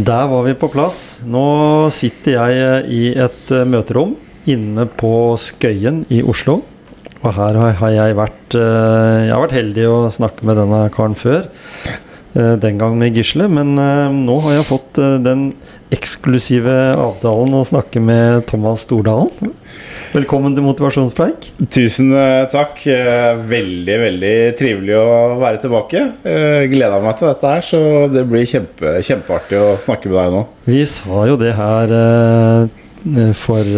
Der 0.00 0.28
var 0.30 0.46
vi 0.46 0.54
på 0.56 0.68
plass. 0.72 1.20
Nå 1.28 1.90
sitter 1.92 2.36
jeg 2.38 2.60
eh, 2.64 2.86
i 2.88 3.00
et 3.20 3.50
eh, 3.52 3.66
møterom 3.68 4.14
inne 4.48 4.86
på 4.88 5.34
Skøyen 5.36 6.06
i 6.08 6.22
Oslo. 6.24 6.60
Og 7.20 7.34
her 7.36 7.58
har 7.76 7.92
jeg 7.92 8.16
vært 8.16 8.56
eh, 8.56 9.26
Jeg 9.26 9.34
har 9.34 9.42
vært 9.42 9.56
heldig 9.58 9.84
å 9.90 9.98
snakke 10.14 10.46
med 10.48 10.56
denne 10.56 10.78
karen 10.94 11.18
før. 11.18 11.50
Eh, 12.34 12.54
Den 12.60 12.78
gang 12.80 12.96
med 12.98 13.16
Gisle, 13.16 13.48
men 13.50 13.76
eh, 13.78 14.08
nå 14.14 14.38
har 14.46 14.58
jeg 14.58 14.68
fått 14.68 15.00
eh, 15.00 15.18
den 15.22 15.50
eksklusive 15.94 16.74
avtalen 16.94 17.56
å 17.58 17.64
snakke 17.66 18.02
med 18.02 18.44
Thomas 18.50 18.84
Stordalen. 18.86 19.52
Velkommen 20.10 20.54
til 20.54 20.66
motivasjonspreik. 20.66 21.48
Tusen 21.70 22.10
takk. 22.50 22.80
Veldig, 23.50 23.96
veldig 24.04 24.34
trivelig 24.58 24.96
å 24.98 25.10
være 25.38 25.60
tilbake. 25.62 26.02
Gleda 26.70 26.98
meg 27.02 27.18
til 27.18 27.30
dette 27.30 27.52
her, 27.54 27.66
så 27.66 27.80
det 28.10 28.24
blir 28.30 28.46
kjempe, 28.46 28.96
kjempeartig 29.06 29.58
å 29.58 29.72
snakke 29.82 30.10
med 30.10 30.18
deg 30.18 30.34
nå. 30.34 30.44
Vi 30.70 30.82
sa 30.90 31.24
jo 31.30 31.38
det 31.38 31.54
her 31.58 31.94
for 33.38 33.74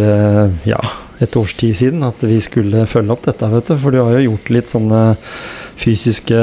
ja, 0.69 0.81
et 1.23 1.35
års 1.39 1.55
tid 1.59 1.75
siden, 1.77 2.03
at 2.05 2.21
vi 2.23 2.39
skulle 2.43 2.85
følge 2.89 3.13
opp 3.15 3.25
dette. 3.27 3.49
vet 3.51 3.69
du, 3.69 3.77
For 3.79 3.93
du 3.93 4.01
har 4.01 4.17
jo 4.17 4.31
gjort 4.31 4.49
litt 4.53 4.71
sånne 4.71 5.03
fysiske 5.79 6.37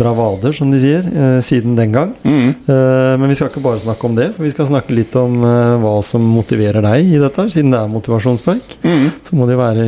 bravader, 0.00 0.54
som 0.56 0.70
de 0.72 0.78
sier, 0.80 1.04
eh, 1.04 1.40
siden 1.44 1.76
den 1.76 1.92
gang. 1.92 2.14
Eh, 2.24 3.16
men 3.20 3.28
vi 3.28 3.36
skal 3.36 3.50
ikke 3.50 3.62
bare 3.62 3.82
snakke 3.82 4.08
om 4.08 4.14
det. 4.16 4.30
for 4.36 4.42
Vi 4.44 4.52
skal 4.54 4.70
snakke 4.70 4.94
litt 4.96 5.14
om 5.20 5.36
eh, 5.44 5.76
hva 5.82 5.92
som 6.02 6.24
motiverer 6.24 6.80
deg 6.82 7.12
i 7.12 7.20
dette, 7.20 7.46
siden 7.52 7.74
det 7.74 7.80
er 7.80 7.92
motivasjonspreik. 7.92 8.78
Så 9.26 9.36
må 9.36 9.46
det 9.46 9.58
jo 9.58 9.60
være 9.60 9.84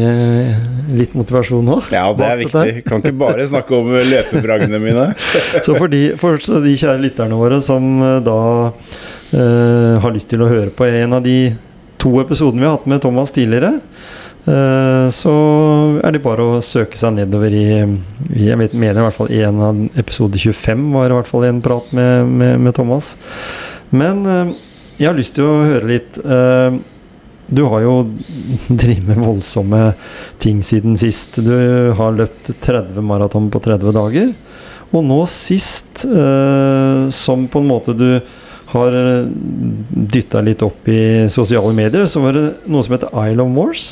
litt 0.92 1.16
motivasjon 1.16 1.72
òg. 1.72 1.88
Ja, 1.94 2.04
det 2.12 2.28
er 2.28 2.42
viktig. 2.44 2.84
Kan 2.86 3.00
ikke 3.00 3.16
bare 3.24 3.48
snakke 3.48 3.78
om 3.80 3.90
løpebragdene 3.96 4.82
mine. 4.82 5.08
Så 5.64 5.74
for 5.78 5.88
de, 5.88 6.12
for 6.20 6.36
de 6.36 6.76
kjære 6.76 7.00
lytterne 7.00 7.38
våre 7.40 7.62
som 7.64 7.96
da 8.22 8.38
eh, 9.32 10.00
har 10.02 10.14
lyst 10.14 10.30
til 10.32 10.44
å 10.44 10.50
høre 10.50 10.72
på 10.74 10.86
en 10.88 11.16
av 11.16 11.24
de 11.24 11.54
to 12.02 12.16
episodene 12.22 12.62
vi 12.62 12.68
har 12.68 12.76
hatt 12.76 12.88
med 12.90 13.02
Thomas 13.04 13.32
tidligere, 13.34 13.76
så 14.42 15.32
er 16.02 16.14
det 16.16 16.20
bare 16.24 16.42
å 16.42 16.62
søke 16.66 16.98
seg 16.98 17.12
nedover 17.14 17.54
i, 17.54 17.66
i 18.34 18.48
Jeg 18.48 18.58
mener 18.58 18.98
i 18.98 19.04
hvert 19.04 19.14
fall 19.14 19.30
en 19.36 19.60
av 19.62 19.82
episode 20.02 20.40
25 20.40 20.88
var 20.96 21.12
i 21.12 21.14
hvert 21.14 21.30
fall 21.30 21.46
en 21.46 21.60
prat 21.62 21.92
med, 21.94 22.26
med, 22.26 22.56
med 22.64 22.74
Thomas. 22.74 23.12
Men 23.92 24.24
eh, 24.26 24.54
jeg 25.00 25.10
har 25.10 25.18
lyst 25.18 25.36
til 25.36 25.46
å 25.46 25.60
høre 25.66 25.90
litt 25.90 26.18
eh, 26.22 26.80
du 27.52 27.64
har 27.68 27.82
jo 27.84 27.96
drevet 28.80 29.04
med 29.10 29.20
voldsomme 29.20 29.90
ting 30.40 30.62
siden 30.64 30.96
sist. 31.00 31.36
Du 31.44 31.52
har 31.98 32.16
løpt 32.16 32.54
30 32.64 33.02
maraton 33.04 33.50
på 33.52 33.60
30 33.60 33.92
dager. 33.96 34.32
Og 34.92 35.04
nå 35.04 35.18
sist, 35.30 36.06
eh, 36.06 37.10
som 37.12 37.44
på 37.52 37.60
en 37.60 37.68
måte 37.68 37.96
du 37.96 38.08
har 38.72 38.94
dytta 40.12 40.40
litt 40.40 40.62
opp 40.64 40.86
i 40.88 41.28
sosiale 41.28 41.74
medier, 41.76 42.06
så 42.08 42.22
var 42.24 42.38
det 42.38 42.44
noe 42.64 42.80
som 42.84 42.94
heter 42.96 43.12
Isle 43.26 43.44
of 43.44 43.52
Wars. 43.52 43.90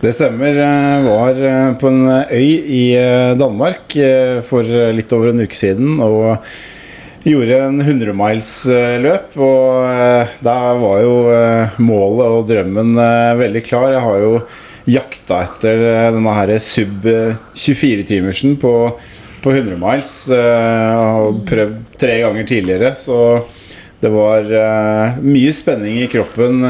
Det 0.00 0.12
stemmer. 0.16 0.56
Jeg 0.56 1.04
var 1.06 1.40
eh, 1.50 1.70
på 1.80 1.90
en 1.90 2.02
øy 2.08 2.50
i 2.80 2.82
eh, 2.96 3.32
Danmark 3.40 3.96
eh, 4.00 4.40
for 4.46 4.64
litt 4.96 5.12
over 5.16 5.32
en 5.34 5.42
uke 5.44 5.56
siden. 5.58 5.98
og 6.04 6.38
Gjorde 7.20 7.56
en 7.66 7.82
100-miles-løp, 7.84 9.34
og 9.44 10.38
da 10.40 10.54
var 10.80 11.02
jo 11.04 11.16
eh, 11.34 11.74
målet 11.84 12.30
og 12.32 12.46
drømmen 12.48 12.94
eh, 12.96 13.34
veldig 13.42 13.60
klar. 13.66 13.90
Jeg 13.92 14.00
har 14.06 14.22
jo 14.24 14.30
jakta 14.88 15.42
etter 15.44 15.82
eh, 15.90 16.06
denne 16.16 16.32
her 16.38 16.54
sub 16.64 17.04
24-timersen 17.04 18.56
på, 18.62 18.72
på 19.44 19.52
100 19.52 19.76
miles. 19.82 20.14
eh, 20.32 20.96
Og 21.26 21.42
prøvd 21.50 21.76
tre 22.00 22.16
ganger 22.24 22.48
tidligere, 22.48 22.94
så 22.96 23.20
det 24.00 24.08
var 24.16 24.48
eh, 24.48 25.20
mye 25.20 25.52
spenning 25.52 26.00
i 26.00 26.08
kroppen 26.08 26.64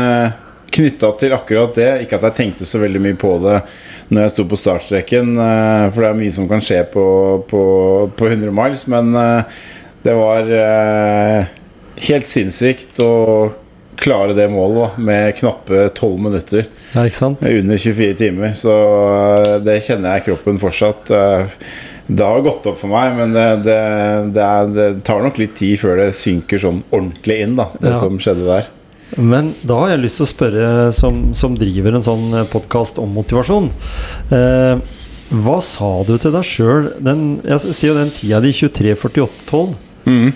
knytta 0.75 1.13
til 1.21 1.35
akkurat 1.37 1.75
det. 1.79 1.89
Ikke 2.05 2.19
at 2.21 2.27
jeg 2.31 2.37
tenkte 2.39 2.69
så 2.69 2.81
veldig 2.83 3.03
mye 3.03 3.19
på 3.21 3.35
det 3.45 3.61
når 4.11 4.25
jeg 4.25 4.33
sto 4.35 4.45
på 4.51 4.59
startstreken, 4.59 5.37
eh, 5.39 5.85
for 5.95 6.03
det 6.03 6.09
er 6.11 6.19
mye 6.19 6.35
som 6.35 6.49
kan 6.51 6.63
skje 6.65 6.81
på, 6.91 7.05
på, 7.51 7.61
på 8.19 8.27
100 8.27 8.51
miles, 8.55 8.83
men 8.91 9.13
eh, 9.15 9.61
det 10.03 10.15
var 10.19 10.51
eh, 10.57 11.45
helt 12.09 12.31
sinnssykt 12.31 12.99
å 13.05 13.13
klare 14.01 14.35
det 14.35 14.49
målet 14.51 14.81
da, 14.81 15.05
med 15.11 15.37
knappe 15.39 15.85
12 15.93 16.19
minutter. 16.27 16.67
Ja? 16.97 17.05
Under 17.61 17.79
24 17.79 18.17
timer. 18.19 18.55
Så 18.57 18.73
det 19.63 19.77
kjenner 19.85 20.17
jeg 20.17 20.23
i 20.23 20.27
kroppen 20.31 20.59
fortsatt. 20.63 21.13
Det 22.11 22.27
har 22.27 22.41
gått 22.43 22.65
opp 22.67 22.81
for 22.81 22.91
meg, 22.91 23.13
men 23.19 23.37
det, 23.37 23.45
det, 23.69 23.77
det, 24.35 24.47
er, 24.47 24.73
det 24.75 24.87
tar 25.07 25.21
nok 25.23 25.37
litt 25.39 25.53
tid 25.61 25.77
før 25.85 26.01
det 26.01 26.09
synker 26.17 26.59
sånn 26.65 26.81
ordentlig 26.89 27.43
inn, 27.45 27.59
da, 27.61 27.69
det 27.77 27.93
Ja. 27.93 28.01
som 28.01 28.17
skjedde 28.19 28.49
der. 28.49 28.71
Men 29.19 29.54
da 29.66 29.81
har 29.82 29.94
jeg 29.94 30.04
lyst 30.04 30.21
til 30.21 30.26
å 30.26 30.31
spørre, 30.31 30.66
som, 30.94 31.22
som 31.34 31.56
driver 31.59 31.97
en 31.97 32.06
sånn 32.06 32.37
podkast 32.53 33.00
om 33.03 33.10
motivasjon 33.16 33.71
eh, 34.34 34.82
Hva 35.31 35.56
sa 35.65 35.91
du 36.06 36.15
til 36.15 36.34
deg 36.37 36.47
sjøl 36.47 36.93
Jeg 37.00 37.75
sier 37.75 37.91
jo 37.91 37.98
den 37.98 38.15
tida 38.15 38.38
di 38.44 38.54
23.48,12. 38.54 39.75
Mm. 40.06 40.31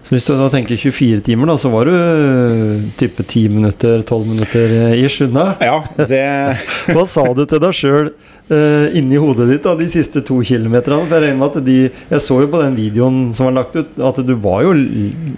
Så 0.00 0.14
hvis 0.14 0.26
du 0.26 0.32
da 0.38 0.48
tenker 0.52 0.78
24 0.80 1.20
timer, 1.26 1.50
da, 1.50 1.56
så 1.60 1.70
var 1.72 1.90
du 1.90 1.94
eh, 1.94 2.86
type 2.98 3.22
10 3.26 3.52
minutter, 3.58 4.00
12 4.06 4.30
minutter 4.30 4.72
eh, 4.78 5.04
ish 5.04 5.20
unna. 5.26 5.50
Ja, 5.60 5.82
det 5.98 6.24
Hva 6.94 7.04
sa 7.08 7.26
du 7.36 7.44
til 7.44 7.60
deg 7.62 7.76
sjøl 7.76 8.12
uh, 8.52 8.86
inni 8.96 9.18
hodet 9.20 9.48
ditt 9.50 9.66
da, 9.66 9.74
de 9.78 9.88
siste 9.90 10.22
to 10.26 10.40
kilometerne? 10.46 11.06
For 11.06 11.16
jeg 11.16 11.26
regner 11.26 11.40
med 11.40 11.58
at 11.60 11.66
de 11.66 11.78
Jeg 11.88 12.24
så 12.24 12.40
jo 12.42 12.50
på 12.52 12.62
den 12.62 12.78
videoen 12.78 13.20
som 13.36 13.48
var 13.48 13.58
lagt 13.60 13.78
ut, 13.78 14.00
at 14.10 14.20
du 14.26 14.34
var 14.42 14.64
jo 14.66 14.74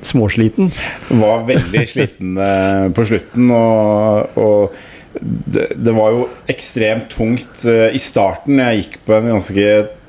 småsliten. 0.05 0.73
var 1.21 1.45
veldig 1.49 1.85
sliten 1.89 2.37
eh, 2.41 2.89
på 2.95 3.05
slutten, 3.09 3.51
og, 3.55 4.39
og 4.41 5.21
det, 5.21 5.67
det 5.77 5.95
var 5.95 6.15
jo 6.15 6.29
ekstremt 6.51 7.11
tungt 7.13 7.67
eh, 7.69 7.91
i 7.95 8.01
starten. 8.01 8.61
Jeg 8.63 8.83
gikk 8.83 9.01
på 9.07 9.17
en 9.17 9.33
ganske 9.35 9.67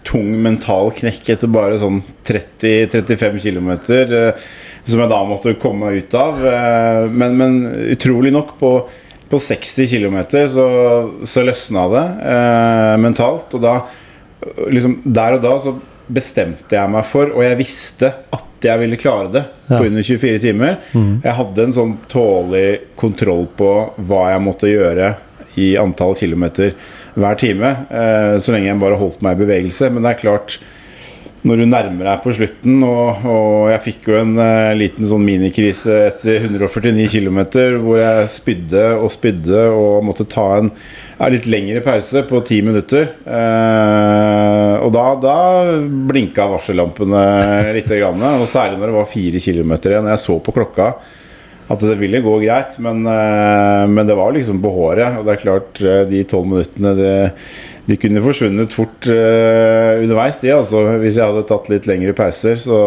tung 0.08 0.34
mental 0.44 0.92
knekk 0.96 1.34
etter 1.36 1.52
bare 1.52 1.80
sånn 1.81 2.02
30-35 2.28 3.42
km. 3.44 3.72
Eh, 3.92 4.46
som 4.84 5.00
jeg 5.00 5.12
da 5.13 5.22
måtte 5.24 5.56
komme 5.59 5.88
meg 5.88 6.03
ut 6.03 6.18
av. 6.19 6.44
Eh, 6.44 7.06
men, 7.12 7.38
men 7.40 7.59
utrolig 7.96 8.34
nok, 8.36 8.56
på, 8.59 8.74
på 9.33 9.39
60 9.41 9.89
km 9.89 10.17
så, 10.53 10.67
så 11.27 11.44
løsna 11.47 11.88
det 11.91 12.05
eh, 12.33 12.94
mentalt. 13.01 13.53
Og 13.57 13.63
da 13.66 13.73
liksom, 14.69 14.99
Der 15.05 15.38
og 15.39 15.44
da 15.44 15.55
så 15.63 15.73
bestemte 16.13 16.75
jeg 16.75 16.91
meg 16.91 17.05
for, 17.07 17.31
og 17.33 17.44
jeg 17.45 17.57
visste 17.61 18.09
at 18.35 18.66
jeg 18.67 18.79
ville 18.79 18.97
klare 18.99 19.29
det 19.31 19.44
Ja. 19.69 19.77
på 19.79 19.85
under 19.88 20.03
24 20.03 20.39
timer. 20.44 20.77
Jeg 20.94 21.33
hadde 21.38 21.63
en 21.63 21.73
sånn 21.75 21.94
tålelig 22.11 22.81
kontroll 22.99 23.45
på 23.59 23.69
hva 24.07 24.25
jeg 24.33 24.44
måtte 24.44 24.69
gjøre 24.71 25.13
i 25.59 25.73
antall 25.79 26.15
kilometer 26.19 26.73
hver 27.15 27.35
time, 27.39 27.71
eh, 27.94 28.35
så 28.41 28.51
lenge 28.55 28.67
jeg 28.71 28.79
bare 28.81 28.97
holdt 29.00 29.21
meg 29.23 29.38
i 29.38 29.44
bevegelse. 29.45 29.89
Men 29.94 30.03
det 30.03 30.12
er 30.15 30.21
klart, 30.24 30.57
når 31.44 31.60
du 31.60 31.66
nærmer 31.68 32.07
deg 32.07 32.19
på 32.24 32.34
slutten, 32.38 32.78
og, 32.88 33.24
og 33.28 33.72
jeg 33.74 33.81
fikk 33.84 34.06
jo 34.07 34.19
en 34.22 34.38
uh, 34.40 34.72
liten 34.80 35.07
sånn 35.10 35.25
minikrise 35.28 35.98
etter 36.07 36.45
149 36.48 37.10
km, 37.12 37.40
hvor 37.84 38.00
jeg 38.00 38.30
spydde 38.31 38.84
og 38.95 39.12
spydde 39.12 39.66
og 39.75 40.06
måtte 40.07 40.28
ta 40.31 40.45
en 40.62 40.69
ja, 40.72 41.28
litt 41.34 41.50
lengre 41.51 41.81
pause 41.84 42.24
på 42.30 42.40
ti 42.48 42.62
minutter. 42.63 43.10
Uh, 43.28 44.80
og 44.86 44.94
da, 44.95 45.04
da 45.19 45.36
blinka 46.07 46.48
varsellampene 46.54 47.25
litt, 47.75 47.92
grann, 47.92 48.24
og 48.39 48.48
særlig 48.51 48.80
når 48.80 48.94
det 48.94 48.98
var 49.01 49.12
fire 49.12 49.44
km 49.44 49.75
igjen. 49.81 50.10
Jeg 50.13 50.24
så 50.24 50.39
på 50.39 50.56
klokka 50.56 50.94
at 51.74 51.80
det 51.84 52.00
ville 52.00 52.24
gå 52.24 52.38
greit, 52.44 52.80
men, 52.84 53.04
uh, 53.04 53.84
men 53.92 54.07
det 54.07 54.16
var 54.16 54.31
liksom 54.31 54.63
på 54.63 54.72
håret. 54.80 55.19
Og 55.19 55.28
det 55.28 55.36
er 55.36 55.44
klart, 55.44 55.84
de 56.07 56.24
tolv 56.24 56.54
minuttene 56.56 56.96
det, 56.96 57.13
de 57.85 57.97
kunne 58.00 58.24
forsvunnet 58.24 58.75
fort 58.75 59.09
uh, 59.12 60.00
underveis, 60.00 60.39
de, 60.39 60.53
altså, 60.56 60.85
hvis 61.01 61.19
jeg 61.19 61.27
hadde 61.27 61.47
tatt 61.50 61.68
litt 61.71 61.89
lengre 61.89 62.15
pauser. 62.15 62.56
Så 62.62 62.77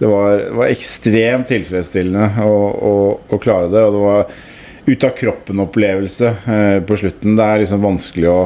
det 0.00 0.10
var, 0.10 0.48
var 0.58 0.72
ekstremt 0.72 1.46
tilfredsstillende 1.52 2.42
å, 2.42 2.58
å, 2.74 2.94
å 3.30 3.38
klare 3.42 3.70
det. 3.70 3.84
Og 3.86 3.94
det 3.94 4.02
var 4.02 4.34
ut 4.84 5.06
av 5.06 5.14
kroppen-opplevelse 5.20 6.34
uh, 6.48 6.78
på 6.86 6.98
slutten. 7.00 7.38
Det 7.38 7.46
er 7.46 7.64
liksom 7.64 7.84
vanskelig 7.86 8.30
å 8.32 8.42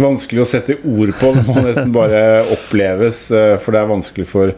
Vanskelig 0.00 0.40
å 0.40 0.48
sette 0.48 0.78
ord 0.86 1.10
på. 1.18 1.32
Det 1.34 1.42
må 1.44 1.60
nesten 1.66 1.90
bare 1.92 2.20
oppleves, 2.54 3.26
uh, 3.34 3.58
for 3.60 3.74
det 3.74 3.82
er 3.82 3.90
vanskelig 3.90 4.24
for, 4.30 4.52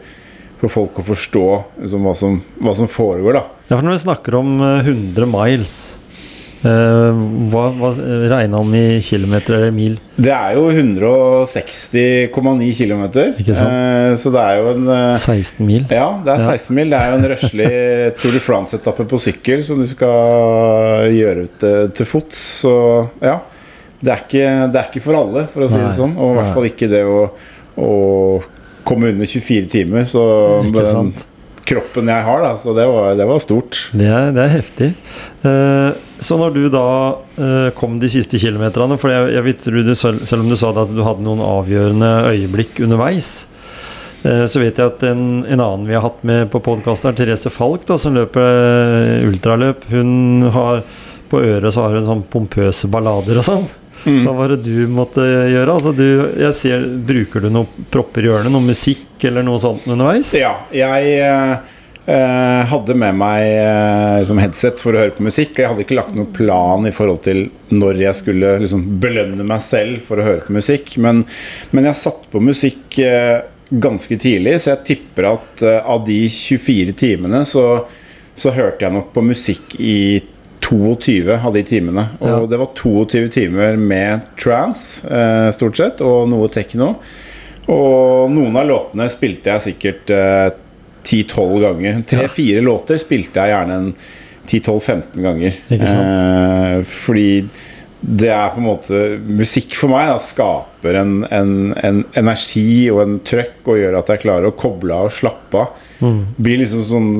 for 0.61 0.71
folk 0.71 1.01
å 1.01 1.05
forstå 1.09 1.47
liksom, 1.81 2.05
hva, 2.05 2.13
som, 2.15 2.37
hva 2.63 2.75
som 2.77 2.87
foregår. 2.87 3.39
da 3.39 3.43
Ja, 3.67 3.75
for 3.75 3.83
Når 3.83 3.97
vi 3.97 4.03
snakker 4.05 4.37
om 4.39 4.53
eh, 4.63 4.87
100 4.87 5.27
miles, 5.27 5.75
eh, 5.89 6.02
hva, 6.63 7.63
hva 7.75 7.89
regna 8.31 8.59
om 8.63 8.69
i 8.77 9.01
kilometer 9.03 9.57
eller 9.57 9.73
mil? 9.75 9.97
Det 10.15 10.31
er 10.31 10.55
jo 10.55 10.69
160,9 10.71 12.69
km, 12.77 13.03
eh, 13.19 14.15
så 14.19 14.31
det 14.33 14.43
er 14.43 14.59
jo 14.61 14.69
en 14.71 14.87
eh, 14.95 15.17
16 15.19 15.65
mil? 15.67 15.85
Ja, 15.91 16.07
det 16.23 16.35
er 16.35 16.39
Ja. 16.45 16.53
16 16.55 16.75
mil. 16.77 16.89
Det 16.93 16.99
er 16.99 17.09
jo 17.11 17.17
en 17.19 17.29
røslig 17.33 17.69
Tour 18.21 18.31
de 18.37 18.43
France-etappe 18.43 19.07
på 19.09 19.19
sykkel 19.21 19.63
som 19.65 19.81
du 19.83 19.87
skal 19.91 21.09
gjøre 21.13 21.47
ut 21.49 21.67
eh, 21.67 21.83
til 21.97 22.09
fots. 22.09 22.39
Så 22.63 22.73
ja. 23.23 23.39
Det 24.03 24.11
er, 24.11 24.23
ikke, 24.25 24.47
det 24.73 24.79
er 24.81 24.87
ikke 24.89 25.03
for 25.05 25.15
alle, 25.15 25.45
for 25.51 25.63
å 25.63 25.67
si 25.71 25.77
Nei. 25.79 25.85
det 25.87 25.95
sånn. 25.95 26.15
Og 26.19 26.33
i 26.33 26.39
hvert 26.39 26.55
fall 26.57 26.65
ikke 26.67 26.89
det 26.91 27.03
å, 27.07 27.21
å 27.79 27.91
komme 28.83 29.13
under 29.13 29.29
24 29.29 29.69
timer. 29.71 30.03
Så 30.07 30.23
Ikke 30.67 30.83
sant? 30.89 31.23
Kroppen 31.67 32.09
jeg 32.11 32.25
har, 32.25 32.43
da. 32.43 32.55
Så 32.59 32.73
det 32.77 32.85
var, 32.89 33.13
det 33.19 33.27
var 33.29 33.41
stort. 33.43 33.79
Det 33.95 34.09
er, 34.09 34.31
det 34.35 34.43
er 34.43 34.51
heftig. 34.53 34.89
Eh, 35.47 36.01
så 36.23 36.37
når 36.39 36.53
du 36.55 36.61
da 36.71 36.87
eh, 37.35 37.69
kom 37.77 37.97
de 37.99 38.09
siste 38.11 38.39
kilometerne 38.39 38.95
For 39.01 39.11
jeg, 39.11 39.33
jeg 39.35 39.45
vet, 39.47 39.65
du, 39.67 39.95
selv, 39.99 40.23
selv 40.29 40.45
om 40.45 40.51
du 40.51 40.55
sa 40.59 40.71
at 40.71 40.93
du 40.93 41.01
hadde 41.03 41.25
noen 41.25 41.43
avgjørende 41.43 42.11
øyeblikk 42.31 42.83
underveis, 42.85 43.31
eh, 44.23 44.45
så 44.47 44.63
vet 44.63 44.79
jeg 44.79 44.93
at 44.93 45.07
en, 45.09 45.43
en 45.43 45.63
annen 45.63 45.87
vi 45.89 45.97
har 45.97 46.05
hatt 46.05 46.23
med 46.27 46.51
på 46.53 46.63
podkast, 46.63 47.07
er 47.09 47.17
Therese 47.17 47.51
Falk, 47.53 47.87
da, 47.89 47.99
som 47.99 48.15
løper 48.17 48.43
eh, 48.43 49.29
ultraløp. 49.29 49.87
Hun 49.91 50.51
har 50.55 50.85
på 51.33 51.41
øret 51.41 51.73
så 51.73 51.87
har 51.87 51.97
hun 51.97 52.05
sånn 52.05 52.27
pompøse 52.29 52.87
ballader 52.93 53.39
og 53.41 53.47
sånn. 53.47 53.63
Mm. 54.05 54.23
Hva 54.25 54.33
var 54.35 54.53
det 54.53 54.63
du 54.65 54.87
måtte 54.91 55.23
gjøre? 55.23 55.75
Altså 55.77 55.93
du, 55.95 56.07
jeg 56.41 56.57
ser, 56.57 56.87
Bruker 57.07 57.43
du 57.43 57.51
noen 57.53 57.85
propper 57.93 58.25
i 58.25 58.31
ørene? 58.31 58.51
Noe 58.53 58.65
musikk 58.73 59.23
eller 59.27 59.45
noe 59.45 59.61
sånt 59.63 59.87
underveis? 59.87 60.33
Ja, 60.37 60.57
jeg 60.75 61.13
eh, 61.23 61.53
eh, 62.05 62.65
hadde 62.69 62.97
med 62.99 63.15
meg 63.19 63.45
eh, 63.47 64.19
som 64.27 64.41
headset 64.41 64.81
for 64.83 64.95
å 64.95 65.03
høre 65.03 65.15
på 65.15 65.25
musikk. 65.27 65.55
Og 65.55 65.63
jeg 65.63 65.71
hadde 65.71 65.85
ikke 65.85 65.99
lagt 65.99 66.17
noen 66.17 66.33
plan 66.35 66.89
i 66.89 66.93
forhold 66.95 67.23
til 67.27 67.45
når 67.73 68.03
jeg 68.03 68.19
skulle 68.19 68.57
liksom, 68.65 68.85
belønne 69.03 69.47
meg 69.47 69.63
selv 69.65 70.03
for 70.07 70.19
å 70.19 70.27
høre 70.27 70.45
på 70.47 70.57
musikk. 70.57 70.95
Men, 71.03 71.23
men 71.71 71.89
jeg 71.89 72.01
satte 72.03 72.29
på 72.33 72.43
musikk 72.43 72.99
eh, 73.03 73.39
ganske 73.73 74.17
tidlig, 74.21 74.59
så 74.61 74.73
jeg 74.73 74.85
tipper 74.91 75.31
at 75.33 75.65
eh, 75.65 75.79
av 75.79 76.03
de 76.07 76.19
24 76.29 76.93
timene 76.99 77.43
så, 77.47 77.65
så 78.35 78.53
hørte 78.53 78.85
jeg 78.85 78.95
nok 78.95 79.13
på 79.15 79.23
musikk 79.25 79.77
i 79.79 79.97
22 80.73 81.37
av 81.37 81.53
de 81.53 81.63
timene. 81.67 82.07
Og 82.19 82.27
Ja. 82.29 82.39
det 82.49 82.59
var 82.59 82.71
22 82.75 83.27
timer 83.29 83.77
med 83.77 84.21
trance, 84.37 85.05
eh, 85.07 85.51
stort 85.51 85.77
sett, 85.77 86.01
og 86.01 86.27
noe 86.29 86.47
tekno. 86.49 86.95
Og 87.67 88.31
noen 88.33 88.55
av 88.59 88.67
låtene 88.67 89.07
spilte 89.09 89.53
jeg 89.53 89.61
sikkert 89.69 90.09
eh, 90.11 90.49
10-12 91.03 91.61
ganger. 91.61 92.03
Tre-fire 92.07 92.61
låter 92.63 92.97
spilte 92.99 93.39
jeg 93.39 93.53
gjerne 93.53 93.77
en 93.79 93.93
10-12-15 94.47 95.21
ganger. 95.23 95.53
Eh, 95.71 96.83
fordi 96.83 97.45
det 98.03 98.27
er 98.35 98.49
på 98.51 98.59
en 98.59 98.65
måte 98.67 98.97
Musikk 99.23 99.77
for 99.79 99.87
meg 99.93 100.09
da, 100.09 100.17
skaper 100.19 100.97
en, 100.99 101.13
en, 101.31 101.53
en 101.79 102.01
energi 102.19 102.89
og 102.91 102.99
en 103.05 103.13
trøkk 103.23 103.69
og 103.71 103.79
gjør 103.79 103.95
at 104.01 104.11
jeg 104.11 104.23
klarer 104.25 104.49
å 104.49 104.57
koble 104.59 104.91
av 104.97 105.07
og 105.07 105.15
slappe 105.15 105.61
av. 105.61 105.77
Mm. 106.03 106.17
Blir 106.35 106.59
liksom 106.65 106.83
sånn 106.89 107.13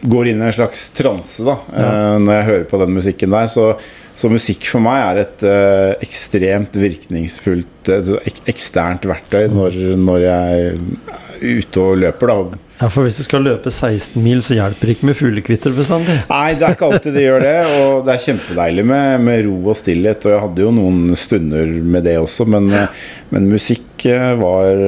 Går 0.00 0.28
inn 0.30 0.42
i 0.42 0.46
en 0.46 0.54
slags 0.54 0.88
transe 0.94 1.42
da 1.46 1.56
eh, 1.74 2.18
når 2.22 2.36
jeg 2.36 2.48
hører 2.52 2.68
på 2.70 2.78
den 2.84 2.94
musikken 2.94 3.34
der. 3.34 3.48
Så, 3.50 3.72
så 4.18 4.30
musikk 4.30 4.68
for 4.70 4.82
meg 4.84 5.00
er 5.02 5.20
et 5.24 5.42
uh, 5.46 6.04
ekstremt 6.04 6.78
virkningsfullt 6.78 7.90
eh, 7.94 8.12
ek 8.30 8.40
eksternt 8.50 9.08
verktøy 9.10 9.48
når, 9.50 9.78
når 9.98 10.24
jeg 10.24 10.62
er 10.62 10.80
ute 11.38 11.82
og 11.82 12.00
løper. 12.04 12.30
da 12.30 12.62
Ja, 12.78 12.88
For 12.94 13.06
hvis 13.06 13.18
du 13.18 13.24
skal 13.26 13.42
løpe 13.46 13.72
16 13.74 14.22
mil, 14.22 14.42
så 14.42 14.54
hjelper 14.54 14.86
det 14.86 14.96
ikke 14.96 15.10
med 15.10 15.18
fuglekvitter 15.18 15.74
bestandig. 15.74 16.18
Nei, 16.30 16.54
det 16.54 16.66
er 16.66 16.78
ikke 16.78 16.90
alltid 16.92 17.18
det 17.18 17.24
gjør 17.26 17.46
det. 17.46 17.56
Og 17.82 18.06
det 18.06 18.14
er 18.14 18.24
kjempedeilig 18.26 18.88
med, 18.94 19.26
med 19.26 19.46
ro 19.48 19.56
og 19.74 19.78
stillhet. 19.82 20.26
Og 20.26 20.34
jeg 20.34 20.44
hadde 20.46 20.66
jo 20.66 20.74
noen 20.78 21.14
stunder 21.18 21.78
med 21.94 22.06
det 22.06 22.18
også, 22.22 22.46
men, 22.54 22.70
men 23.34 23.50
musikk 23.50 24.06
var, 24.38 24.84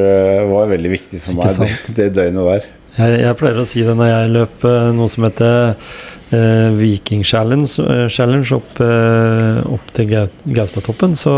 var 0.55 0.71
veldig 0.71 0.93
viktig 0.93 1.23
for 1.25 1.39
meg 1.39 1.57
det, 1.59 1.97
det 1.99 2.13
døgnet 2.19 2.55
der. 2.55 2.77
Jeg, 2.99 3.21
jeg 3.23 3.37
pleier 3.39 3.61
å 3.63 3.67
si 3.69 3.85
det 3.87 3.95
når 3.99 4.09
jeg 4.11 4.33
løp 4.35 4.65
eh, 4.67 4.89
noe 4.97 5.09
som 5.13 5.27
heter 5.29 5.77
eh, 6.35 6.71
Viking 6.81 7.23
Challenge, 7.27 7.71
eh, 7.87 8.09
challenge 8.11 8.51
opp, 8.57 8.81
eh, 8.83 9.63
opp 9.77 9.95
til 9.97 10.11
Gaustatoppen. 10.57 11.15
Så 11.19 11.35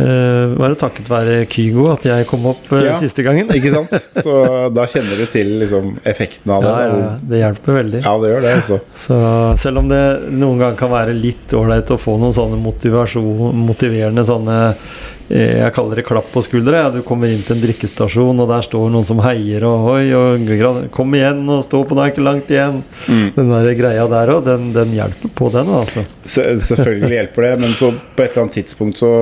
eh, 0.00 0.54
var 0.56 0.72
det 0.72 0.78
takket 0.80 1.10
være 1.10 1.34
Kygo 1.50 1.88
at 1.92 2.06
jeg 2.08 2.28
kom 2.30 2.46
opp 2.52 2.70
eh, 2.78 2.86
Ja. 2.86 2.94
siste 3.02 3.24
gangen. 3.26 3.50
Ikke 3.58 3.74
sant? 3.74 3.92
Så 4.22 4.38
da 4.74 4.86
kjenner 4.90 5.20
du 5.20 5.26
til 5.32 5.56
liksom, 5.64 5.96
effekten 6.08 6.54
av 6.54 6.64
det. 6.64 6.72
Ja, 6.72 6.96
ja, 7.02 7.12
det 7.34 7.42
hjelper 7.44 7.78
veldig. 7.82 8.02
ja, 8.06 8.16
det 8.22 8.32
gjør 8.34 8.46
det. 8.46 8.56
altså 8.62 8.80
Så 9.06 9.20
selv 9.66 9.82
om 9.84 9.90
det 9.92 10.02
noen 10.32 10.62
ganger 10.62 10.78
kan 10.80 10.94
være 10.94 11.18
litt 11.18 11.52
ålreit 11.58 11.90
å 11.92 12.00
få 12.00 12.16
noen 12.22 12.36
sånne 12.38 12.60
motivasjon, 12.62 13.58
motiverende 13.68 14.24
sånne 14.28 14.60
eh, 14.70 15.08
Jeg 15.30 15.70
kaller 15.76 16.00
det 16.00 16.04
klapp 16.08 16.26
på 16.34 16.42
skuldra. 16.42 16.88
Du 16.90 17.04
kommer 17.06 17.30
inn 17.30 17.44
til 17.46 17.54
en 17.54 17.62
drikkestasjon, 17.62 18.40
og 18.42 18.48
der 18.50 18.64
står 18.66 18.88
noen 18.90 19.06
som 19.06 19.20
heier 19.22 19.62
og 19.68 19.84
oi, 19.92 20.08
og 20.16 20.88
kom 20.94 21.14
igjen 21.14 21.44
og 21.46 21.62
stå 21.62 21.84
på, 21.86 21.94
det 21.94 22.02
er 22.02 22.10
ikke 22.14 22.24
langt 22.26 22.50
igjen. 22.50 22.80
Mm. 23.06 23.28
Den 23.36 23.52
der 23.54 23.70
greia 23.78 24.08
der 24.10 24.34
òg, 24.34 24.42
den, 24.48 24.72
den 24.74 24.96
hjelper 24.96 25.30
på, 25.38 25.52
den, 25.54 25.70
altså. 25.78 26.02
Selvfølgelig 26.26 27.14
hjelper 27.14 27.46
det, 27.46 27.54
men 27.62 27.78
så 27.78 27.92
på 27.94 28.24
et 28.26 28.32
eller 28.32 28.48
annet 28.48 28.58
tidspunkt 28.58 28.98
så 28.98 29.12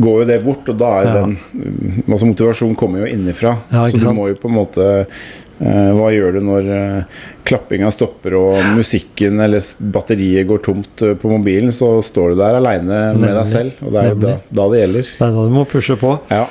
går 0.00 0.22
jo 0.22 0.26
det 0.28 0.38
bort, 0.44 0.68
og 0.68 0.76
da 0.78 0.90
er 1.00 1.08
Ja. 1.08 1.14
den 1.24 1.38
altså 2.06 2.26
Motivasjon 2.28 2.76
kommer 2.78 3.02
jo 3.02 3.08
innenfra. 3.10 3.56
Ja, 3.72 3.86
så 3.88 3.96
du 3.96 4.04
sant? 4.04 4.16
må 4.16 4.28
jo 4.28 4.36
på 4.38 4.48
en 4.48 4.54
måte 4.60 4.84
eh, 5.00 5.22
Hva 5.60 6.08
gjør 6.14 6.38
du 6.38 6.40
når 6.46 6.68
eh, 6.72 7.18
klappinga 7.44 7.90
stopper 7.92 8.32
og 8.38 8.56
musikken 8.78 9.40
eller 9.44 9.60
batteriet 9.92 10.48
går 10.48 10.62
tomt 10.64 11.04
eh, 11.04 11.14
på 11.20 11.28
mobilen? 11.32 11.72
Så 11.76 11.92
står 12.06 12.32
du 12.34 12.40
der 12.40 12.56
aleine 12.60 13.00
med 13.18 13.34
deg 13.36 13.46
selv, 13.50 13.82
og 13.84 13.92
det 13.92 14.04
er 14.08 14.18
da, 14.24 14.34
da 14.48 14.68
det 14.72 14.80
gjelder. 14.84 15.10
Det 15.18 15.26
er 15.28 15.34
da 15.36 15.46
du 15.50 15.54
må 15.58 15.66
pushe 15.68 15.96
på. 16.00 16.14
Ja. 16.32 16.46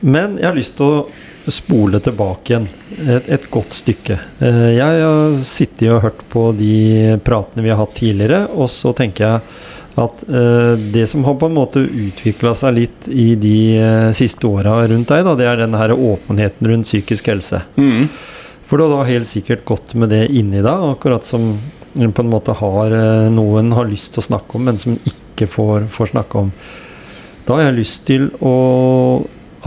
Men 0.00 0.38
jeg 0.40 0.48
har 0.48 0.56
lyst 0.56 0.78
til 0.80 0.86
å 0.96 1.50
spole 1.50 1.98
tilbake 2.04 2.52
igjen 2.52 2.66
et, 3.04 3.26
et 3.36 3.46
godt 3.52 3.74
stykke. 3.76 4.16
Eh, 4.42 4.70
Jeg 4.76 5.02
har 5.04 5.34
sittet 5.40 5.90
og 5.92 6.02
hørt 6.08 6.24
på 6.32 6.48
de 6.58 7.18
pratene 7.26 7.64
vi 7.64 7.70
har 7.72 7.78
hatt 7.80 7.94
tidligere, 7.98 8.46
og 8.56 8.66
så 8.72 8.92
tenker 8.98 9.26
jeg 9.26 9.68
at 10.00 10.22
eh, 10.30 10.74
det 10.94 11.06
som 11.10 11.24
har 11.26 11.34
på 11.40 11.48
en 11.50 11.56
måte 11.56 11.82
utvikla 11.84 12.52
seg 12.56 12.76
litt 12.78 13.08
i 13.10 13.32
de 13.40 13.54
eh, 13.76 14.10
siste 14.16 14.46
åra 14.48 14.78
rundt 14.88 15.10
deg, 15.10 15.24
da, 15.26 15.34
det 15.36 15.48
er 15.50 15.62
den 15.64 15.74
her 15.76 15.92
åpenheten 15.96 16.70
rundt 16.70 16.88
psykisk 16.88 17.28
helse. 17.32 17.62
Mm. 17.76 18.06
For 18.70 18.78
du 18.78 18.86
da 18.86 19.02
helt 19.02 19.26
sikkert 19.26 19.64
gått 19.66 19.96
med 19.98 20.12
det 20.14 20.28
inni 20.30 20.60
deg, 20.62 20.84
akkurat 20.94 21.26
som 21.26 21.56
på 21.90 22.22
en 22.22 22.30
måte 22.30 22.54
har 22.54 22.94
eh, 22.94 23.26
noen 23.34 23.72
har 23.74 23.88
lyst 23.90 24.12
til 24.14 24.22
å 24.22 24.28
snakke 24.28 24.54
om, 24.54 24.68
men 24.68 24.78
som 24.78 24.94
ikke 24.94 25.48
får, 25.50 25.88
får 25.90 26.12
snakke 26.12 26.44
om. 26.44 26.52
Da 27.48 27.56
har 27.56 27.64
jeg 27.66 27.80
lyst 27.80 28.04
til 28.06 28.28
å, 28.46 28.54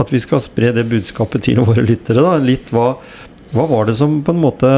at 0.00 0.08
vi 0.08 0.22
skal 0.24 0.40
spre 0.40 0.72
det 0.72 0.86
budskapet 0.88 1.44
til 1.50 1.60
våre 1.68 1.84
lyttere. 1.84 2.24
Da. 2.24 2.38
Litt 2.40 2.72
hva, 2.72 2.94
hva 3.54 3.64
var 3.70 3.86
det 3.86 3.94
som 3.98 4.16
på 4.26 4.32
en 4.34 4.40
måte 4.42 4.68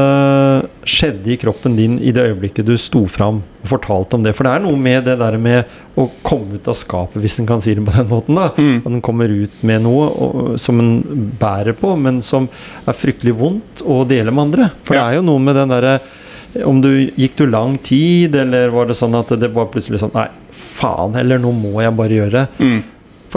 skjedde 0.87 1.31
i 1.33 1.37
kroppen 1.41 1.75
din 1.77 1.95
i 1.99 2.11
det 2.15 2.23
øyeblikket 2.29 2.67
du 2.67 2.75
sto 2.79 3.03
fram 3.09 3.39
og 3.63 3.69
fortalte 3.71 4.17
om 4.17 4.23
det? 4.25 4.35
For 4.37 4.45
det 4.47 4.53
er 4.53 4.63
noe 4.65 4.77
med 4.79 5.07
det 5.09 5.15
der 5.19 5.37
med 5.41 5.71
å 5.97 6.05
komme 6.25 6.59
ut 6.59 6.69
av 6.69 6.77
skapet, 6.77 7.17
hvis 7.23 7.39
en 7.41 7.49
kan 7.49 7.61
si 7.63 7.73
det 7.77 7.83
på 7.87 7.95
den 7.95 8.09
måten. 8.11 8.37
da. 8.37 8.51
Mm. 8.57 8.77
At 8.83 8.91
en 8.91 9.01
kommer 9.05 9.33
ut 9.33 9.57
med 9.65 9.81
noe 9.87 10.07
og, 10.13 10.53
som 10.61 10.79
en 10.83 10.93
bærer 11.41 11.73
på, 11.77 11.95
men 11.97 12.21
som 12.25 12.47
er 12.85 12.97
fryktelig 12.97 13.33
vondt 13.39 13.81
å 13.85 14.03
dele 14.07 14.31
med 14.31 14.49
andre. 14.49 14.69
For 14.83 14.95
Ja. 14.95 15.07
det 15.07 15.07
er 15.07 15.19
jo 15.21 15.27
noe 15.31 15.39
med 15.43 15.55
den 15.55 15.73
derre 15.73 15.99
Om 16.65 16.79
du 16.81 16.89
gikk 17.19 17.35
du 17.37 17.45
lang 17.45 17.75
tid, 17.77 18.33
eller 18.35 18.69
var 18.73 18.87
det 18.87 18.95
sånn 18.97 19.13
at 19.19 19.29
det 19.37 19.49
var 19.53 19.67
plutselig 19.69 19.99
sånn 20.01 20.13
Nei, 20.15 20.29
faen 20.77 21.13
heller, 21.13 21.37
nå 21.43 21.51
må 21.53 21.81
jeg 21.83 21.93
bare 21.97 22.15
gjøre 22.15 22.31
det. 22.31 22.47
Mm. 22.63 22.79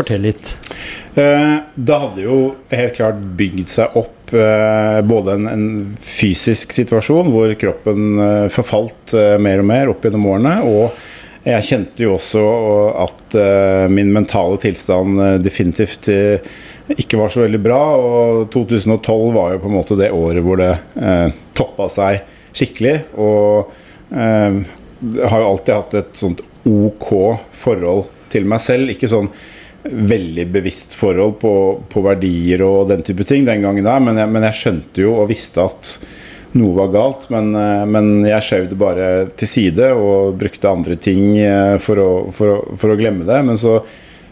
Fortell 0.01 0.25
litt. 0.25 0.55
Eh, 1.15 1.57
Det 1.75 2.01
hadde 2.03 2.25
jo 2.25 2.41
helt 2.73 2.97
klart 2.97 3.21
bygd 3.39 3.69
seg 3.69 3.97
opp 4.01 4.33
eh, 4.33 4.99
både 5.05 5.37
en, 5.37 5.47
en 5.53 5.69
fysisk 6.01 6.73
situasjon 6.77 7.29
hvor 7.35 7.53
kroppen 7.61 8.11
eh, 8.25 8.49
forfalt 8.55 9.15
mer 9.43 9.61
og 9.63 9.69
mer 9.71 9.93
opp 9.93 10.05
gjennom 10.09 10.27
årene, 10.33 10.57
og 10.65 11.07
jeg 11.45 11.65
kjente 11.71 12.05
jo 12.05 12.19
også 12.19 12.41
at 13.01 13.35
min 13.89 14.11
mentale 14.13 14.59
tilstand 14.61 15.17
definitivt 15.41 16.05
ikke 16.99 17.19
var 17.21 17.31
så 17.33 17.45
veldig 17.45 17.61
bra. 17.63 17.79
Og 17.97 18.51
2012 18.53 19.33
var 19.37 19.55
jo 19.55 19.63
på 19.63 19.71
en 19.71 19.77
måte 19.77 19.97
det 19.99 20.11
året 20.15 20.45
hvor 20.45 20.61
det 20.61 20.73
eh, 21.01 21.33
toppa 21.57 21.89
seg 21.93 22.21
skikkelig. 22.57 22.97
Og 23.21 23.73
eh, 24.13 24.61
har 25.31 25.41
jo 25.45 25.51
alltid 25.53 25.75
hatt 25.77 25.99
et 26.03 26.13
sånt 26.19 26.43
ok 26.69 27.11
forhold 27.57 28.09
til 28.33 28.49
meg 28.51 28.63
selv. 28.65 28.93
Ikke 28.93 29.11
sånn 29.11 29.31
veldig 29.85 30.47
bevisst 30.53 30.95
forhold 30.97 31.39
på, 31.41 31.53
på 31.89 32.03
verdier 32.05 32.65
og 32.67 32.91
den 32.91 33.05
type 33.07 33.25
ting 33.29 33.47
den 33.49 33.63
gangen 33.65 33.87
der, 33.87 34.03
men 34.05 34.19
jeg, 34.21 34.33
men 34.33 34.45
jeg 34.51 34.59
skjønte 34.59 35.05
jo 35.07 35.15
og 35.23 35.31
visste 35.31 35.65
at 35.65 35.95
noe 36.59 36.75
var 36.75 36.91
galt, 36.93 37.29
men, 37.31 37.53
eh, 37.55 37.87
men 37.87 38.25
jeg 38.27 38.47
skjøv 38.47 38.69
det 38.73 38.79
bare 38.79 39.09
til 39.39 39.51
side 39.51 39.91
og 39.95 40.37
brukte 40.41 40.71
andre 40.71 40.97
ting 40.99 41.37
eh, 41.39 41.77
for 41.83 42.03
å, 42.03 42.11
for 42.35 42.57
å, 42.57 42.61
for 42.81 42.93
å 42.93 42.99
glemme 42.99 43.27
det. 43.29 43.39
Men 43.47 43.61
så, 43.61 43.79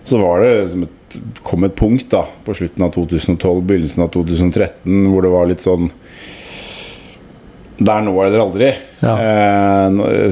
så 0.07 0.21
var 0.21 0.43
det 0.43 0.55
liksom 0.65 0.87
et, 0.89 1.19
kom 1.47 1.65
et 1.65 1.79
punkt 1.79 2.11
da 2.13 2.25
på 2.45 2.57
slutten 2.59 2.85
av 2.85 2.93
2012, 2.97 3.63
begynnelsen 3.71 4.05
av 4.05 4.11
2013, 4.17 5.07
hvor 5.13 5.25
det 5.25 5.33
var 5.33 5.51
litt 5.51 5.65
sånn 5.65 5.93
det 7.79 7.93
er 7.95 8.03
nå 8.03 8.15
eller 8.25 8.43
aldri. 8.43 8.69
Ja. 9.05 9.13
Eh, 9.23 10.31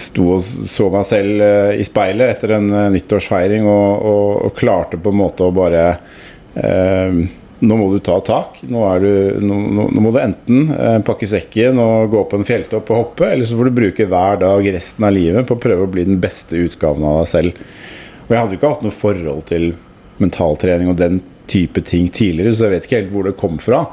sto 0.00 0.26
og 0.34 0.42
så 0.44 0.90
meg 0.92 1.06
selv 1.08 1.44
eh, 1.44 1.70
i 1.80 1.86
speilet 1.86 2.34
etter 2.34 2.58
en 2.58 2.68
eh, 2.68 2.90
nyttårsfeiring 2.98 3.64
og, 3.64 4.04
og, 4.10 4.26
og 4.48 4.58
klarte 4.58 5.00
på 5.00 5.14
en 5.14 5.22
måte 5.22 5.46
å 5.46 5.54
bare 5.54 5.86
eh, 6.60 7.24
Nå 7.64 7.76
må 7.78 7.86
du 7.88 8.00
ta 8.04 8.18
tak. 8.20 8.58
Nå, 8.68 8.80
du, 9.00 9.12
nå, 9.40 9.56
nå, 9.78 9.84
må 10.02 10.10
du 10.12 10.18
enten 10.20 10.66
pakke 11.06 11.24
sekken 11.30 11.78
og 11.80 12.10
gå 12.12 12.24
på 12.28 12.36
en 12.36 12.44
fjelltopp 12.44 12.90
og 12.92 12.98
hoppe, 12.98 13.28
eller 13.30 13.48
så 13.48 13.56
får 13.56 13.70
du 13.70 13.76
bruke 13.78 14.06
hver 14.10 14.42
dag 14.42 14.68
resten 14.74 15.06
av 15.06 15.14
livet 15.14 15.46
på 15.48 15.56
å 15.56 15.62
prøve 15.62 15.86
å 15.86 15.92
bli 15.94 16.04
den 16.04 16.18
beste 16.20 16.58
utgaven 16.60 17.06
av 17.08 17.22
deg 17.22 17.30
selv. 17.30 17.62
Og 18.26 18.34
jeg 18.34 18.40
hadde 18.42 18.56
jo 18.56 18.58
ikke 18.58 18.72
hatt 18.74 18.84
noe 18.84 18.98
forhold 18.98 19.46
til 19.48 19.70
mentaltrening 20.20 20.92
og 20.92 20.98
den 21.00 21.22
type 21.48 21.80
ting 21.88 22.10
tidligere, 22.12 22.52
så 22.52 22.66
jeg 22.66 22.74
vet 22.74 22.90
ikke 22.90 23.00
helt 23.00 23.14
hvor 23.14 23.30
det 23.30 23.36
kom 23.40 23.56
fra. 23.62 23.84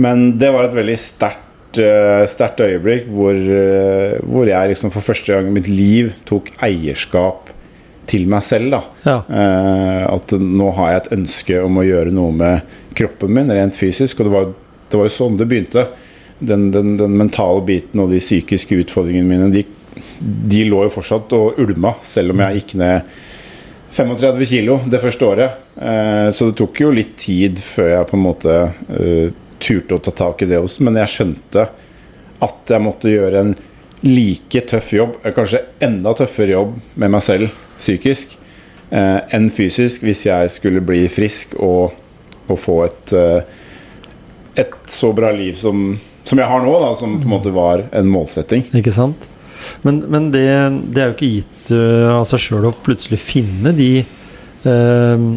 Men 0.00 0.38
det 0.40 0.54
var 0.54 0.70
et 0.70 0.78
veldig 0.78 0.96
sterkt 1.02 1.51
sterkt 1.76 2.60
øyeblikk 2.60 3.08
hvor, 3.12 3.32
eh, 3.34 4.18
hvor 4.26 4.48
jeg 4.48 4.72
liksom 4.72 4.92
for 4.92 5.04
første 5.04 5.32
gang 5.32 5.48
i 5.48 5.54
mitt 5.56 5.68
liv 5.70 6.12
tok 6.28 6.50
eierskap 6.62 7.50
til 8.10 8.26
meg 8.28 8.42
selv. 8.44 8.78
Ja. 9.06 9.20
Eh, 9.30 10.04
At 10.12 10.34
nå 10.36 10.70
har 10.76 10.90
jeg 10.92 11.02
et 11.02 11.12
ønske 11.18 11.60
om 11.64 11.78
å 11.78 11.86
gjøre 11.86 12.12
noe 12.14 12.32
med 12.36 12.78
kroppen 12.98 13.32
min 13.32 13.50
rent 13.50 13.78
fysisk. 13.78 14.20
Og 14.20 14.28
det 14.28 14.34
var, 14.34 14.48
det 14.90 15.00
var 15.00 15.08
jo 15.08 15.16
sånn 15.16 15.38
det 15.40 15.48
begynte. 15.50 15.86
Den, 16.42 16.70
den, 16.74 16.96
den 16.98 17.16
mentale 17.16 17.62
biten 17.64 18.02
og 18.02 18.10
de 18.10 18.18
psykiske 18.18 18.74
utfordringene 18.82 19.28
mine 19.28 19.50
De, 19.54 19.62
de 20.20 20.64
lå 20.66 20.80
jo 20.88 20.94
fortsatt 20.96 21.32
og 21.38 21.60
ulma, 21.62 21.94
selv 22.02 22.34
om 22.34 22.42
jeg 22.42 22.62
gikk 22.62 22.74
ned 22.82 23.12
35 23.92 24.46
kilo 24.48 24.78
det 24.88 25.00
første 25.02 25.26
året. 25.28 25.60
Eh, 25.76 26.28
så 26.32 26.48
det 26.48 26.56
tok 26.58 26.80
jo 26.80 26.90
litt 26.94 27.14
tid 27.20 27.60
før 27.62 27.90
jeg 27.92 28.08
på 28.08 28.18
en 28.18 28.24
måte 28.24 28.58
eh, 28.96 29.30
turte 29.62 29.96
å 29.96 30.02
ta 30.02 30.14
tak 30.24 30.42
i 30.42 30.50
det 30.50 30.60
også. 30.60 30.84
Men 30.86 30.98
jeg 31.02 31.12
skjønte 31.12 31.66
at 32.42 32.74
jeg 32.74 32.82
måtte 32.82 33.12
gjøre 33.12 33.42
en 33.44 33.54
like 34.02 34.64
tøff 34.66 34.92
jobb, 34.96 35.18
eh, 35.22 35.34
kanskje 35.34 35.62
enda 35.84 36.14
tøffere 36.18 36.56
jobb 36.56 36.78
med 36.98 37.12
meg 37.14 37.22
selv 37.22 37.52
psykisk 37.78 38.34
eh, 38.90 39.18
enn 39.34 39.50
fysisk 39.54 40.02
hvis 40.02 40.24
jeg 40.26 40.50
skulle 40.50 40.82
bli 40.84 41.04
frisk 41.12 41.54
og, 41.62 41.92
og 42.48 42.58
få 42.58 42.78
et, 42.88 43.12
eh, 43.14 44.64
et 44.64 44.74
så 44.90 45.12
bra 45.16 45.30
liv 45.34 45.54
som, 45.58 45.92
som 46.26 46.42
jeg 46.42 46.50
har 46.50 46.64
nå, 46.64 46.74
da, 46.82 46.94
som 46.98 47.14
på 47.20 47.28
en 47.28 47.34
måte 47.36 47.54
var 47.54 47.86
en 47.94 48.10
målsetting. 48.10 48.66
Ikke 48.74 48.94
sant? 48.94 49.28
Men, 49.86 50.02
men 50.10 50.30
det, 50.34 50.48
det 50.90 51.02
er 51.02 51.10
jo 51.10 51.14
ikke 51.16 51.30
gitt 51.36 51.70
uh, 51.70 52.18
av 52.18 52.24
seg 52.26 52.42
sjøl 52.42 52.66
å 52.66 52.74
plutselig 52.82 53.20
finne 53.22 53.70
de 53.76 53.90
uh, 54.66 55.28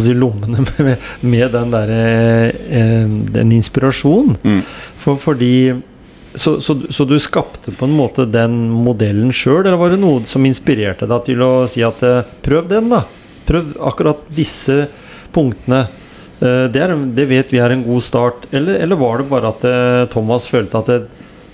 si 0.00 0.14
lommene 0.16 0.64
med, 0.78 1.06
med 1.20 1.52
den 1.52 1.72
derre 1.74 2.02
uh, 2.56 3.14
Den 3.36 3.52
inspirasjonen. 3.52 4.38
Mm. 4.42 4.60
For, 5.00 5.20
fordi 5.20 5.54
så, 6.34 6.60
så, 6.60 6.76
så 6.90 7.04
du 7.04 7.16
skapte 7.18 7.72
på 7.74 7.86
en 7.88 7.96
måte 7.96 8.26
den 8.30 8.68
modellen 8.70 9.32
sjøl, 9.34 9.64
eller 9.64 9.78
var 9.80 9.94
det 9.94 10.00
noe 10.02 10.22
som 10.30 10.44
inspirerte 10.46 11.08
deg 11.10 11.24
til 11.26 11.42
å 11.42 11.50
si 11.70 11.82
at 11.82 12.04
eh, 12.06 12.28
prøv 12.44 12.68
den, 12.70 12.90
da? 12.92 13.02
Prøv 13.48 13.72
akkurat 13.90 14.22
disse 14.34 14.84
punktene. 15.34 15.88
Eh, 16.38 16.68
Det, 16.70 16.84
er, 16.84 16.94
det 17.16 17.26
vet 17.30 17.50
vi 17.50 17.58
er 17.58 17.74
en 17.74 17.82
god 17.82 18.04
start. 18.06 18.46
Eller, 18.54 18.78
eller 18.84 19.00
var 19.00 19.18
det 19.18 19.28
bare 19.32 19.50
at 19.50 19.66
eh, 19.66 20.04
Thomas 20.12 20.46
følte 20.46 20.78
at 20.78 20.92
det, 20.92 21.00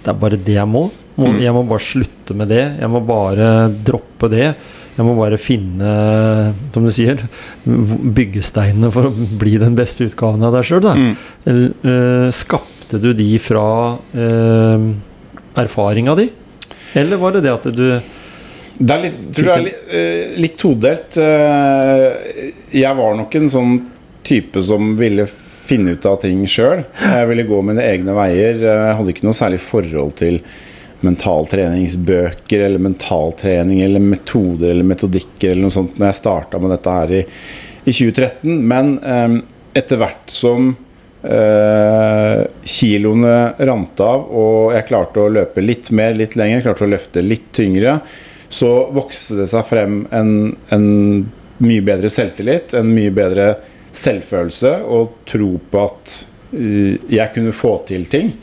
det 0.05 0.13
er 0.13 0.21
bare 0.27 0.37
det 0.37 0.59
jeg 0.59 0.69
må? 0.69 0.91
må 1.17 1.33
Mm. 1.33 1.41
Jeg 1.41 1.57
må 1.57 1.63
bare 1.65 1.81
slutte 1.81 2.37
med 2.37 2.53
det. 2.53 2.65
Jeg 2.77 2.93
må 2.93 3.01
bare 3.01 3.71
droppe 3.73 4.29
det. 4.29 4.51
Jeg 4.97 5.05
må 5.05 5.13
bare 5.19 5.37
finne, 5.41 5.91
som 6.73 6.87
du 6.87 6.93
sier, 6.95 7.21
byggesteinene 7.67 8.89
for 8.95 9.11
å 9.11 9.13
bli 9.13 9.57
den 9.61 9.77
beste 9.77 10.07
utgaven 10.09 10.45
av 10.47 10.57
deg 10.57 10.65
sjøl. 10.65 10.87
Mm. 10.87 11.11
Eh, 11.45 12.29
skapte 12.33 13.01
du 13.03 13.11
de 13.17 13.29
fra 13.43 13.67
eh, 14.17 14.87
erfaringa 15.61 16.17
di? 16.17 16.31
Eller 16.97 17.21
var 17.21 17.37
det 17.37 17.45
det 17.45 17.53
at 17.53 17.69
du 17.77 17.85
Det 18.77 18.93
er 18.95 19.03
litt, 19.03 19.19
tror 19.37 19.51
jeg 19.51 19.59
er 19.59 19.67
litt, 20.41 20.55
eh, 20.57 20.61
todelt. 20.61 21.19
Eh, 21.21 22.53
jeg 22.77 22.97
var 22.97 23.17
nok 23.21 23.37
en 23.37 23.53
sånn 23.53 23.77
type 24.27 24.63
som 24.65 24.95
ville 24.99 25.29
finne 25.67 25.97
ut 25.97 26.09
av 26.09 26.21
ting 26.23 26.45
sjøl. 26.49 26.85
Jeg 27.01 27.29
ville 27.31 27.47
gå 27.49 27.61
mine 27.65 27.85
egne 27.85 28.17
veier. 28.17 28.61
Jeg 28.65 28.97
hadde 28.99 29.13
ikke 29.13 29.29
noe 29.29 29.37
særlig 29.37 29.61
forhold 29.65 30.17
til 30.21 30.41
mentaltreningsbøker 31.05 32.65
eller 32.67 32.83
mentaltrening 32.83 33.83
eller 33.85 34.03
metoder 34.03 34.73
eller 34.73 34.87
metodikker 34.87 35.53
eller 35.53 35.67
noe 35.67 35.75
sånt 35.75 35.99
når 35.99 36.11
jeg 36.11 36.21
starta 36.23 36.61
med 36.63 36.73
dette 36.73 36.97
her 36.97 37.15
i, 37.19 37.23
i 37.85 37.93
2013. 37.93 38.57
Men 38.73 38.97
eh, 39.05 39.39
etter 39.77 40.01
hvert 40.01 40.33
som 40.33 40.71
eh, 41.23 42.43
kiloene 42.65 43.37
rant 43.69 44.03
av, 44.05 44.29
og 44.31 44.77
jeg 44.77 44.89
klarte 44.89 45.25
å 45.25 45.33
løpe 45.33 45.65
litt 45.65 45.91
mer, 45.97 46.17
litt 46.17 46.39
lenger, 46.39 46.65
klarte 46.65 46.87
å 46.87 46.93
løfte 46.95 47.25
litt 47.25 47.51
tyngre, 47.57 47.99
så 48.49 48.73
vokste 48.95 49.41
det 49.41 49.49
seg 49.51 49.67
frem 49.69 50.05
en, 50.15 50.33
en 50.73 50.87
mye 51.59 51.85
bedre 51.85 52.11
selvtillit, 52.13 52.77
en 52.79 52.93
mye 52.95 53.13
bedre 53.15 53.55
selvfølelse 53.97 54.73
og 54.93 55.21
tro 55.29 55.55
på 55.71 55.85
at 55.85 56.17
eh, 56.57 56.97
jeg 57.19 57.33
kunne 57.35 57.55
få 57.57 57.77
til 57.89 58.09
ting. 58.13 58.35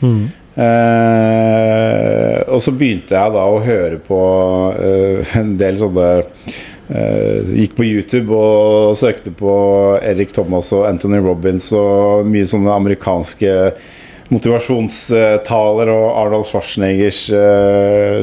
Eh, 0.53 2.41
og 2.45 2.59
så 2.61 2.73
begynte 2.77 3.17
jeg 3.17 3.33
da 3.33 3.45
å 3.49 3.63
høre 3.63 3.97
på 4.05 4.19
eh, 4.77 5.33
en 5.39 5.55
del 5.57 5.79
sånne 5.81 6.09
eh, 6.93 7.39
Gikk 7.57 7.73
på 7.79 7.87
YouTube 7.87 8.37
og 8.37 8.93
søkte 8.99 9.33
på 9.33 9.55
Erik 10.05 10.35
Thomas 10.35 10.69
og 10.75 10.85
Anthony 10.91 11.23
Robbins 11.23 11.71
og 11.73 12.29
mye 12.29 12.45
sånne 12.49 12.75
amerikanske 12.75 13.55
motivasjonstaler 14.33 15.89
og 15.93 16.05
Arnold 16.17 16.47
Schwarzeneggers 16.47 17.19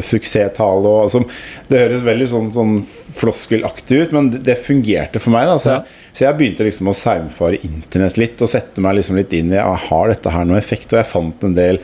suksesstale. 0.02 0.80
Og, 0.80 1.04
altså, 1.04 1.20
det 1.68 1.82
høres 1.84 2.02
veldig 2.02 2.26
sånn, 2.32 2.48
sånn 2.54 2.72
floskelaktig 3.20 4.00
ut, 4.00 4.14
men 4.16 4.30
det, 4.32 4.40
det 4.48 4.56
fungerte 4.64 5.22
for 5.22 5.34
meg. 5.34 5.46
Da, 5.46 5.58
så, 5.62 5.76
jeg, 5.76 6.08
så 6.16 6.24
jeg 6.24 6.38
begynte 6.40 6.66
liksom 6.66 6.90
å 6.90 6.96
saumfare 6.98 7.60
internett 7.68 8.18
litt 8.18 8.42
og 8.42 8.50
sette 8.50 8.82
meg 8.82 8.98
liksom 8.98 9.20
litt 9.20 9.36
inn 9.38 9.54
i 9.54 9.60
ah, 9.62 9.76
har 9.90 10.10
dette 10.10 10.34
her 10.34 10.48
noe 10.48 10.58
effekt. 10.58 10.90
Og 10.90 10.98
jeg 10.98 11.10
fant 11.12 11.46
en 11.46 11.54
del 11.58 11.78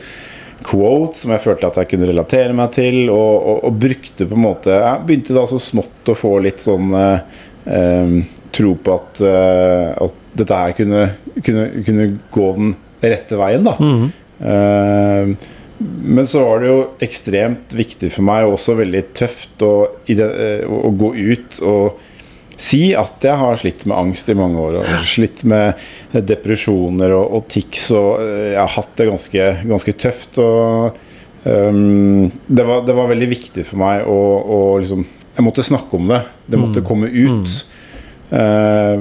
quotes 0.65 1.23
som 1.23 1.33
jeg 1.33 1.43
følte 1.43 1.69
at 1.69 1.79
jeg 1.81 1.91
kunne 1.91 2.09
relatere 2.09 2.55
meg 2.55 2.71
til, 2.75 3.03
og, 3.13 3.33
og, 3.37 3.59
og 3.69 3.81
brukte 3.83 4.25
på 4.27 4.37
en 4.37 4.43
måte 4.43 4.73
Jeg 4.73 5.03
begynte 5.07 5.35
da 5.37 5.45
så 5.49 5.59
smått 5.61 6.11
å 6.11 6.17
få 6.17 6.37
litt 6.45 6.63
sånn 6.63 6.95
eh, 6.97 7.43
eh, 7.77 8.15
tro 8.57 8.73
på 8.81 8.95
at, 8.95 9.21
eh, 9.21 9.91
at 10.07 10.23
dette 10.37 10.61
her 10.63 10.73
kunne, 10.77 11.03
kunne, 11.45 11.67
kunne 11.85 12.09
gå 12.33 12.49
den 12.57 12.73
rette 13.03 13.37
veien, 13.37 13.67
da. 13.67 13.75
Eh, 14.37 15.53
men 15.77 16.25
så 16.29 16.41
var 16.41 16.61
det 16.61 16.69
jo 16.71 16.77
ekstremt 17.05 17.73
viktig 17.77 18.09
for 18.15 18.25
meg, 18.25 18.47
og 18.47 18.57
også 18.57 18.77
veldig 18.79 19.03
tøft, 19.17 19.61
å, 19.65 19.73
eh, 20.09 20.63
å 20.65 20.89
gå 20.97 21.11
ut 21.13 21.59
og 21.61 21.99
si 22.57 22.81
at 22.97 23.23
jeg 23.23 23.37
har 23.37 23.59
slitt 23.61 23.85
med 23.85 23.97
angst 23.97 24.29
i 24.33 24.35
mange 24.37 24.59
år. 24.59 24.79
Og 24.81 25.05
slitt 25.07 25.43
med 25.47 25.77
depresjoner 26.27 27.13
og, 27.15 27.37
og 27.37 27.47
tics. 27.53 27.91
Og 27.95 28.23
eh, 28.23 28.53
jeg 28.55 28.61
har 28.61 28.73
hatt 28.73 28.95
det 28.97 29.09
ganske, 29.11 29.49
ganske 29.71 29.95
tøft. 30.01 30.39
Og 30.41 30.97
um, 31.45 32.27
det, 32.47 32.65
var, 32.65 32.83
det 32.87 32.97
var 32.97 33.11
veldig 33.13 33.31
viktig 33.31 33.67
for 33.69 33.81
meg 33.85 34.09
å, 34.09 34.19
å 34.41 34.61
liksom 34.81 35.05
Jeg 35.37 35.45
måtte 35.45 35.65
snakke 35.65 35.99
om 35.99 36.07
det. 36.09 36.23
Det 36.49 36.57
måtte 36.57 36.85
komme 36.85 37.11
ut. 37.13 37.59
Uh, 38.27 38.97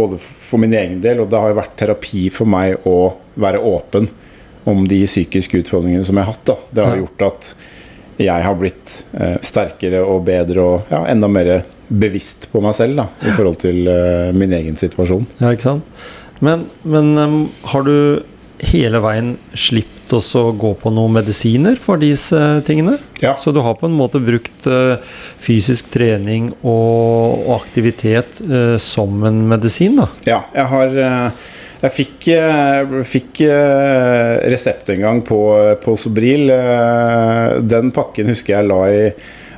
både 0.00 0.16
for 0.18 0.58
min 0.58 0.72
egen 0.74 1.02
del, 1.04 1.20
og 1.22 1.28
det 1.30 1.38
har 1.38 1.52
jo 1.52 1.58
vært 1.60 1.76
terapi 1.78 2.24
for 2.34 2.48
meg 2.50 2.88
å 2.88 3.12
være 3.40 3.60
åpen 3.62 4.08
om 4.68 4.82
de 4.88 5.04
psykiske 5.04 5.60
utfordringene 5.60 6.06
som 6.08 6.16
jeg 6.16 6.26
har 6.26 6.32
hatt. 6.32 6.48
Da. 6.48 6.56
Det 6.72 6.86
har 6.86 6.98
gjort 6.98 7.26
at 7.28 7.52
jeg 8.20 8.44
har 8.44 8.56
blitt 8.56 8.96
uh, 9.12 9.36
sterkere 9.44 10.00
og 10.00 10.24
bedre 10.26 10.64
og 10.64 10.90
ja, 10.92 11.04
enda 11.12 11.28
mer 11.30 11.52
bevisst 11.90 12.46
på 12.52 12.62
meg 12.62 12.76
selv 12.78 13.00
da, 13.00 13.06
i 13.26 13.32
forhold 13.34 13.60
til 13.62 13.88
uh, 13.90 14.30
min 14.36 14.52
egen 14.54 14.78
situasjon. 14.78 15.26
Ja, 15.40 15.50
ikke 15.50 15.66
sant? 15.66 16.02
Men, 16.40 16.68
men 16.86 17.12
um, 17.18 17.40
har 17.72 17.82
du 17.86 18.22
hele 18.70 19.00
veien 19.02 19.34
sluppet 19.56 20.34
å 20.36 20.50
gå 20.58 20.72
på 20.80 20.90
noen 20.90 21.14
medisiner 21.18 21.78
for 21.78 22.00
disse 22.00 22.38
tingene? 22.66 22.96
Ja. 23.22 23.36
Så 23.38 23.52
du 23.54 23.60
har 23.62 23.76
på 23.78 23.86
en 23.86 23.94
måte 23.98 24.22
brukt 24.22 24.66
uh, 24.70 24.98
fysisk 25.42 25.90
trening 25.94 26.50
og, 26.60 27.46
og 27.46 27.54
aktivitet 27.60 28.40
uh, 28.42 28.76
som 28.82 29.22
en 29.26 29.44
medisin, 29.50 29.98
da? 30.00 30.10
Ja, 30.28 30.44
jeg 30.56 30.70
har 30.74 31.00
Jeg 31.80 31.94
fikk, 31.96 32.26
fikk 33.08 33.38
resept 34.52 34.90
en 34.92 35.00
gang 35.00 35.20
på, 35.24 35.38
på 35.80 35.94
Sobril. 35.96 36.50
Den 37.64 37.88
pakken 37.96 38.28
husker 38.28 38.58
jeg 38.58 38.68
la 38.68 38.80
i, 38.92 39.06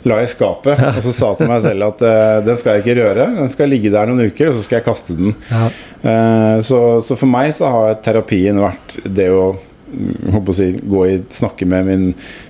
la 0.09 0.19
i 0.23 0.29
skapet. 0.31 0.81
Og 0.97 1.01
så 1.05 1.13
sa 1.15 1.29
til 1.39 1.51
meg 1.51 1.63
selv 1.65 1.87
at 1.91 2.05
uh, 2.07 2.39
den 2.47 2.59
skal 2.59 2.77
jeg 2.77 2.85
ikke 2.85 2.97
røre. 3.01 3.27
Den 3.37 3.53
skal 3.53 3.71
ligge 3.71 3.93
der 3.95 4.09
noen 4.11 4.31
uker, 4.33 4.51
og 4.51 4.57
så 4.57 4.65
skal 4.67 4.81
jeg 4.81 4.87
kaste 4.89 5.19
den. 5.19 5.37
Ja. 5.51 5.69
Uh, 6.03 6.57
Så, 6.67 6.79
så 7.07 7.19
for 7.19 7.31
meg 7.31 7.53
så 7.55 7.71
har 7.71 8.01
terapien 8.05 8.59
vært 8.63 8.97
det 9.07 9.29
å 9.31 9.53
mm, 9.55 10.43
å 10.43 10.57
si, 10.57 10.69
gå 10.83 11.07
i, 11.07 11.17
snakke 11.33 11.69
med 11.71 11.87
min, 11.87 12.05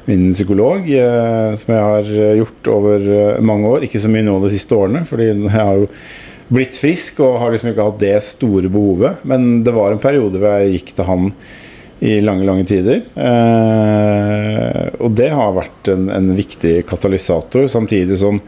min 0.09 0.27
psykolog, 0.33 0.89
uh, 0.89 1.53
som 1.61 1.75
jeg 1.77 1.87
har 1.91 2.13
gjort 2.41 2.73
over 2.73 3.09
mange 3.45 3.73
år. 3.77 3.89
Ikke 3.89 4.01
så 4.03 4.11
mye 4.13 4.27
nå 4.27 4.39
de 4.43 4.53
siste 4.55 4.77
årene, 4.77 5.05
fordi 5.09 5.31
jeg 5.33 5.53
har 5.55 5.83
jo 5.85 5.91
blitt 6.53 6.77
frisk 6.77 7.21
og 7.25 7.39
har 7.41 7.53
liksom 7.53 7.71
ikke 7.71 7.87
hatt 7.87 8.01
det 8.03 8.17
store 8.27 8.69
behovet. 8.73 9.23
Men 9.29 9.63
det 9.65 9.73
var 9.77 9.93
en 9.93 10.03
periode 10.03 10.41
hvor 10.41 10.57
jeg 10.61 10.79
gikk 10.79 10.95
til 10.97 11.09
han 11.09 11.31
i 12.03 12.21
lange, 12.21 12.43
lange 12.47 12.65
tider. 12.67 13.05
Eh, 13.15 14.87
og 14.99 15.15
det 15.15 15.31
har 15.31 15.55
vært 15.55 15.91
en, 15.93 16.09
en, 16.11 16.33
viktig 16.35 16.81
katalysator, 16.89 17.69
samtidig 17.71 18.19
som 18.19 18.41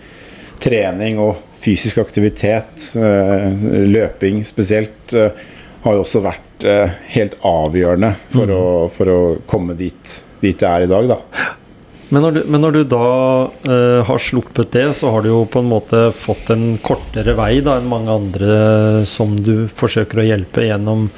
trening 0.63 1.21
og 1.23 1.37
fysisk 1.63 2.01
aktivitet, 2.03 2.91
eh, 2.99 3.47
løping 3.87 4.43
spesielt, 4.47 5.15
eh, 5.15 5.45
har 5.85 5.95
jo 5.95 6.03
også 6.03 6.25
vært 6.25 6.67
eh, 6.67 6.97
helt 7.15 7.37
avgjørende 7.47 8.15
for, 8.33 8.51
mm. 8.51 8.57
å, 8.57 8.73
for 8.97 9.13
å, 9.13 9.21
komme 9.47 9.77
dit, 9.79 10.17
dit 10.43 10.59
det 10.59 10.71
er 10.71 10.89
i 10.89 10.91
dag. 10.91 11.15
da. 11.15 11.21
Men 12.11 12.27
når, 12.27 12.35
du, 12.35 12.43
men 12.51 12.63
når 12.63 12.75
du, 12.75 12.83
da 12.91 13.07
uh, 13.65 14.01
har 14.07 14.21
sluppet 14.23 14.75
det, 14.75 14.85
så 14.99 15.11
har 15.11 15.25
du 15.25 15.31
jo 15.31 15.39
på 15.51 15.63
en 15.63 15.71
måte 15.71 16.03
fått 16.15 16.53
en 16.53 16.77
kortere 16.85 17.33
vei 17.39 17.57
da, 17.65 17.79
enn 17.81 17.89
mange 17.91 18.13
andre 18.13 18.59
som 19.09 19.33
du 19.41 19.67
forsøker 19.73 20.21
å 20.21 20.27
hjelpe 20.29 20.67
gjennom 20.69 21.09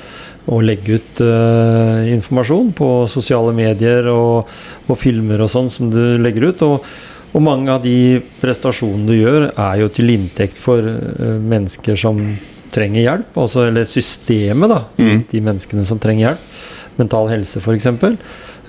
å 0.46 0.60
legge 0.62 0.98
ut 1.00 1.20
uh, 1.24 2.06
informasjon 2.12 2.70
på 2.76 2.88
sosiale 3.10 3.52
medier 3.56 4.06
og, 4.12 4.50
og 4.86 4.98
filmer 5.00 5.42
og 5.42 5.50
sånn 5.50 5.70
som 5.72 5.90
du 5.90 6.16
legger 6.22 6.50
ut. 6.50 6.64
Og, 6.66 6.86
og, 7.32 7.40
mange 7.42 7.72
av 7.72 7.82
de 7.84 8.22
prestasjonene 8.42 9.08
du 9.10 9.16
gjør, 9.16 9.48
er 9.50 9.82
jo 9.82 9.90
til 9.96 10.14
inntekt 10.14 10.60
for 10.62 10.86
uh, 10.86 11.36
mennesker 11.42 11.98
som 11.98 12.22
trenger 12.74 13.02
hjelp. 13.02 13.38
Altså, 13.42 13.66
eller 13.70 13.88
systemet, 13.90 14.70
da. 14.70 14.82
Mm. 15.00 15.24
De 15.32 15.42
menneskene 15.50 15.86
som 15.88 16.02
trenger 16.02 16.30
hjelp. 16.30 16.50
Mental 16.96 17.28
helse, 17.32 17.60
f.eks. 17.60 17.90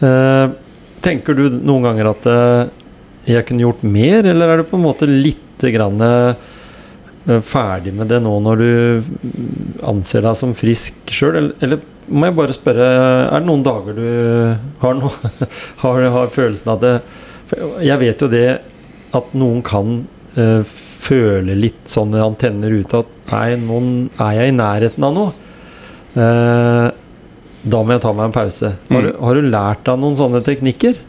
Uh, 0.01 0.55
tenker 1.05 1.37
du 1.37 1.47
noen 1.61 1.85
ganger 1.85 2.09
at 2.09 2.25
jeg 3.27 3.45
kunne 3.45 3.63
gjort 3.63 3.83
mer, 3.85 4.25
eller 4.25 4.49
er 4.49 4.61
det 4.61 4.69
på 4.69 4.79
en 4.79 4.85
måte 4.87 5.07
litt 5.07 5.43
grann 5.73 6.01
Eh, 6.01 6.35
ferdig 7.43 7.91
med 7.95 8.07
det 8.11 8.21
nå 8.23 8.33
når 8.39 8.61
du 8.61 9.07
anser 9.87 10.23
deg 10.23 10.37
som 10.39 10.55
frisk 10.57 11.11
sjøl? 11.11 11.35
Eller, 11.35 11.55
eller, 11.65 11.85
må 12.07 12.29
jeg 12.29 12.37
bare 12.37 12.55
spørre, 12.55 12.85
er 13.27 13.41
det 13.41 13.47
noen 13.49 13.65
dager 13.65 13.97
du 13.97 14.05
har, 14.79 14.95
nå? 14.95 15.11
har, 15.83 16.05
har 16.13 16.29
følelsen 16.31 16.71
av 16.71 16.79
det 16.79 16.93
Jeg 17.83 17.99
vet 17.99 18.23
jo 18.23 18.29
det 18.31 18.45
at 19.17 19.33
noen 19.35 19.59
kan 19.65 19.97
uh, 20.37 20.61
føle 21.07 21.55
litt 21.55 21.83
sånne 21.91 22.23
antenner 22.23 22.73
ute 22.79 23.03
at 23.03 23.11
nei, 23.31 23.49
noen, 23.59 23.91
er 24.23 24.39
jeg 24.39 24.53
i 24.53 24.55
nærheten 24.55 25.07
av 25.07 25.17
noe? 25.17 25.35
Uh, 26.15 26.87
da 27.67 27.81
må 27.83 27.95
jeg 27.95 28.03
ta 28.03 28.13
meg 28.15 28.29
en 28.29 28.35
pause. 28.35 28.71
Har, 28.87 29.03
du, 29.03 29.11
mm. 29.11 29.19
har 29.27 29.37
du 29.37 29.49
lært 29.51 29.83
deg 29.87 29.99
noen 30.01 30.17
sånne 30.19 30.41
teknikker 30.45 30.99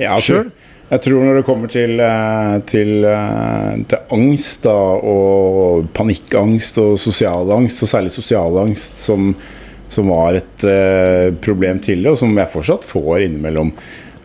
ja, 0.00 0.16
sjøl? 0.22 0.50
Jeg 0.90 1.04
tror 1.04 1.22
når 1.22 1.36
det 1.38 1.46
kommer 1.46 1.70
til, 1.70 2.00
eh, 2.02 2.56
til, 2.66 3.04
eh, 3.06 3.74
til, 3.86 3.98
angst 4.10 4.64
da, 4.66 4.74
og 4.74 5.86
panikkangst 5.94 6.80
og 6.82 6.98
sosial 6.98 7.50
angst, 7.54 7.84
og 7.84 7.92
særlig 7.92 8.10
sosial 8.10 8.58
angst, 8.58 8.98
som, 8.98 9.36
som 9.88 10.10
var 10.10 10.38
et 10.38 10.64
uh, 10.66 11.34
problem 11.42 11.78
tidligere, 11.82 12.14
og 12.14 12.18
som 12.18 12.34
jeg 12.38 12.50
fortsatt 12.52 12.86
får 12.86 13.24
innimellom 13.26 13.72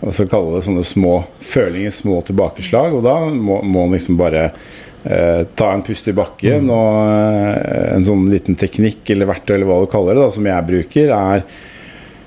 altså 0.06 0.28
kalle 0.30 0.56
det 0.56 0.66
sånne 0.68 0.84
små 0.86 1.14
følinger, 1.42 1.94
små 1.94 2.20
tilbakeslag. 2.28 2.98
Og 2.98 3.06
da 3.06 3.16
må 3.30 3.62
man 3.66 3.94
liksom 3.96 4.18
bare 4.20 4.50
uh, 4.52 5.42
ta 5.58 5.72
en 5.72 5.86
pust 5.86 6.10
i 6.10 6.16
bakken. 6.18 6.68
Mm. 6.68 6.74
Og 6.74 6.98
uh, 7.06 7.94
en 7.96 8.06
sånn 8.06 8.28
liten 8.34 8.58
teknikk 8.60 9.10
eller 9.14 9.30
verktøy 9.32 9.56
eller 9.56 9.70
hva 9.70 9.80
du 9.84 9.90
kaller 9.92 10.18
det, 10.18 10.26
da, 10.26 10.36
som 10.36 10.50
jeg 10.50 10.70
bruker, 10.70 11.16
er 11.16 11.48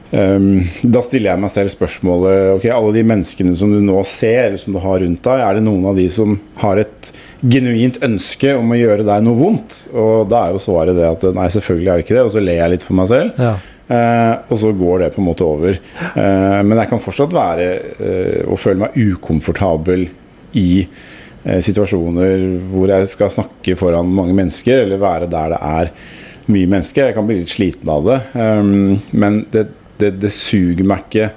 da 0.09 1.03
stiller 1.05 1.35
jeg 1.35 1.41
meg 1.43 1.51
selv 1.53 1.69
spørsmålet 1.69 2.55
Ok, 2.55 2.63
alle 2.73 2.95
de 2.95 3.03
menneskene 3.05 3.53
som 3.61 3.75
du 3.75 3.83
nå 3.85 3.99
ser, 4.09 4.55
som 4.57 4.73
du 4.73 4.79
har 4.81 5.03
rundt 5.03 5.21
deg, 5.27 5.43
er 5.45 5.59
det 5.59 5.65
noen 5.67 5.85
av 5.91 5.99
de 6.01 6.07
som 6.13 6.39
har 6.63 6.81
et 6.81 7.11
genuint 7.45 7.99
ønske 8.03 8.55
om 8.57 8.73
å 8.73 8.79
gjøre 8.79 9.05
deg 9.07 9.27
noe 9.27 9.39
vondt? 9.39 9.83
Og 9.93 10.31
da 10.31 10.47
er 10.47 10.57
jo 10.57 10.63
svaret 10.65 10.97
det 10.97 11.07
at 11.11 11.27
nei, 11.37 11.49
selvfølgelig 11.53 11.93
er 11.93 12.01
det 12.01 12.07
ikke 12.07 12.17
det. 12.17 12.25
Og 12.25 12.33
så 12.35 12.45
ler 12.45 12.61
jeg 12.63 12.75
litt 12.75 12.87
for 12.87 12.99
meg 12.99 13.11
selv. 13.13 13.43
Ja. 13.43 13.53
Uh, 13.89 14.35
og 14.53 14.59
så 14.61 14.73
går 14.77 14.99
det 15.01 15.13
på 15.15 15.23
en 15.23 15.29
måte 15.31 15.47
over. 15.47 15.79
Uh, 16.13 16.61
men 16.61 16.77
jeg 16.77 16.91
kan 16.91 17.01
fortsatt 17.01 17.33
være 17.33 17.69
uh, 17.97 18.41
og 18.53 18.61
føle 18.61 18.85
meg 18.85 18.99
ukomfortabel 19.15 20.09
i 20.59 20.71
situasjoner 21.65 22.41
hvor 22.69 22.91
jeg 22.91 23.07
skal 23.09 23.31
snakke 23.33 23.77
foran 23.79 24.09
mange 24.13 24.35
mennesker, 24.37 24.83
eller 24.83 25.01
være 25.01 25.29
der 25.31 25.53
det 25.55 25.59
er 25.65 25.91
mye 26.51 26.69
mennesker. 26.75 27.07
Jeg 27.09 27.17
kan 27.17 27.29
bli 27.29 27.39
litt 27.39 27.53
sliten 27.53 27.89
av 27.93 28.05
det. 28.05 28.17
Um, 28.35 28.99
men 29.17 29.39
det 29.55 29.69
det, 30.01 30.15
det 30.23 30.33
suger 30.35 30.87
meg 30.87 31.07
ikke 31.07 31.31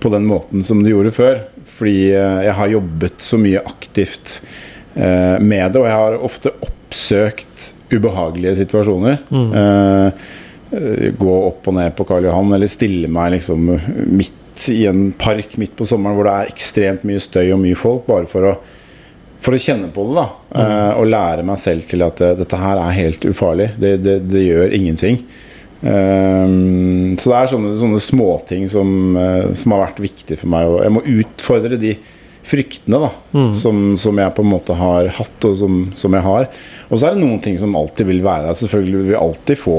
på 0.00 0.12
den 0.12 0.26
måten 0.28 0.64
som 0.64 0.82
det 0.84 0.94
gjorde 0.94 1.14
før. 1.16 1.42
Fordi 1.78 2.10
eh, 2.14 2.42
jeg 2.48 2.56
har 2.58 2.74
jobbet 2.74 3.24
så 3.24 3.40
mye 3.40 3.62
aktivt 3.66 4.40
eh, 4.94 5.36
med 5.40 5.72
det, 5.72 5.80
og 5.80 5.88
jeg 5.88 5.96
har 5.96 6.20
ofte 6.30 6.54
oppsøkt 6.66 7.72
ubehagelige 7.90 8.60
situasjoner. 8.62 9.22
Mm. 9.30 9.50
Eh, 9.60 10.28
gå 11.18 11.36
opp 11.48 11.66
og 11.66 11.74
ned 11.74 11.96
på 11.98 12.06
Karl 12.06 12.28
Johan, 12.28 12.52
eller 12.54 12.70
stille 12.70 13.10
meg 13.10 13.34
liksom 13.34 13.72
midt 14.06 14.68
i 14.68 14.84
en 14.86 15.12
park 15.16 15.56
midt 15.56 15.76
på 15.78 15.86
sommeren 15.88 16.18
hvor 16.18 16.28
det 16.28 16.34
er 16.36 16.52
ekstremt 16.52 17.06
mye 17.08 17.22
støy 17.22 17.46
og 17.54 17.60
mye 17.62 17.78
folk, 17.78 18.04
bare 18.08 18.28
for 18.30 18.48
å, 18.50 18.54
for 19.40 19.56
å 19.56 19.60
kjenne 19.62 19.88
på 19.94 20.04
det. 20.08 20.16
da 20.18 20.26
mm. 20.28 20.60
eh, 20.64 20.90
Og 21.00 21.10
lære 21.10 21.46
meg 21.48 21.62
selv 21.62 21.86
til 21.88 22.04
at 22.06 22.20
eh, 22.24 22.36
dette 22.38 22.60
her 22.60 22.82
er 22.82 22.98
helt 22.98 23.24
ufarlig. 23.30 23.70
Det, 23.80 23.96
det, 24.04 24.18
det 24.30 24.44
gjør 24.46 24.76
ingenting. 24.76 25.22
Um, 25.80 27.16
så 27.16 27.30
det 27.30 27.36
er 27.38 27.50
sånne, 27.54 27.74
sånne 27.80 28.00
småting 28.04 28.66
som, 28.68 28.90
uh, 29.16 29.52
som 29.56 29.72
har 29.74 29.86
vært 29.86 30.02
viktig 30.04 30.36
for 30.42 30.52
meg. 30.52 30.68
Og 30.68 30.82
jeg 30.84 30.94
må 30.96 31.04
utfordre 31.20 31.80
de 31.80 31.94
fryktene 32.50 32.98
da, 33.00 33.10
mm. 33.32 33.50
som, 33.54 33.82
som, 34.00 34.18
jeg 34.18 34.34
på 34.36 34.44
en 34.44 34.50
måte 34.50 34.76
har 34.76 35.10
hatt, 35.20 35.46
og 35.46 35.56
som, 35.60 35.80
som, 35.96 36.14
jeg 36.16 36.26
har. 36.26 36.48
Og 36.88 36.98
så 36.98 37.08
er 37.08 37.16
det 37.16 37.24
noen 37.24 37.40
ting 37.44 37.58
som 37.60 37.76
alltid 37.78 38.08
vil 38.10 38.22
være 38.24 38.48
der. 38.48 38.58
Selvfølgelig 38.60 39.00
vil 39.00 39.12
vi 39.12 39.18
alltid 39.20 39.60
få 39.60 39.78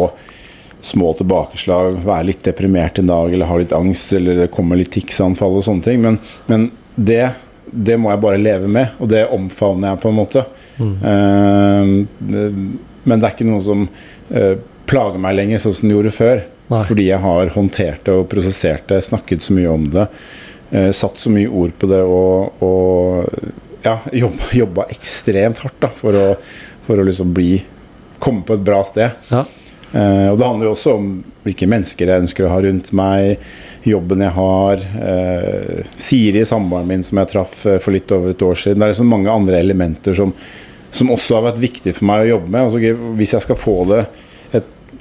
små 0.81 1.11
tilbakeslag, 1.13 1.99
være 2.05 2.29
litt 2.31 2.43
deprimert 2.47 2.97
en 2.97 3.11
dag, 3.11 3.33
eller 3.33 3.49
ha 3.49 3.59
litt 3.59 3.75
angst, 3.77 4.15
eller 4.17 4.39
det 4.39 4.51
kommer 4.53 4.79
litt 4.79 4.93
tiksanfall 4.95 5.59
og 5.59 5.65
sånne 5.67 5.85
ting. 5.85 6.01
Men, 6.01 6.17
men 6.49 6.69
det, 6.95 7.35
det, 7.69 7.99
må 8.01 8.09
jeg 8.13 8.23
bare 8.23 8.41
leve 8.41 8.71
med, 8.71 8.95
og 8.97 9.11
det 9.11 9.27
omfavner 9.29 9.93
jeg 9.93 10.01
på 10.01 10.09
en 10.09 10.17
måte. 10.17 10.45
Mm. 10.81 10.95
Uh, 11.05 12.49
men 13.03 13.21
det 13.21 13.27
er 13.27 13.35
ikke 13.35 13.49
noe 13.49 13.61
som 13.65 13.85
uh, 13.85 14.55
plager 14.89 15.21
meg 15.21 15.37
lenger 15.37 15.61
sånn 15.63 15.75
som 15.77 15.87
den 15.87 15.95
gjorde 15.97 16.13
før. 16.15 16.43
Nei. 16.71 16.83
Fordi 16.87 17.07
jeg 17.09 17.19
har 17.23 17.51
håndtert 17.55 18.05
det 18.07 18.15
og 18.15 18.29
prosessert 18.31 18.87
det, 18.87 19.01
snakket 19.03 19.43
så 19.43 19.55
mye 19.57 19.71
om 19.71 19.89
det. 19.91 20.07
Eh, 20.71 20.91
satt 20.95 21.19
så 21.19 21.31
mye 21.33 21.49
ord 21.51 21.73
på 21.79 21.89
det 21.91 21.99
og, 22.07 22.63
og 22.63 23.25
ja, 23.83 23.97
jobba, 24.15 24.51
jobba, 24.55 24.85
ekstremt 24.93 25.59
hardt 25.65 25.81
da, 25.83 25.89
for 25.97 26.15
å, 26.15 26.27
for 26.85 27.01
å 27.01 27.07
liksom 27.07 27.33
bli 27.35 27.57
komme 28.21 28.45
på 28.47 28.55
et 28.55 28.63
bra 28.63 28.79
sted. 28.87 29.17
Ja. 29.33 29.43
Eh, 29.91 30.29
og 30.31 30.39
det 30.39 30.47
handler 30.47 30.69
jo 30.69 30.73
også 30.77 30.95
om 30.95 31.11
hvilke 31.43 31.67
mennesker 31.67 32.07
jeg 32.07 32.23
ønsker 32.23 32.47
å 32.47 32.53
ha 32.53 32.61
rundt 32.63 32.91
meg, 32.95 33.43
jobben 33.87 34.23
jeg 34.23 34.35
har. 34.37 34.83
Eh, 35.11 35.93
Siri, 35.99 36.45
samboeren 36.47 36.87
min, 36.87 37.03
som 37.03 37.19
jeg 37.19 37.33
traff 37.33 37.65
eh, 37.65 37.79
for 37.83 37.95
litt 37.95 38.11
over 38.15 38.31
et 38.31 38.45
år 38.45 38.59
siden. 38.61 38.79
Det 38.79 38.87
er 38.87 38.95
liksom 38.95 39.11
mange 39.11 39.33
andre 39.33 39.59
elementer 39.59 40.15
som, 40.17 40.31
som 40.93 41.11
også 41.11 41.39
har 41.39 41.49
vært 41.49 41.63
viktig 41.63 41.97
for 41.97 42.07
meg 42.11 42.23
å 42.23 42.33
jobbe 42.35 42.53
med. 42.53 42.69
Altså, 42.69 43.09
hvis 43.19 43.35
jeg 43.35 43.47
skal 43.47 43.59
få 43.59 43.77
det 43.91 44.05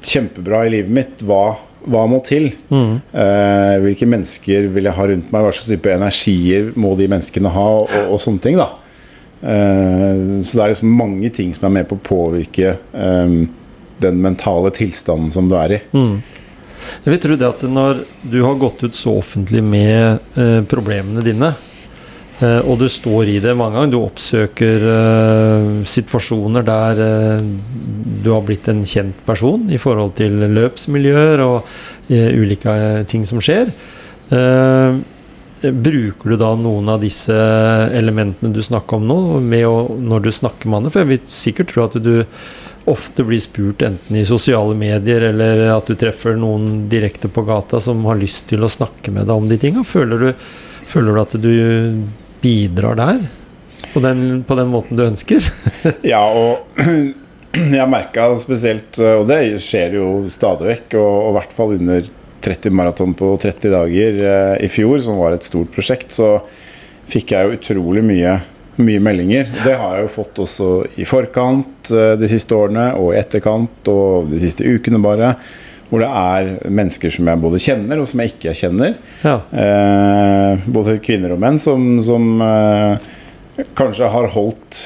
kjempebra 0.06 0.64
i 0.66 0.72
livet 0.76 0.94
mitt. 0.96 1.22
Hva, 1.26 1.56
hva 1.90 2.04
må 2.10 2.20
til? 2.26 2.50
Mm. 2.72 2.98
Eh, 3.12 3.76
hvilke 3.84 4.08
mennesker 4.08 4.68
vil 4.74 4.88
jeg 4.88 4.96
ha 4.96 5.08
rundt 5.12 5.30
meg? 5.32 5.46
Hva 5.46 5.54
slags 5.54 5.70
type 5.70 5.94
energier 5.94 6.72
må 6.80 6.94
de 6.98 7.08
menneskene 7.10 7.54
ha? 7.54 7.68
Og, 7.82 7.96
og 8.14 8.20
sånne 8.22 8.44
ting. 8.44 8.60
da 8.60 8.68
eh, 9.42 10.26
Så 10.44 10.58
det 10.58 10.64
er 10.64 10.74
liksom 10.74 10.98
mange 10.98 11.32
ting 11.36 11.54
som 11.56 11.68
er 11.70 11.78
med 11.80 11.88
på 11.90 11.98
å 11.98 12.04
påvirke 12.10 12.76
eh, 12.76 13.38
den 14.00 14.20
mentale 14.24 14.72
tilstanden 14.76 15.32
som 15.34 15.48
du 15.50 15.56
er 15.60 15.76
i. 15.76 15.82
Mm. 15.92 16.20
Jeg 17.04 17.12
vil 17.12 17.20
tro 17.22 17.36
det 17.38 17.48
at 17.48 17.64
når 17.68 18.04
du 18.32 18.40
har 18.44 18.60
gått 18.60 18.82
ut 18.84 18.96
så 18.96 19.18
offentlig 19.20 19.62
med 19.64 20.20
eh, 20.40 20.60
problemene 20.68 21.24
dine, 21.24 21.52
og 22.40 22.79
du 22.81 22.87
står 22.88 23.29
i 23.29 23.38
det 23.42 23.53
mange 23.59 23.76
ganger. 23.76 23.92
Du 23.92 23.98
oppsøker 24.00 24.85
uh, 24.87 25.68
situasjoner 25.88 26.64
der 26.64 27.03
uh, 27.05 27.50
du 28.24 28.31
har 28.33 28.44
blitt 28.46 28.68
en 28.72 28.81
kjent 28.88 29.18
person 29.26 29.66
i 29.72 29.81
forhold 29.81 30.14
til 30.20 30.38
løpsmiljøer 30.57 31.44
og 31.44 31.68
ulike 32.11 32.72
ting 33.07 33.22
som 33.29 33.38
skjer. 33.38 33.68
bruker 35.61 36.33
du 36.33 36.37
da 36.40 36.48
noen 36.59 36.88
av 36.90 37.05
disse 37.05 37.37
elementene 37.94 38.50
du 38.50 38.59
snakker 38.66 38.98
om 38.98 39.07
nå, 39.07 39.18
å, 39.68 39.76
når 39.94 40.24
du 40.24 40.31
snakker 40.35 40.66
med 40.66 40.81
andre? 40.81 40.90
For 40.90 41.05
jeg 41.05 41.11
vil 41.12 41.31
sikkert 41.31 41.70
tro 41.70 41.85
at 41.85 41.94
du 42.03 42.26
ofte 42.90 43.24
blir 43.24 43.40
spurt 43.40 43.83
enten 43.83 44.16
i 44.16 44.24
sosiale 44.24 44.74
medier 44.79 45.29
eller 45.31 45.66
at 45.74 45.90
du 45.90 45.96
treffer 45.98 46.37
noen 46.38 46.88
direkte 46.90 47.29
på 47.29 47.44
gata 47.48 47.81
som 47.83 48.03
har 48.09 48.18
lyst 48.20 48.48
til 48.50 48.64
å 48.64 48.72
snakke 48.72 49.12
med 49.14 49.29
deg 49.29 49.37
om 49.37 49.48
de 49.50 49.59
tinga. 49.61 49.85
Føler, 49.87 50.33
føler 50.90 51.14
du 51.14 51.22
at 51.22 51.37
du 51.40 51.53
bidrar 52.42 52.98
der? 52.98 53.24
På 53.94 54.00
den, 54.05 54.44
på 54.44 54.55
den 54.59 54.70
måten 54.70 54.98
du 54.98 55.05
ønsker? 55.07 55.44
ja, 56.12 56.20
og 56.20 56.81
jeg 57.79 57.90
merka 57.90 58.31
spesielt, 58.38 58.98
og 59.03 59.26
det 59.31 59.42
skjer 59.64 59.98
jo 59.98 60.07
stadig 60.33 60.68
vekk, 60.74 60.98
og 61.00 61.31
i 61.31 61.37
hvert 61.38 61.55
fall 61.57 61.76
under 61.79 62.11
30 62.40 62.72
maraton 62.76 63.14
på 63.16 63.33
30 63.40 63.72
dager 63.74 64.22
eh, 64.24 64.55
i 64.64 64.70
fjor, 64.72 65.00
som 65.05 65.20
var 65.20 65.37
et 65.37 65.46
stort 65.46 65.72
prosjekt, 65.74 66.14
så 66.16 66.38
fikk 67.11 67.35
jeg 67.35 67.46
jo 67.46 67.57
utrolig 67.59 68.05
mye, 68.07 68.37
mye 68.81 69.03
meldinger. 69.03 69.50
Det 69.64 69.74
har 69.76 69.96
jeg 69.96 70.07
jo 70.07 70.14
fått 70.14 70.40
også 70.44 70.70
i 71.00 71.09
forkant 71.09 71.90
eh, 71.92 72.14
de 72.20 72.31
siste 72.31 72.57
årene, 72.57 72.92
og 73.00 73.12
i 73.14 73.20
etterkant, 73.20 73.90
og 73.92 74.31
de 74.33 74.40
siste 74.42 74.64
ukene 74.64 75.03
bare. 75.03 75.35
Hvor 75.90 76.05
det 76.05 76.09
er 76.09 76.50
mennesker 76.70 77.12
som 77.12 77.29
jeg 77.29 77.42
både 77.42 77.61
kjenner, 77.62 78.00
og 78.00 78.09
som 78.09 78.22
jeg 78.22 78.33
ikke 78.35 78.55
kjenner. 78.57 78.96
Ja. 79.26 79.37
Eh, 79.50 80.68
både 80.70 81.00
kvinner 81.03 81.35
og 81.35 81.42
menn 81.42 81.59
som, 81.62 81.96
som 82.07 82.31
eh, 82.46 83.09
kanskje 83.79 84.11
har 84.14 84.31
holdt 84.35 84.81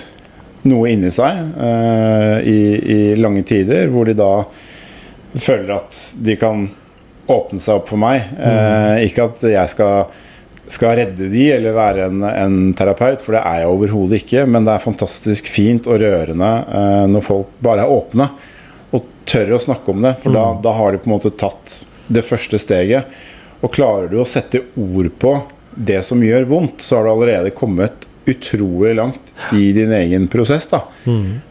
noe 0.64 0.88
inni 0.88 1.10
seg 1.12 1.40
eh, 1.60 2.38
i, 2.48 2.60
i 2.94 3.00
lange 3.20 3.44
tider, 3.46 3.90
hvor 3.92 4.08
de 4.08 4.16
da 4.16 4.32
føler 5.34 5.74
at 5.76 5.98
de 6.24 6.38
kan 6.40 6.68
åpne 7.30 7.60
seg 7.60 7.80
opp 7.80 7.90
for 7.92 8.00
meg. 8.00 8.24
Eh, 8.38 9.04
ikke 9.08 9.28
at 9.28 9.44
jeg 9.48 9.72
skal, 9.72 10.08
skal 10.72 10.96
redde 11.00 11.28
de 11.32 11.44
eller 11.56 11.76
være 11.76 12.08
en, 12.08 12.24
en 12.30 12.58
terapeut, 12.76 13.20
for 13.24 13.36
det 13.36 13.44
er 13.44 13.62
jeg 13.62 13.76
overhodet 13.76 14.22
ikke. 14.22 14.46
Men 14.48 14.64
det 14.64 14.74
er 14.74 14.88
fantastisk 14.88 15.52
fint 15.52 15.88
og 15.90 16.00
rørende 16.00 16.50
eh, 16.64 17.04
når 17.12 17.28
folk 17.28 17.54
bare 17.64 17.84
er 17.84 17.92
åpne 17.92 18.32
tør 19.28 19.56
å 19.56 19.62
snakke 19.62 19.92
om 19.92 20.04
det. 20.04 20.16
For 20.22 20.34
da, 20.34 20.46
da 20.62 20.74
har 20.78 20.92
de 20.92 21.02
på 21.02 21.10
en 21.10 21.16
måte 21.16 21.34
tatt 21.40 21.84
det 22.12 22.24
første 22.26 22.60
steget. 22.60 23.12
Og 23.64 23.72
klarer 23.72 24.10
du 24.12 24.18
å 24.20 24.28
sette 24.28 24.60
ord 24.76 25.10
på 25.18 25.36
det 25.74 26.02
som 26.06 26.22
gjør 26.22 26.44
vondt, 26.50 26.84
så 26.84 26.98
har 26.98 27.06
du 27.06 27.14
allerede 27.14 27.54
kommet 27.56 28.08
utrolig 28.24 28.94
langt 28.96 29.34
i 29.52 29.72
din 29.72 29.92
egen 29.92 30.28
prosess. 30.32 30.66
da. 30.70 30.80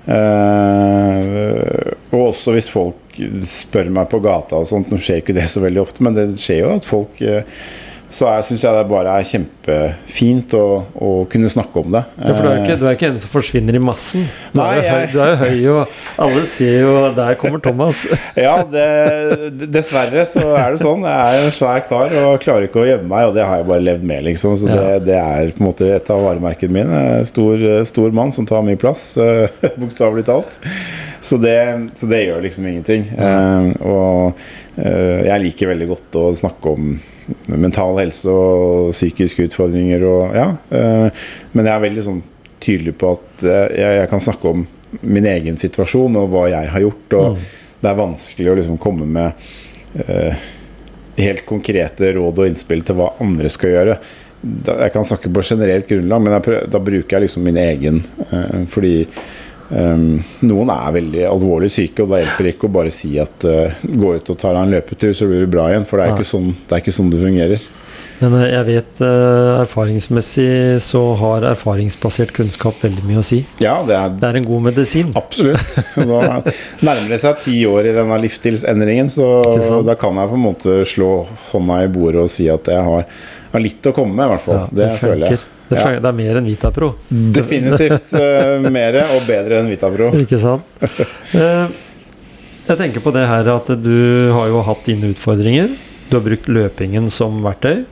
Eh, 0.06 1.94
og 2.12 2.20
også 2.32 2.56
hvis 2.56 2.70
folk 2.74 3.18
spør 3.50 3.92
meg 3.94 4.10
på 4.10 4.22
gata 4.24 4.62
og 4.62 4.70
sånt, 4.70 4.90
nå 4.90 4.98
skjer 5.02 5.22
ikke 5.22 5.36
det 5.38 5.48
så 5.52 5.62
veldig 5.64 5.84
ofte, 5.84 6.06
men 6.06 6.18
det 6.18 6.28
skjer 6.42 6.64
jo 6.64 6.72
at 6.74 6.90
folk 6.90 7.22
eh, 7.22 7.46
Så 8.14 8.30
syns 8.46 8.62
jeg 8.62 8.78
det 8.78 8.84
bare 8.92 9.16
er 9.18 9.26
kjempefint 9.26 10.54
å, 10.54 10.66
å 10.94 11.12
kunne 11.32 11.50
snakke 11.50 11.82
om 11.82 11.96
det. 11.96 12.04
Ja, 12.20 12.34
for 12.36 12.46
du 12.46 12.50
er, 12.52 12.60
ikke, 12.62 12.76
du 12.78 12.86
er 12.86 12.98
ikke 12.98 13.10
en 13.10 13.20
som 13.24 13.32
forsvinner 13.32 13.78
i 13.78 13.82
massen. 13.82 14.28
Du, 14.52 14.60
Nei, 14.60 14.68
er, 14.84 14.90
høy, 14.92 15.06
du 15.10 15.18
er 15.24 15.40
høy, 15.40 15.62
og 15.72 15.96
alle 16.22 16.44
sier 16.50 16.84
jo 16.84 16.92
Der 17.18 17.40
kommer 17.42 17.64
Thomas. 17.64 18.04
Ja, 18.44 18.60
det, 18.68 19.64
dessverre 19.74 20.26
så 20.30 20.44
er 20.60 20.76
det 20.76 20.84
sånn. 20.84 21.06
Jeg 21.08 21.40
er 21.40 21.48
en 21.48 21.56
svær 21.56 21.82
kar 21.90 22.14
og 22.22 22.44
klarer 22.44 22.68
ikke 22.68 22.84
å 22.84 22.88
gjemme 22.88 23.10
meg, 23.10 23.30
og 23.30 23.38
det 23.38 23.48
har 23.48 23.62
jeg 23.62 23.70
bare 23.72 23.86
levd 23.88 24.06
med, 24.12 24.28
liksom. 24.30 24.60
Så 24.62 24.70
det, 24.70 25.08
det 25.08 25.18
er 25.18 25.54
på 25.56 25.64
en 25.64 25.70
måte 25.72 25.90
et 25.96 26.12
av 26.14 26.22
varemerkene 26.28 26.78
mine. 26.78 27.02
Stor, 27.30 27.66
stor 27.90 28.14
mann 28.14 28.34
som 28.36 28.46
tar 28.50 28.66
mye 28.66 28.80
plass, 28.80 29.14
bokstavelig 29.82 30.28
talt. 30.30 30.60
Så 31.24 31.40
det, 31.42 31.58
så 31.98 32.10
det 32.12 32.26
gjør 32.26 32.44
liksom 32.44 32.68
ingenting. 32.68 33.08
Eh, 33.16 33.70
og 33.88 34.38
eh, 34.76 35.26
jeg 35.30 35.44
liker 35.48 35.72
veldig 35.72 35.90
godt 35.96 36.20
å 36.20 36.28
snakke 36.38 36.76
om 36.76 36.94
mental 37.48 37.98
helse 38.02 38.30
og 38.30 38.94
psykiske 38.94 39.48
utfordringer 39.50 40.06
og 40.08 40.36
ja. 40.38 40.48
eh, 40.76 41.26
men 41.54 41.68
jeg 41.68 41.74
er 41.74 41.84
veldig 41.86 42.06
sånn 42.08 42.24
tydelig 42.64 42.96
på 43.00 43.14
at 43.18 43.46
eh, 43.48 43.78
jeg, 43.80 44.10
kan 44.12 44.24
snakke 44.24 44.54
om 44.54 44.66
min 45.02 45.28
egen 45.28 45.60
situasjon 45.60 46.20
og 46.20 46.32
hva 46.32 46.48
jeg 46.52 46.72
har 46.74 46.84
gjort. 46.84 47.16
Og 47.20 47.46
det 47.84 47.92
er 47.92 48.00
vanskelig 48.00 48.52
å 48.52 48.58
liksom 48.60 48.82
komme 48.82 49.08
med 49.10 49.46
eh, 50.04 50.44
helt 51.20 51.46
konkrete 51.50 52.14
råd 52.16 52.44
og 52.44 52.52
innspill 52.52 52.84
til 52.86 53.00
hva 53.00 53.14
andre 53.24 53.52
skal 53.52 53.74
gjøre. 53.74 53.98
Jeg 54.44 54.92
kan 54.92 55.08
snakke 55.08 55.32
på 55.32 55.44
generelt 55.48 55.88
grunnlag, 55.88 56.24
men 56.24 56.68
da 56.72 56.84
bruker 56.84 57.16
jeg 57.16 57.26
liksom 57.26 57.46
min 57.48 57.60
egen. 57.62 58.02
fordi 58.72 59.06
noen 59.74 60.72
er 60.74 60.98
veldig 60.98 61.24
alvorlig 61.30 61.72
syke, 61.74 62.04
og 62.04 62.14
da 62.14 62.22
hjelper 62.22 62.46
det 62.46 62.56
ikke 62.56 62.70
å 62.70 62.76
bare 62.76 62.92
si 62.94 63.14
at 63.22 63.46
eh, 63.50 63.80
gå 63.84 64.16
ut 64.18 64.34
og 64.34 64.40
ta 64.40 64.52
deg 64.52 64.60
en 64.66 64.76
løpetur, 64.76 65.14
så 65.18 65.30
blir 65.30 65.46
du 65.46 65.54
bra 65.54 65.70
igjen. 65.72 65.88
For 65.90 66.00
det 66.00 66.06
er, 66.10 66.18
ikke, 66.18 66.30
sånn, 66.30 66.52
det 66.68 66.76
er 66.76 66.84
ikke 66.84 66.96
sånn 66.96 67.10
det 67.14 67.22
fungerer. 67.24 67.66
Men 68.22 68.36
eh, 68.38 68.48
jeg 68.54 68.68
vet 68.70 69.04
eh, 69.04 69.50
erfaringsmessig 69.64 70.50
så 70.86 71.02
har 71.20 71.48
erfaringsbasert 71.54 72.34
kunnskap 72.36 72.84
veldig 72.86 73.06
mye 73.08 73.22
å 73.24 73.26
si. 73.26 73.42
Ja, 73.64 73.80
det 73.88 73.98
er 73.98 74.18
Det 74.20 74.30
er 74.30 74.40
en 74.40 74.50
god 74.50 74.68
medisin. 74.70 75.14
Absolutt. 75.20 75.80
Nå 76.10 76.22
nærmer 76.22 77.10
det 77.10 77.22
seg 77.24 77.42
ti 77.44 77.58
år 77.70 77.90
i 77.90 77.96
denne 77.98 78.20
livsstilsendringen, 78.24 79.12
så 79.14 79.30
da 79.86 79.98
kan 80.00 80.22
jeg 80.22 80.34
på 80.34 80.40
en 80.40 80.48
måte 80.48 80.82
slå 80.90 81.14
hånda 81.52 81.84
i 81.88 81.94
bordet 81.94 82.28
og 82.28 82.32
si 82.32 82.50
at 82.52 82.70
jeg 82.72 82.86
har, 82.90 83.08
har 83.54 83.64
litt 83.64 83.90
å 83.90 83.94
komme 83.96 84.16
med, 84.18 84.26
i 84.26 84.34
hvert 84.34 84.46
fall. 84.48 84.60
Ja, 84.60 84.68
det, 84.80 84.90
føler 85.00 85.26
jeg. 85.30 85.42
Det, 85.70 85.80
Ja. 85.80 85.86
det 86.04 86.10
er 86.10 86.18
mer 86.18 86.38
enn 86.38 86.46
Vitapro. 86.50 86.90
Definitivt 87.10 88.12
uh, 88.14 88.66
mer 88.70 88.98
og 89.16 89.24
bedre 89.30 89.62
enn 89.62 89.72
Vitapro. 89.72 90.12
Ikke 90.26 90.38
sant? 90.42 90.68
Uh, 91.34 91.72
Jeg 92.68 92.78
tenker 92.80 93.04
på 93.04 93.12
det 93.16 93.24
her 93.28 93.48
at 93.56 93.72
du 93.82 93.96
har 94.36 94.52
jo 94.52 94.62
hatt 94.68 94.86
dine 94.88 95.10
utfordringer. 95.14 95.74
Du 96.10 96.18
har 96.20 96.24
brukt 96.26 96.48
løpingen 96.52 97.10
som 97.12 97.42
verktøy. 97.44 97.84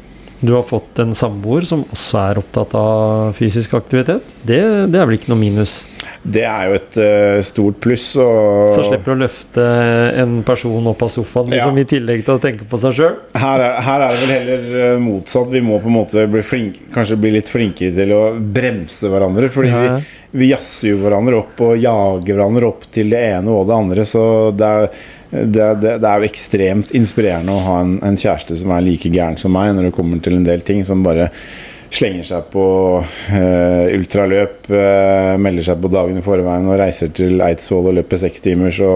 Du 0.42 0.56
har 0.56 0.64
fått 0.66 0.98
en 1.00 1.14
samboer 1.14 1.66
som 1.70 1.84
også 1.94 2.18
er 2.24 2.40
opptatt 2.42 2.74
av 2.78 3.36
fysisk 3.38 3.76
aktivitet. 3.78 4.26
Det, 4.42 4.58
det 4.90 4.98
er 4.98 5.06
vel 5.06 5.20
ikke 5.20 5.30
noe 5.30 5.38
minus? 5.38 5.84
Det 6.22 6.42
er 6.46 6.70
jo 6.70 6.78
et 6.80 6.98
uh, 6.98 7.42
stort 7.46 7.78
pluss. 7.82 8.08
Og 8.22 8.72
Så 8.74 8.88
slipper 8.88 9.14
du 9.14 9.20
å 9.20 9.22
løfte 9.22 9.66
en 10.22 10.40
person 10.46 10.90
opp 10.90 11.06
av 11.06 11.12
sofaen 11.14 11.54
liksom, 11.54 11.78
Ja. 11.78 11.86
i 11.86 11.90
tillegg 11.94 12.26
til 12.26 12.38
å 12.38 12.42
tenke 12.42 12.66
på 12.70 12.80
seg 12.82 12.98
sjøl. 12.98 13.20
her, 13.38 13.66
er, 13.68 13.78
her 13.86 14.06
er 14.08 14.16
det 14.16 14.24
vel 14.24 14.34
heller 14.34 14.80
eh, 14.86 14.98
motsatt. 15.02 15.50
Vi 15.54 15.62
må 15.66 15.78
på 15.82 15.92
en 15.92 15.98
måte 16.00 16.26
bli 16.30 16.42
flink, 16.46 16.82
kanskje 16.96 17.20
bli 17.22 17.36
litt 17.38 17.50
flinkere 17.52 17.94
til 18.02 18.16
å 18.18 18.24
bremse 18.42 19.14
hverandre. 19.14 19.50
Fordi 19.54 19.70
ja. 19.70 19.82
vi, 19.82 20.21
vi 20.32 20.52
jazzer 20.52 20.94
jo 20.94 21.02
hverandre 21.02 21.42
opp 21.42 21.60
og 21.66 21.80
jager 21.80 22.38
hverandre 22.38 22.70
opp 22.70 22.86
til 22.94 23.12
det 23.12 23.24
ene 23.34 23.52
og 23.52 23.68
det 23.68 23.76
andre. 23.76 24.06
Så 24.08 24.24
det 24.56 24.70
er, 24.70 25.02
det, 25.32 25.66
det, 25.82 25.98
det 26.04 26.08
er 26.08 26.22
jo 26.22 26.30
ekstremt 26.30 26.94
inspirerende 26.98 27.56
å 27.56 27.66
ha 27.66 27.82
en, 27.84 27.98
en 28.06 28.20
kjæreste 28.20 28.56
som 28.62 28.72
er 28.76 28.86
like 28.86 29.12
gæren 29.12 29.40
som 29.40 29.54
meg 29.56 29.74
når 29.76 29.90
det 29.90 29.98
kommer 29.98 30.24
til 30.24 30.40
en 30.40 30.48
del 30.48 30.64
ting. 30.64 30.86
Som 30.88 31.04
bare 31.04 31.30
slenger 31.92 32.24
seg 32.24 32.46
på 32.54 32.66
uh, 33.04 33.86
ultraløp, 33.92 34.70
uh, 34.72 35.36
melder 35.44 35.66
seg 35.68 35.82
på 35.84 35.92
dagen 35.92 36.22
i 36.22 36.24
forveien 36.24 36.70
og 36.72 36.80
reiser 36.80 37.12
til 37.16 37.44
Eidsvoll 37.44 37.90
og 37.92 37.98
løper 38.00 38.22
seks 38.22 38.44
timer. 38.46 38.72
Så 38.72 38.94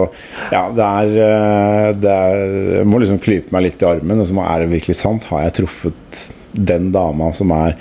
ja, 0.54 0.64
det 0.72 0.86
er, 0.88 1.12
uh, 1.20 1.90
det 2.00 2.16
er 2.16 2.46
Jeg 2.80 2.88
må 2.88 3.04
liksom 3.04 3.20
klype 3.24 3.52
meg 3.56 3.68
litt 3.68 3.84
i 3.84 3.90
armen. 3.90 4.24
Og 4.24 4.30
så 4.30 4.38
må- 4.38 4.48
er 4.48 4.64
det 4.64 4.72
virkelig 4.72 4.96
sant? 5.02 5.28
Har 5.28 5.44
jeg 5.50 5.58
truffet 5.60 6.24
den 6.56 6.94
dama 6.96 7.34
som 7.36 7.52
er 7.52 7.76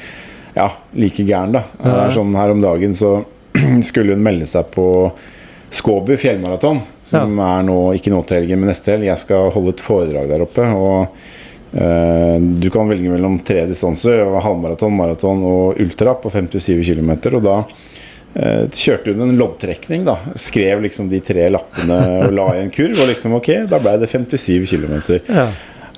ja, 0.56 0.72
like 0.98 1.22
gæren, 1.22 1.54
da? 1.54 1.62
Det 1.78 1.94
er 1.94 2.12
sånn 2.14 2.34
Her 2.34 2.50
om 2.50 2.60
dagen 2.62 2.98
så 2.98 3.20
skulle 3.88 4.14
hun 4.16 4.24
melde 4.24 4.48
seg 4.50 4.68
på 4.74 4.86
Skåbu 5.74 6.14
fjellmaraton, 6.20 6.80
som 7.08 7.38
er 7.42 7.64
nå, 7.66 7.78
ikke 7.98 8.12
nå 8.12 8.20
til 8.28 8.42
helgen, 8.42 8.60
men 8.62 8.70
neste 8.70 8.94
helg. 8.94 9.08
Jeg 9.08 9.22
skal 9.24 9.50
holde 9.54 9.72
et 9.74 9.82
foredrag 9.82 10.28
der 10.30 10.44
oppe. 10.44 10.66
og 10.70 11.16
eh, 11.74 12.36
Du 12.62 12.68
kan 12.70 12.90
velge 12.90 13.10
mellom 13.10 13.40
tre 13.46 13.64
distanser. 13.66 14.22
Halvmaraton, 14.44 14.94
maraton 14.94 15.42
og 15.48 15.82
ultra 15.82 16.14
på 16.20 16.30
57 16.30 16.78
km. 16.86 17.10
Og 17.32 17.42
da 17.42 17.56
eh, 18.38 18.64
kjørte 18.70 19.16
hun 19.16 19.26
en 19.26 19.36
loddtrekning. 19.40 20.06
da 20.06 20.20
Skrev 20.38 20.86
liksom 20.86 21.10
de 21.10 21.18
tre 21.26 21.48
lappene 21.50 22.00
og 22.28 22.38
la 22.38 22.48
i 22.54 22.64
en 22.68 22.74
kurv. 22.74 22.94
Og 23.02 23.10
liksom 23.10 23.34
ok, 23.40 23.50
da 23.70 23.82
ble 23.82 23.98
det 24.04 24.12
57 24.14 24.76
km. 24.76 25.00
Ja. 25.26 25.48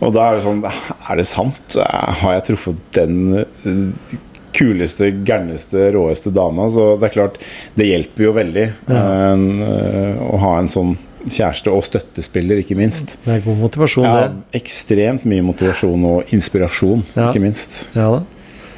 Og 0.05 0.13
da 0.13 0.27
er 0.29 0.37
det 0.37 0.45
sånn 0.45 0.59
Er 0.67 1.17
det 1.17 1.25
sant? 1.29 1.77
Har 1.81 2.35
jeg 2.37 2.49
truffet 2.51 2.81
den 2.97 3.45
eh, 3.45 4.17
kuleste, 4.57 5.11
gærneste, 5.27 5.91
råeste 5.97 6.33
dama? 6.35 6.69
Så 6.73 6.95
det 7.01 7.11
er 7.11 7.15
klart, 7.17 7.37
det 7.79 7.91
hjelper 7.91 8.29
jo 8.29 8.33
veldig 8.37 8.67
eh, 8.89 10.23
å 10.27 10.41
ha 10.43 10.55
en 10.61 10.71
sånn 10.73 10.97
kjæreste 11.27 11.73
og 11.75 11.83
støttespiller, 11.87 12.61
ikke 12.63 12.77
minst. 12.79 13.17
Det 13.25 13.39
er 13.39 13.45
god 13.45 13.59
motivasjon, 13.65 14.07
Ja, 14.07 14.29
det. 14.29 14.63
ekstremt 14.63 15.27
mye 15.27 15.43
motivasjon 15.43 16.05
og 16.07 16.33
inspirasjon, 16.35 17.05
Ja. 17.17 17.31
ikke 17.31 17.43
minst. 17.43 17.87
Ja 17.97 18.11
da. 18.19 18.23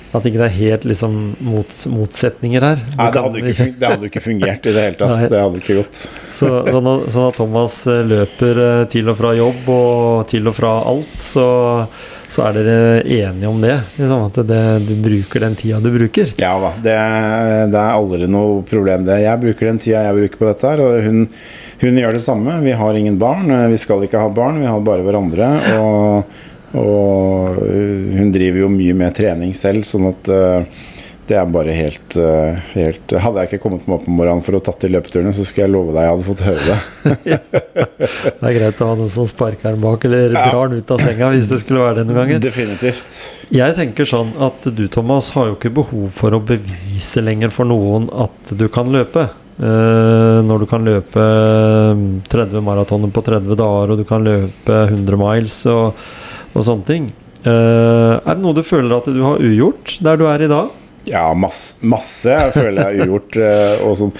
At 0.09 0.25
ikke 0.25 0.39
det 0.41 0.47
er 0.47 0.55
helt 0.57 0.85
liksom 0.89 1.37
mot, 1.45 1.69
motsetninger 1.93 2.65
her. 2.65 2.77
Du 2.77 2.97
Nei, 2.97 3.11
det 3.13 3.23
hadde, 3.23 3.43
ikke, 3.51 3.67
det 3.79 3.89
hadde 3.91 4.07
ikke 4.09 4.23
fungert 4.25 4.65
i 4.65 4.73
det 4.73 4.85
hele 4.87 4.97
tatt. 4.97 5.11
Nei. 5.19 5.27
Det 5.29 5.43
hadde 5.43 5.61
ikke 5.61 5.77
gått. 5.83 6.01
Så, 6.33 6.49
sånn, 6.73 7.27
at, 7.29 7.37
Thomas 7.37 7.87
eh, 7.87 8.01
løper 8.09 8.63
til 8.89 9.11
og 9.13 9.19
fra 9.21 9.35
jobb 9.37 9.69
og 9.69 10.25
til 10.33 10.49
og 10.49 10.57
fra 10.57 10.79
alt, 10.89 11.19
så, 11.21 11.45
så 12.29 12.45
er 12.45 12.59
dere 12.59 12.81
enige 13.03 13.49
om 13.49 13.61
det? 13.63 13.75
Liksom, 13.97 14.27
at 14.29 14.41
det, 14.49 14.61
du 14.85 14.93
bruker 15.01 15.47
den 15.47 15.57
tida 15.57 15.81
du 15.81 15.89
bruker? 15.95 16.35
Ja 16.41 16.53
da, 16.61 16.73
det, 16.85 16.97
det 17.73 17.81
er 17.81 17.95
aldri 17.95 18.29
noe 18.29 18.61
problem 18.69 19.07
det. 19.09 19.23
Jeg 19.25 19.43
bruker 19.45 19.71
den 19.71 19.81
tida 19.81 20.05
jeg 20.05 20.19
bruker 20.19 20.43
på 20.43 20.51
dette 20.51 20.73
her, 20.75 20.83
og 20.85 21.07
hun, 21.07 21.25
hun 21.81 22.03
gjør 22.03 22.19
det 22.19 22.25
samme. 22.27 22.59
Vi 22.67 22.77
har 22.83 23.01
ingen 23.01 23.17
barn, 23.21 23.49
eh, 23.55 23.65
vi 23.73 23.81
skal 23.81 24.05
ikke 24.05 24.21
ha 24.21 24.29
barn, 24.29 24.61
vi 24.61 24.69
har 24.69 24.85
bare 24.85 25.07
hverandre. 25.07 25.51
Og, 25.81 26.37
og 26.79 27.59
hun 28.19 28.33
driver 28.35 28.67
jo 28.67 28.71
mye 28.77 29.01
med 29.01 29.17
trening 29.17 29.57
selv, 29.57 29.89
sånn 29.89 30.11
at 30.13 30.33
øh, 30.35 30.87
det 31.29 31.37
er 31.37 31.49
bare 31.53 31.75
helt, 31.77 32.17
øh, 32.17 32.59
helt 32.73 33.13
Hadde 33.21 33.43
jeg 33.43 33.51
ikke 33.51 33.63
kommet 33.67 33.87
meg 33.89 33.99
opp 33.99 34.07
om 34.09 34.17
morgenen 34.17 34.45
for 34.47 34.57
å 34.57 34.61
tatt 34.65 34.81
de 34.85 34.91
løpeturene, 34.95 35.33
så 35.37 35.45
skal 35.49 35.67
jeg 35.67 35.73
love 35.75 35.93
deg 35.93 36.07
jeg 36.07 36.15
hadde 36.15 36.27
fått 36.29 36.45
høre 36.47 36.63
det. 36.69 36.79
Det 38.39 38.49
er 38.49 38.55
greit 38.57 38.81
å 38.85 38.89
ha 38.89 38.95
noen 38.97 39.13
som 39.13 39.27
sparker 39.29 39.75
den 39.75 39.83
bak, 39.83 40.05
eller 40.09 40.33
Ja. 40.33 40.47
drar 40.53 40.71
den 40.73 40.81
ut 40.81 40.93
av 40.95 41.03
senga 41.05 41.29
hvis 41.35 41.51
det 41.51 41.61
skulle 41.65 41.83
være 41.83 42.01
det 42.01 42.07
noen 42.09 42.21
ganger. 42.23 42.41
Definitivt. 42.45 43.19
Jeg 43.55 43.77
tenker 43.77 44.09
sånn 44.09 44.33
at 44.45 44.69
du, 44.77 44.87
Thomas, 44.93 45.31
har 45.37 45.51
jo 45.51 45.59
ikke 45.59 45.75
behov 45.81 46.09
for 46.17 46.37
å 46.37 46.41
bevise 46.41 47.23
lenger 47.25 47.53
for 47.55 47.69
noen 47.69 48.09
at 48.25 48.57
du 48.57 48.67
kan 48.73 48.89
løpe. 48.95 49.29
Uh, 49.59 50.39
når 50.47 50.63
du 50.63 50.67
kan 50.71 50.85
løpe 50.87 51.23
30 52.31 52.63
maratoner 52.63 53.11
på 53.11 53.25
30 53.27 53.59
dager, 53.59 53.91
og 53.91 53.99
du 53.99 54.05
kan 54.07 54.23
løpe 54.23 54.83
100 54.87 55.19
miles 55.19 55.57
og, 55.73 55.99
og 56.55 56.63
sånne 56.63 56.87
ting. 56.87 57.09
Uh, 57.43 58.23
er 58.23 58.37
det 58.37 58.43
noe 58.45 58.55
du 58.55 58.63
føler 58.67 58.95
at 58.95 59.09
du 59.11 59.19
har 59.25 59.43
ugjort 59.43 59.97
der 60.05 60.21
du 60.21 60.29
er 60.31 60.47
i 60.47 60.51
dag? 60.53 60.71
Ja, 61.09 61.27
masse, 61.35 61.79
masse 61.81 62.35
jeg 62.35 62.55
føler 62.55 62.83
jeg 62.83 62.87
har 62.87 63.09
ugjort. 63.09 63.41
øh, 63.41 63.87
og 63.87 63.99
sånn 64.03 64.15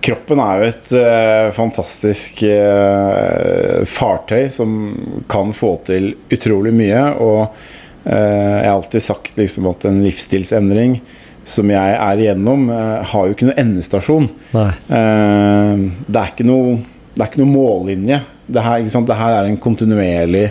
kroppen 0.00 0.40
er 0.40 0.62
jo 0.62 0.68
et 0.70 0.90
uh, 0.96 1.46
fantastisk 1.52 2.38
uh, 2.48 3.82
fartøy 3.84 4.46
som 4.48 4.70
kan 5.28 5.52
få 5.52 5.74
til 5.84 6.14
utrolig 6.32 6.72
mye. 6.72 7.02
Og 7.20 7.40
uh, 7.44 8.08
jeg 8.08 8.64
har 8.64 8.78
alltid 8.78 9.04
sagt 9.04 9.36
liksom, 9.36 9.68
at 9.68 9.84
en 9.90 10.00
livsstilsendring 10.06 10.96
som 11.50 11.70
jeg 11.72 11.94
er 11.96 12.20
igjennom, 12.20 12.68
eh, 12.70 13.06
har 13.12 13.26
jo 13.26 13.34
ikke 13.34 13.48
noe 13.48 13.60
endestasjon. 13.60 14.28
Eh, 14.54 15.82
det, 16.06 16.18
er 16.20 16.32
ikke 16.32 16.46
noe, 16.46 16.76
det 17.14 17.24
er 17.24 17.30
ikke 17.30 17.42
noe 17.42 17.54
mållinje. 17.54 18.20
Det 18.50 18.64
her, 18.66 18.84
det 18.84 19.18
her 19.22 19.36
er 19.38 19.48
en 19.48 19.60
kontinuerlig 19.62 20.46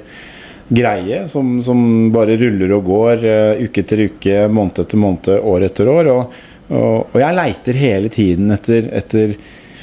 greie 0.69 1.27
som, 1.27 1.63
som 1.63 1.79
bare 2.13 2.37
ruller 2.37 2.73
og 2.77 2.85
går 2.89 3.23
uh, 3.25 3.63
uke 3.65 3.83
etter 3.83 4.05
uke, 4.07 4.35
måned 4.53 4.83
etter 4.83 5.01
måned, 5.01 5.31
år 5.41 5.65
etter 5.69 5.89
år. 5.89 6.11
Og, 6.13 6.35
og, 6.69 7.09
og 7.09 7.17
jeg 7.21 7.37
leiter 7.39 7.79
hele 7.79 8.11
tiden 8.13 8.53
etter, 8.53 8.91
etter 9.01 9.33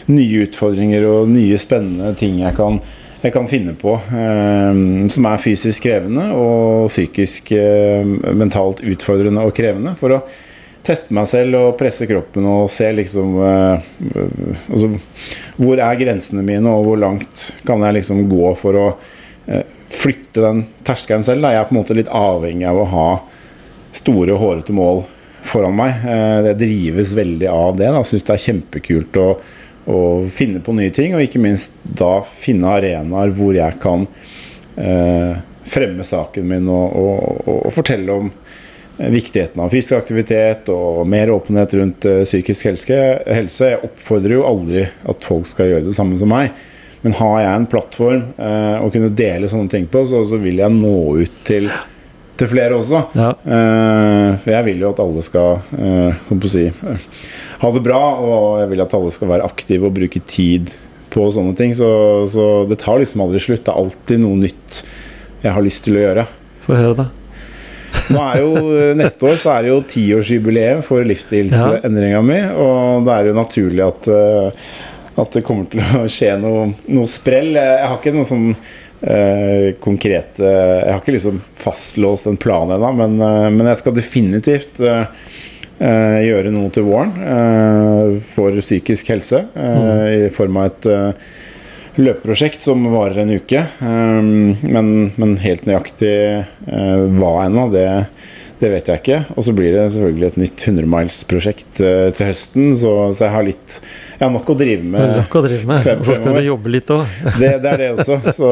nye 0.07 0.47
utfordringer 0.47 1.07
og 1.11 1.33
nye 1.33 1.59
spennende 1.59 2.13
ting 2.19 2.39
jeg 2.45 2.55
kan, 2.57 2.79
jeg 3.25 3.35
kan 3.35 3.49
finne 3.51 3.75
på. 3.79 3.97
Uh, 4.13 5.07
som 5.13 5.31
er 5.31 5.43
fysisk 5.43 5.89
krevende 5.89 6.29
og 6.37 6.91
psykisk 6.93 7.51
eh, 7.57 8.07
mentalt 8.37 8.85
utfordrende 8.87 9.43
og 9.47 9.57
krevende. 9.57 9.97
For 9.99 10.15
å 10.15 10.23
teste 10.87 11.15
meg 11.17 11.27
selv 11.27 11.59
og 11.59 11.77
presse 11.81 12.07
kroppen 12.07 12.47
og 12.47 12.71
se 12.71 12.93
liksom 12.95 13.39
eh, 13.43 13.89
altså, 14.71 14.93
Hvor 15.59 15.81
er 15.83 15.99
grensene 15.99 16.45
mine, 16.47 16.71
og 16.71 16.87
hvor 16.87 17.01
langt 17.01 17.49
kan 17.67 17.83
jeg 17.83 17.99
liksom 17.99 18.27
gå 18.31 18.53
for 18.61 18.79
å 18.79 18.87
flytte 19.93 20.43
den 20.45 20.65
terskelen 20.87 21.25
selv? 21.27 21.45
Da. 21.45 21.53
Jeg 21.55 21.65
er 21.65 21.69
på 21.69 21.77
en 21.77 21.81
måte 21.81 21.97
litt 21.99 22.13
avhengig 22.13 22.67
av 22.69 22.81
å 22.83 22.89
ha 22.93 23.09
store, 23.97 24.37
hårete 24.39 24.75
mål 24.77 25.05
foran 25.47 25.77
meg. 25.79 26.03
Eh, 26.05 26.39
det 26.49 26.57
drives 26.61 27.15
veldig 27.17 27.49
av 27.53 27.79
det. 27.79 27.91
Jeg 27.91 28.11
syns 28.11 28.27
det 28.29 28.37
er 28.37 28.45
kjempekult 28.47 29.21
å, 29.23 29.27
å 29.87 29.99
finne 30.35 30.63
på 30.65 30.75
nye 30.77 30.95
ting, 30.95 31.17
og 31.17 31.25
ikke 31.25 31.43
minst 31.43 31.77
da 31.83 32.19
finne 32.43 32.77
arenaer 32.79 33.35
hvor 33.37 33.57
jeg 33.57 33.79
kan 33.83 34.07
eh, 34.77 35.37
fremme 35.67 36.07
saken 36.07 36.47
min 36.49 36.71
og, 36.71 36.87
og, 36.95 37.43
og, 37.47 37.59
og 37.69 37.75
fortelle 37.75 38.21
om 38.21 38.31
eh, 38.31 39.11
viktigheten 39.13 39.63
av 39.63 39.75
fysisk 39.75 39.97
aktivitet 39.99 40.71
og 40.73 41.03
mer 41.11 41.33
åpenhet 41.35 41.75
rundt 41.81 42.09
eh, 42.09 42.23
psykisk 42.27 42.71
helse. 42.71 43.71
Jeg 43.71 43.83
oppfordrer 43.87 44.39
jo 44.39 44.47
aldri 44.49 44.87
at 44.87 45.27
folk 45.27 45.49
skal 45.51 45.73
gjøre 45.73 45.89
det 45.89 45.97
samme 45.99 46.19
som 46.21 46.31
meg. 46.33 46.55
Men 47.07 47.15
har 47.21 47.37
jeg 47.39 47.51
en 47.55 47.67
plattform 47.71 48.23
eh, 48.35 48.79
å 48.83 48.89
kunne 48.91 49.13
dele 49.15 49.47
sånne 49.47 49.71
ting 49.71 49.85
på, 49.87 50.01
så, 50.11 50.25
så 50.27 50.41
vil 50.43 50.59
jeg 50.59 50.75
nå 50.75 50.97
ut 51.23 51.37
til, 51.47 51.69
til 52.35 52.49
flere 52.51 52.81
også. 52.81 53.05
Ja. 53.15 53.29
Eh, 53.47 54.31
for 54.43 54.51
jeg 54.57 54.67
vil 54.67 54.83
jo 54.83 54.91
at 54.91 55.03
alle 55.05 55.23
skal 55.23 55.61
eh, 55.79 56.33
si, 56.51 56.65
eh, 56.67 57.05
ha 57.63 57.71
det 57.77 57.85
bra, 57.87 58.01
og 58.19 58.59
jeg 58.65 58.73
vil 58.73 58.83
at 58.83 58.97
alle 58.99 59.13
skal 59.15 59.31
være 59.31 59.47
aktive 59.47 59.87
og 59.87 59.95
bruke 60.01 60.25
tid 60.27 60.75
på 61.15 61.29
sånne 61.31 61.55
ting. 61.55 61.77
Så, 61.79 61.93
så 62.33 62.49
det 62.67 62.81
tar 62.83 62.99
liksom 62.99 63.23
aldri 63.23 63.45
slutt. 63.45 63.63
Det 63.69 63.71
er 63.71 63.85
alltid 63.85 64.25
noe 64.25 64.43
nytt 64.43 64.83
jeg 65.45 65.55
har 65.55 65.63
lyst 65.63 65.87
til 65.87 66.01
å 66.01 66.03
gjøre. 66.03 66.27
Få 66.67 66.81
høre 66.81 66.99
det. 67.05 67.07
Nå 68.13 68.21
er 68.23 68.43
jo, 68.43 68.51
Neste 68.99 69.31
år 69.31 69.39
så 69.41 69.55
er 69.55 69.65
det 69.65 69.71
jo 69.73 69.79
tiårsjubileet 69.95 70.83
for 70.87 71.07
livsstilsendringa 71.07 72.21
mi, 72.27 72.43
og 72.51 73.07
da 73.07 73.17
er 73.17 73.27
det 73.27 73.33
jo 73.33 73.39
naturlig 73.39 73.87
at, 73.87 74.11
eh, 74.11 74.75
at 75.17 75.37
det 75.37 75.45
kommer 75.47 75.69
til 75.73 75.81
å 75.97 76.05
skje 76.11 76.35
noe, 76.41 76.69
noe 76.93 77.09
sprell. 77.11 77.55
Jeg 77.57 77.87
har 77.89 77.97
ikke 77.97 78.15
noe 78.17 78.29
sånn 78.29 78.51
eh, 78.53 79.73
konkrete 79.83 80.45
Jeg 80.45 80.93
har 80.93 81.01
ikke 81.01 81.17
liksom 81.17 81.41
fastlåst 81.57 82.29
en 82.31 82.39
plan 82.41 82.71
ennå, 82.77 82.93
men, 83.01 83.19
eh, 83.21 83.49
men 83.55 83.71
jeg 83.73 83.81
skal 83.83 83.97
definitivt 83.97 84.81
eh, 84.85 85.09
eh, 85.79 86.21
gjøre 86.27 86.53
noe 86.55 86.73
til 86.75 86.87
våren 86.89 87.17
eh, 87.23 88.21
for 88.35 88.61
psykisk 88.61 89.13
helse 89.15 89.47
eh, 89.57 90.07
i 90.27 90.31
form 90.35 90.61
av 90.61 90.71
et 90.71 90.91
eh, 90.93 91.27
løpeprosjekt 91.97 92.67
som 92.67 92.83
varer 92.93 93.23
en 93.23 93.31
uke. 93.33 93.63
Men, 93.81 94.89
men 95.17 95.31
helt 95.41 95.63
nøyaktig 95.65 96.11
hva 97.17 97.31
ennå, 97.47 97.71
det, 97.73 97.87
det 98.61 98.71
vet 98.73 98.87
jeg 98.89 99.03
ikke. 99.03 99.19
Og 99.37 99.45
så 99.45 99.53
blir 99.57 99.75
det 99.75 99.85
selvfølgelig 99.93 100.29
et 100.31 100.37
nytt 100.41 100.63
100-milsprosjekt 100.71 101.81
uh, 101.85 102.09
til 102.17 102.31
høsten, 102.31 102.71
så, 102.79 102.93
så 103.13 103.27
jeg 103.27 103.35
har 103.35 103.47
litt 103.47 103.79
Jeg 104.17 104.23
har 104.25 104.33
nok 104.33 104.49
å 104.49 104.57
drive 104.57 104.87
med. 104.95 105.11
nok 105.21 105.35
å 105.37 105.43
drive 105.45 105.69
med. 105.69 105.89
Og 106.01 106.07
så 106.09 106.17
skal 106.17 106.39
du 106.39 106.43
jobbe 106.47 106.73
litt 106.73 106.93
òg. 106.95 107.05
Det, 107.41 107.51
det 107.61 107.73
er 107.73 107.83
det 107.83 107.89
også, 107.99 108.17
så 108.33 108.51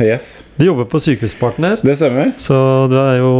yes. 0.00 0.28
Du 0.56 0.64
jobber 0.64 0.86
på 0.88 1.00
Sykehuspartner. 1.04 1.82
Det 1.84 1.96
stemmer. 1.98 2.30
Så 2.40 2.56
du 2.88 2.96
er 3.00 3.18
jo 3.20 3.34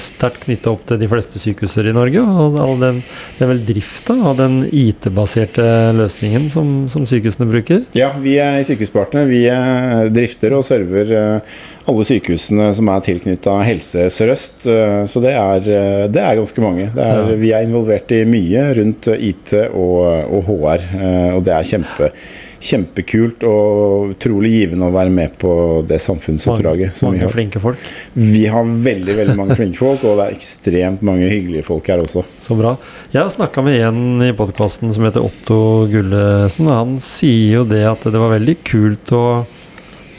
sterkt 0.00 0.46
knytta 0.46 0.72
opp 0.72 0.86
til 0.88 1.00
de 1.02 1.08
fleste 1.10 1.40
sykehuser 1.42 1.90
i 1.90 1.94
Norge. 1.96 2.22
Og 2.24 2.56
all 2.62 2.80
den, 2.80 3.02
det 3.36 3.44
er 3.44 3.52
vel 3.52 3.60
drifta 3.68 4.16
av 4.30 4.38
den 4.40 4.62
IT-baserte 4.70 5.66
løsningen 5.98 6.48
som, 6.52 6.72
som 6.92 7.04
sykehusene 7.08 7.50
bruker? 7.50 7.84
Ja, 7.98 8.14
vi 8.22 8.38
er 8.40 8.62
Sykehuspartner. 8.64 9.28
Vi 9.28 9.44
er 9.52 10.08
drifter 10.14 10.56
og 10.56 10.64
server 10.66 11.12
eh, 11.20 11.60
alle 11.88 12.04
sykehusene 12.04 12.68
som 12.76 12.88
er 12.92 13.00
tilknytta 13.06 13.54
Helse 13.66 14.08
Sør-Øst. 14.12 14.66
Eh, 14.68 15.04
Så 15.06 15.20
det 15.24 15.32
er, 15.32 15.56
eh, 15.64 16.06
det 16.08 16.20
er 16.22 16.36
ganske 16.36 16.60
mange. 16.60 16.90
Det 16.94 17.02
er, 17.02 17.30
Ja. 17.30 17.36
Vi 17.36 17.50
er 17.52 17.64
involvert 17.66 18.10
i 18.12 18.24
mye 18.24 18.74
rundt 18.76 19.08
IT 19.08 19.54
og, 19.72 20.30
og 20.30 20.44
HR, 20.44 20.80
eh, 21.00 21.34
og 21.36 21.44
det 21.44 21.52
er 21.56 21.62
kjempe, 21.64 22.12
kjempekult 22.60 23.42
og 23.48 24.10
utrolig 24.14 24.50
givende 24.52 24.84
å 24.90 24.92
være 24.92 25.10
med 25.10 25.38
på 25.40 25.52
det 25.88 25.98
samfunnsoppdraget. 26.04 26.94
som 26.94 27.10
vi 27.10 27.18
mange 27.18 27.26
har. 27.26 27.32
flinke 27.32 27.60
folk. 27.60 27.78
Vi 28.14 28.44
har 28.46 28.64
veldig 28.64 29.16
veldig 29.16 29.36
mange 29.36 29.56
flinke 29.56 29.78
folk, 29.80 30.04
og 30.04 30.18
det 30.20 30.26
er 30.28 30.36
ekstremt 30.36 31.02
mange 31.02 31.30
hyggelige 31.30 31.64
folk 31.64 31.86
her 31.88 32.02
også. 32.04 32.22
Så 32.38 32.56
bra. 32.58 32.76
Jeg 33.12 33.22
har 33.22 33.30
snakka 33.30 33.64
med 33.64 33.80
en 33.80 34.22
i 34.22 34.32
podkasten 34.36 34.92
som 34.92 35.04
heter 35.04 35.24
Otto 35.24 35.86
Gullesen. 35.88 36.68
Han 36.68 36.98
sier 37.00 37.60
jo 37.60 37.64
det 37.64 37.84
at 37.88 38.04
det 38.04 38.20
var 38.20 38.36
veldig 38.38 38.58
kult 38.62 39.10
å 39.16 39.24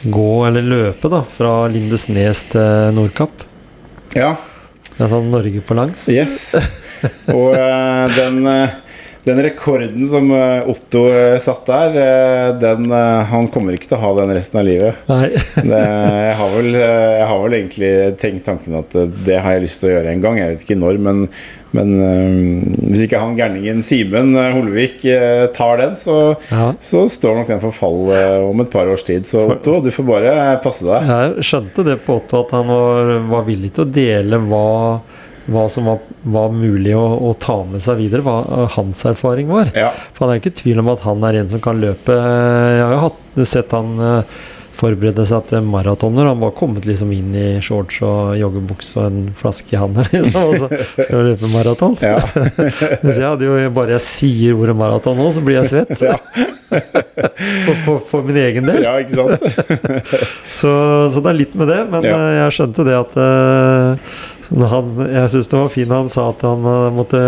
gå 0.03 0.45
eller 0.47 0.65
løpe 0.65 1.09
da 1.11 1.21
fra 1.27 1.67
Lindesnes 1.71 2.45
til 2.51 2.95
Nordkapp. 2.97 3.43
Ja, 4.17 4.35
Det 4.91 5.05
er 5.05 5.11
sånn 5.11 5.29
Norge 5.31 5.61
på 5.65 5.75
langs. 5.77 6.07
Yes. 6.11 6.55
Og 7.31 7.55
eh, 7.57 8.07
den, 8.17 8.41
eh, 8.49 8.73
den 9.23 9.37
rekorden 9.45 10.01
som 10.09 10.31
eh, 10.33 10.69
Otto 10.71 11.03
eh, 11.13 11.37
satt 11.43 11.67
der, 11.69 11.97
eh, 12.01 12.47
den, 12.61 12.87
han 13.29 13.47
kommer 13.53 13.75
ikke 13.77 13.91
til 13.91 13.99
å 13.99 14.01
ha 14.01 14.11
den 14.21 14.33
resten 14.33 14.61
av 14.61 14.65
livet. 14.65 15.01
Det, 15.71 15.77
jeg, 15.77 16.35
har 16.39 16.53
vel, 16.55 16.69
jeg 16.73 17.25
har 17.29 17.41
vel 17.43 17.55
egentlig 17.59 17.91
tenkt 18.21 18.45
tanken 18.47 18.79
at 18.79 18.95
det 19.25 19.37
har 19.43 19.55
jeg 19.57 19.65
lyst 19.67 19.81
til 19.81 19.91
å 19.91 19.93
gjøre 19.95 20.13
en 20.15 20.23
gang. 20.23 20.39
Jeg 20.41 20.55
vet 20.55 20.63
ikke 20.65 20.77
når, 20.81 20.97
men, 21.05 21.21
men 21.77 21.93
hvis 22.89 23.03
ikke 23.05 23.21
han 23.21 23.37
gærningen 23.37 23.83
Simen 23.85 24.33
Holvik 24.55 25.05
tar 25.55 25.79
den, 25.83 25.95
så, 25.99 26.17
Ja. 26.49 26.71
så 26.81 27.05
står 27.11 27.41
nok 27.41 27.51
den 27.53 27.61
for 27.63 27.77
fall 27.77 28.01
om 28.49 28.63
et 28.65 28.71
par 28.73 28.89
års 28.91 29.05
tid. 29.07 29.27
Så 29.29 29.45
Otto, 29.53 29.77
du 29.85 29.91
får 29.93 30.07
bare 30.09 30.35
passe 30.65 30.87
deg. 30.87 31.07
Jeg 31.13 31.47
skjønte 31.51 31.85
det 31.87 31.99
på 32.07 32.17
Otto 32.19 32.41
at 32.41 32.55
han 32.57 32.71
var, 32.73 33.13
var 33.35 33.45
villig 33.47 33.73
til 33.77 33.85
å 33.85 33.91
dele 34.01 34.41
hva, 34.49 34.65
hva 35.51 35.65
som 35.71 35.85
var, 35.89 35.99
var 36.23 36.53
mulig 36.55 36.93
å, 36.97 37.03
å 37.29 37.33
ta 37.39 37.59
med 37.67 37.83
seg 37.83 37.99
videre, 38.01 38.23
hva 38.25 38.67
hans 38.77 39.03
erfaring 39.09 39.51
var. 39.51 39.71
Ja. 39.77 39.91
For 40.15 40.25
han 40.27 40.35
er 40.35 40.41
ikke 40.41 40.53
i 40.53 40.59
tvil 40.63 40.79
om 40.83 40.89
at 40.93 41.03
han 41.07 41.23
er 41.27 41.41
en 41.41 41.51
som 41.51 41.61
kan 41.63 41.79
løpe. 41.83 42.15
Jeg 42.15 42.81
har 42.85 42.95
jo 42.97 43.03
hatt, 43.09 43.21
sett 43.47 43.71
han 43.75 43.93
eh, 43.99 44.39
forberede 44.81 45.25
seg 45.29 45.43
til 45.51 45.61
maratoner. 45.67 46.25
Han 46.31 46.39
var 46.41 46.55
kommet 46.57 46.87
liksom 46.89 47.11
inn 47.13 47.35
i 47.37 47.47
shorts 47.61 47.99
og 48.07 48.31
joggebukse 48.39 48.97
og 48.97 49.09
en 49.11 49.19
flaske 49.37 49.75
i 49.75 49.81
handa, 49.81 50.01
liksom, 50.13 50.39
og 50.41 50.55
så 50.63 50.71
skal 51.03 51.19
han 51.19 51.27
løpe 51.33 51.51
maraton. 51.53 51.99
Ja. 52.01 52.17
Mens 53.03 53.19
jeg 53.19 53.27
hadde 53.27 53.45
jo 53.51 53.59
bare 53.75 53.97
jeg 53.99 54.05
sier 54.07 54.57
ordet 54.57 54.77
maraton 54.79 55.19
nå, 55.21 55.27
så 55.35 55.43
blir 55.45 55.59
jeg 55.61 55.71
svett. 55.75 56.07
Ja. 56.07 56.17
For, 56.71 57.75
for, 57.83 57.97
for 58.07 58.21
min 58.23 58.37
egen 58.39 58.63
del. 58.69 58.77
ja, 58.85 58.93
ikke 59.03 59.17
sant? 59.17 59.41
Så, 60.55 60.69
så 61.11 61.19
det 61.25 61.33
er 61.33 61.35
litt 61.41 61.55
med 61.59 61.67
det, 61.67 61.81
men 61.91 62.05
Ja. 62.07 62.13
eh, 62.15 62.35
jeg 62.45 62.53
skjønte 62.55 62.85
det 62.87 62.93
at 62.95 63.17
når 63.17 63.80
han, 64.51 64.87
Jeg 65.13 65.29
syns 65.31 65.47
det 65.51 65.57
var 65.59 65.69
fint 65.71 65.91
han 65.95 66.09
sa 66.11 66.25
at 66.33 66.41
han 66.43 66.65
eh, 66.67 66.87
måtte 66.95 67.19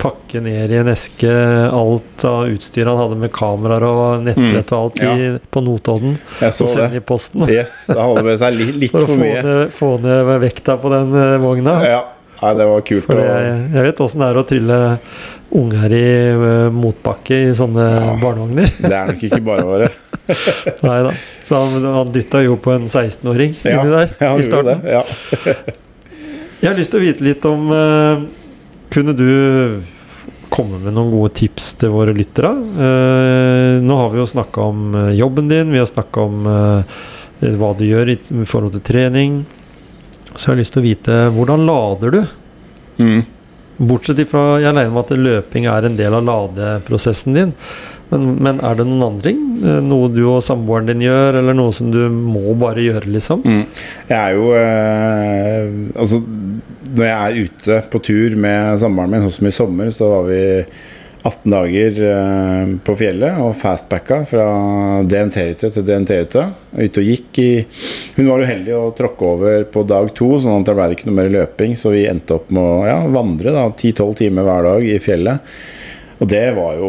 pakke 0.00 0.40
ned 0.44 0.72
i 0.72 0.78
en 0.80 0.88
eske 0.92 1.28
alt 1.76 2.24
av 2.24 2.48
utstyr 2.54 2.88
han 2.88 3.00
hadde 3.02 3.18
med 3.20 3.32
kameraer 3.36 3.84
og 3.88 4.22
nettbrett 4.24 4.72
og 4.72 4.78
alt 4.86 5.02
i, 5.04 5.30
på 5.52 5.62
Notodden, 5.66 6.16
Jeg 6.40 6.54
så 6.56 6.64
og 6.64 6.72
sende 6.72 6.96
i 7.00 7.04
posten. 7.04 7.44
Yes, 7.52 7.82
det 7.90 7.98
hadde 8.00 8.22
med 8.24 8.38
seg 8.40 8.56
litt, 8.56 8.76
litt 8.84 8.94
For 8.94 9.04
å 9.04 9.10
for 9.10 9.20
mye. 9.20 9.42
ned, 9.44 9.74
få 9.76 9.90
ned 10.04 10.30
vekta 10.46 10.78
på 10.80 10.92
den 10.94 11.12
eh, 11.20 11.34
vogna. 11.42 11.74
Ja, 11.86 12.04
Nei, 12.38 12.52
det 12.54 12.66
var 12.70 12.82
kult. 12.86 13.02
Fordi 13.02 13.22
jeg, 13.26 13.54
jeg 13.74 13.82
vet 13.88 14.00
åssen 14.04 14.20
det 14.22 14.26
er 14.30 14.36
å 14.38 14.44
trille 14.46 14.76
unger 15.58 15.94
i 15.96 16.04
eh, 16.30 16.68
motbakke 16.70 17.40
i 17.48 17.50
sånne 17.58 17.86
Ja. 17.88 18.12
barnevogner. 18.22 18.70
Det 18.78 18.92
er 18.94 19.10
nok 19.10 19.24
ikke 19.26 19.40
bare 19.42 19.64
bare. 19.66 19.88
Nei 20.86 20.98
da. 21.08 21.12
Så 21.42 21.58
han, 21.64 21.82
han 21.96 22.12
dytta 22.14 22.44
jo 22.46 22.54
på 22.62 22.76
en 22.76 22.86
16-åring 22.86 23.56
Ja, 23.66 23.80
inni 23.82 23.90
der 23.96 24.14
ja, 24.22 24.32
i 24.38 24.46
starten. 24.46 24.80
det. 24.86 24.96
Ja. 25.00 25.74
Jeg 26.58 26.72
har 26.72 26.78
lyst 26.78 26.90
til 26.90 26.98
å 26.98 27.04
vite 27.04 27.22
litt 27.22 27.44
om 27.46 27.68
uh, 27.70 28.24
Kunne 28.90 29.14
du 29.14 29.28
komme 30.50 30.80
med 30.82 30.96
noen 30.96 31.12
gode 31.12 31.36
tips 31.38 31.74
til 31.78 31.92
våre 31.94 32.14
lyttere? 32.16 32.50
Uh, 32.50 33.78
nå 33.84 33.98
har 34.00 34.10
vi 34.10 34.18
jo 34.18 34.26
snakka 34.26 34.64
om 34.72 34.96
eh, 34.96 35.10
jobben 35.20 35.50
din, 35.50 35.70
vi 35.70 35.78
har 35.78 35.86
snakka 35.86 36.24
om 36.24 36.48
uh, 36.48 37.02
hva 37.60 37.68
du 37.76 37.84
gjør 37.84 38.14
i, 38.14 38.16
forhold 38.48 38.72
til 38.74 38.82
trening. 38.88 39.42
Så 40.32 40.48
jeg 40.48 40.50
har 40.54 40.60
lyst 40.62 40.74
til 40.74 40.82
å 40.82 40.86
vite 40.86 41.18
hvordan 41.36 41.66
lader 41.68 42.16
du? 42.16 42.22
Mm. 42.98 43.20
Bortsett 43.78 44.24
ifra 44.24 44.56
jeg 44.58 44.72
regner 44.72 44.90
med 44.96 45.04
at 45.04 45.20
løping 45.28 45.68
er 45.70 45.86
en 45.86 46.00
del 46.00 46.16
av 46.16 46.26
ladeprosessen 46.26 47.36
din. 47.36 47.54
Men, 48.08 48.24
men 48.40 48.60
er 48.64 48.78
det 48.78 48.86
noen 48.88 49.04
andre 49.10 49.30
ting? 49.30 49.40
Noe 49.84 50.08
du 50.12 50.22
og 50.30 50.40
samboeren 50.44 50.88
din 50.88 51.04
gjør, 51.04 51.40
eller 51.42 51.56
noe 51.56 51.74
som 51.76 51.90
du 51.92 52.00
må 52.08 52.54
bare 52.58 52.84
gjøre, 52.86 53.04
liksom? 53.18 53.44
Mm. 53.44 53.64
Jeg 54.08 54.18
er 54.18 54.36
jo 54.38 54.46
eh, 54.56 55.66
Altså, 55.98 56.22
når 56.94 57.08
jeg 57.08 57.18
er 57.18 57.48
ute 57.48 57.80
på 57.92 58.00
tur 58.04 58.36
med 58.40 58.78
samboeren 58.82 59.12
min, 59.12 59.26
sånn 59.26 59.36
som 59.38 59.50
i 59.50 59.54
sommer, 59.54 59.90
så 59.94 60.08
var 60.12 60.28
vi 60.30 60.40
18 61.28 61.50
dager 61.50 61.96
eh, 62.08 62.74
på 62.86 62.94
fjellet 62.98 63.40
og 63.42 63.56
fastbacka 63.58 64.20
fra 64.30 64.46
DNT-hytte 65.08 65.70
til 65.74 65.86
DNT-hytte. 65.86 66.44
Ute 66.78 67.02
og 67.02 67.08
gikk 67.08 67.40
i 67.42 67.50
Hun 68.16 68.30
var 68.30 68.44
uheldig 68.44 68.76
å 68.76 68.92
tråkke 68.96 69.32
over 69.32 69.66
på 69.72 69.82
dag 69.88 70.12
to, 70.16 70.30
sånn 70.42 70.62
at 70.62 70.70
det 70.70 70.76
ble 70.78 70.88
ikke 70.94 71.10
noe 71.10 71.18
mer 71.18 71.32
løping, 71.34 71.74
så 71.78 71.92
vi 71.94 72.06
endte 72.10 72.38
opp 72.38 72.52
med 72.54 72.62
å 72.62 72.86
ja, 72.88 73.00
vandre 73.12 73.54
da, 73.54 73.66
10-12 73.72 74.14
timer 74.22 74.48
hver 74.48 74.70
dag 74.70 74.88
i 74.88 74.96
fjellet. 75.02 75.58
Og 76.18 76.26
det 76.26 76.48
var 76.56 76.74
jo, 76.74 76.88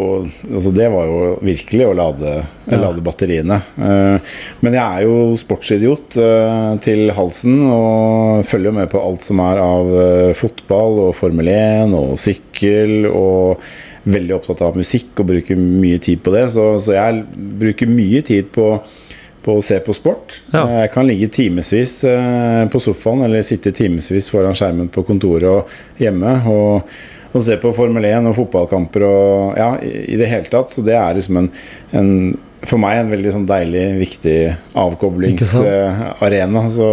altså 0.49 0.71
det 0.73 0.87
var 0.89 1.05
jo 1.05 1.17
virkelig 1.45 1.85
å 1.85 1.95
lade, 1.97 2.31
Ja. 2.71 2.79
lade 2.81 3.01
batteriene. 3.05 3.59
Eh, 3.77 4.17
men 4.65 4.73
jeg 4.73 4.81
er 4.81 5.03
jo 5.05 5.35
sportsidiot 5.37 6.17
eh, 6.17 6.77
til 6.81 7.11
halsen 7.13 7.59
og 7.69 8.45
følger 8.49 8.73
med 8.73 8.89
på 8.89 9.01
alt 9.01 9.27
som 9.27 9.41
er 9.45 9.61
av 9.61 9.91
eh, 10.01 10.33
fotball 10.33 10.97
og 11.07 11.13
Formel 11.19 11.51
1 11.53 11.93
og 11.93 12.15
sykkel. 12.17 13.05
Og 13.11 13.61
veldig 14.09 14.33
opptatt 14.39 14.63
av 14.65 14.77
musikk 14.79 15.19
og 15.21 15.27
bruker 15.29 15.59
mye 15.59 15.99
tid 16.01 16.23
på 16.25 16.33
det. 16.33 16.47
Så, 16.55 16.65
så 16.81 16.95
jeg 16.97 17.21
bruker 17.61 17.91
mye 17.91 18.23
tid 18.25 18.49
på 18.55 18.79
på 19.39 19.53
å 19.55 19.61
se 19.63 19.77
på 19.79 19.93
sport. 19.95 20.33
Ja. 20.51 20.65
Jeg 20.81 20.89
kan 20.91 21.07
ligge 21.07 21.29
timevis 21.31 21.93
på 22.03 22.81
sofaen 22.83 23.21
eller 23.23 23.45
sitte 23.47 23.71
timevis 23.71 24.27
foran 24.27 24.57
skjermen 24.57 24.89
på 24.91 25.05
kontoret 25.07 25.47
og 25.47 26.01
hjemme 26.03 26.33
og, 26.51 26.89
og 27.29 27.43
se 27.45 27.57
på 27.61 27.71
Formel 27.77 28.07
1 28.09 28.29
og 28.31 28.37
fotballkamper 28.39 29.05
og 29.05 29.59
ja, 29.59 29.71
i, 29.85 29.91
i 30.15 30.19
det 30.19 30.29
hele 30.31 30.49
tatt. 30.49 30.73
Så 30.73 30.83
det 30.85 30.95
er 30.97 31.17
liksom 31.17 31.43
en, 31.43 31.51
en 31.95 32.11
for 32.67 32.81
meg 32.81 32.99
en 32.99 33.11
veldig 33.13 33.35
sånn 33.35 33.47
deilig, 33.49 33.83
viktig 33.99 34.37
avkoblingsarena. 34.79 36.65
Så 36.73 36.89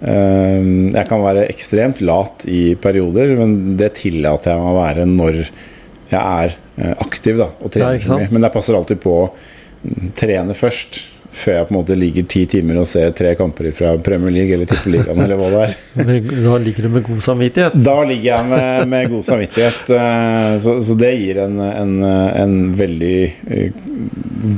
eh, 0.00 0.62
jeg 0.94 1.04
kan 1.10 1.24
være 1.24 1.48
ekstremt 1.50 2.02
lat 2.04 2.46
i 2.48 2.72
perioder, 2.80 3.34
men 3.40 3.76
det 3.80 3.94
tillater 4.00 4.54
jeg 4.54 4.62
meg 4.62 4.72
å 4.72 4.78
være 4.78 5.08
når 5.10 5.42
jeg 5.42 6.20
er 6.22 6.56
eh, 6.78 6.94
aktiv 7.04 7.42
da, 7.42 7.50
og 7.60 7.74
trener. 7.74 8.00
mye. 8.00 8.30
men 8.32 8.48
jeg 8.48 8.54
passer 8.54 8.78
alltid 8.78 9.02
på 9.02 9.14
å 9.18 9.28
mm, 9.28 10.12
trene 10.18 10.56
først. 10.56 11.02
Før 11.38 11.54
jeg 11.54 11.66
på 11.68 11.74
en 11.74 11.78
måte 11.78 11.96
ligger 11.98 12.24
ti 12.30 12.42
timer 12.50 12.80
og 12.82 12.86
ser 12.90 13.10
tre 13.16 13.34
kamper 13.38 13.70
fra 13.76 13.92
Premier 14.04 14.32
League 14.34 14.54
eller 14.56 14.68
Tippeligaen 14.70 15.20
eller 15.24 15.38
hva 15.38 15.48
det 15.54 15.64
er. 15.66 15.74
Da 16.48 16.56
ligger 16.62 16.86
du 16.88 16.92
med 16.96 17.04
god 17.06 17.20
samvittighet. 17.24 17.76
Da 17.86 17.96
ligger 18.08 18.28
jeg 18.32 18.48
med, 18.52 18.88
med 18.94 19.10
god 19.12 19.26
samvittighet. 19.28 19.92
eh, 19.94 20.54
Så, 20.64 20.78
så 20.88 20.96
det 20.98 21.12
gir 21.20 21.42
en, 21.44 21.58
en, 21.68 21.92
en 22.04 22.56
veldig 22.78 23.18
eh, 23.50 23.84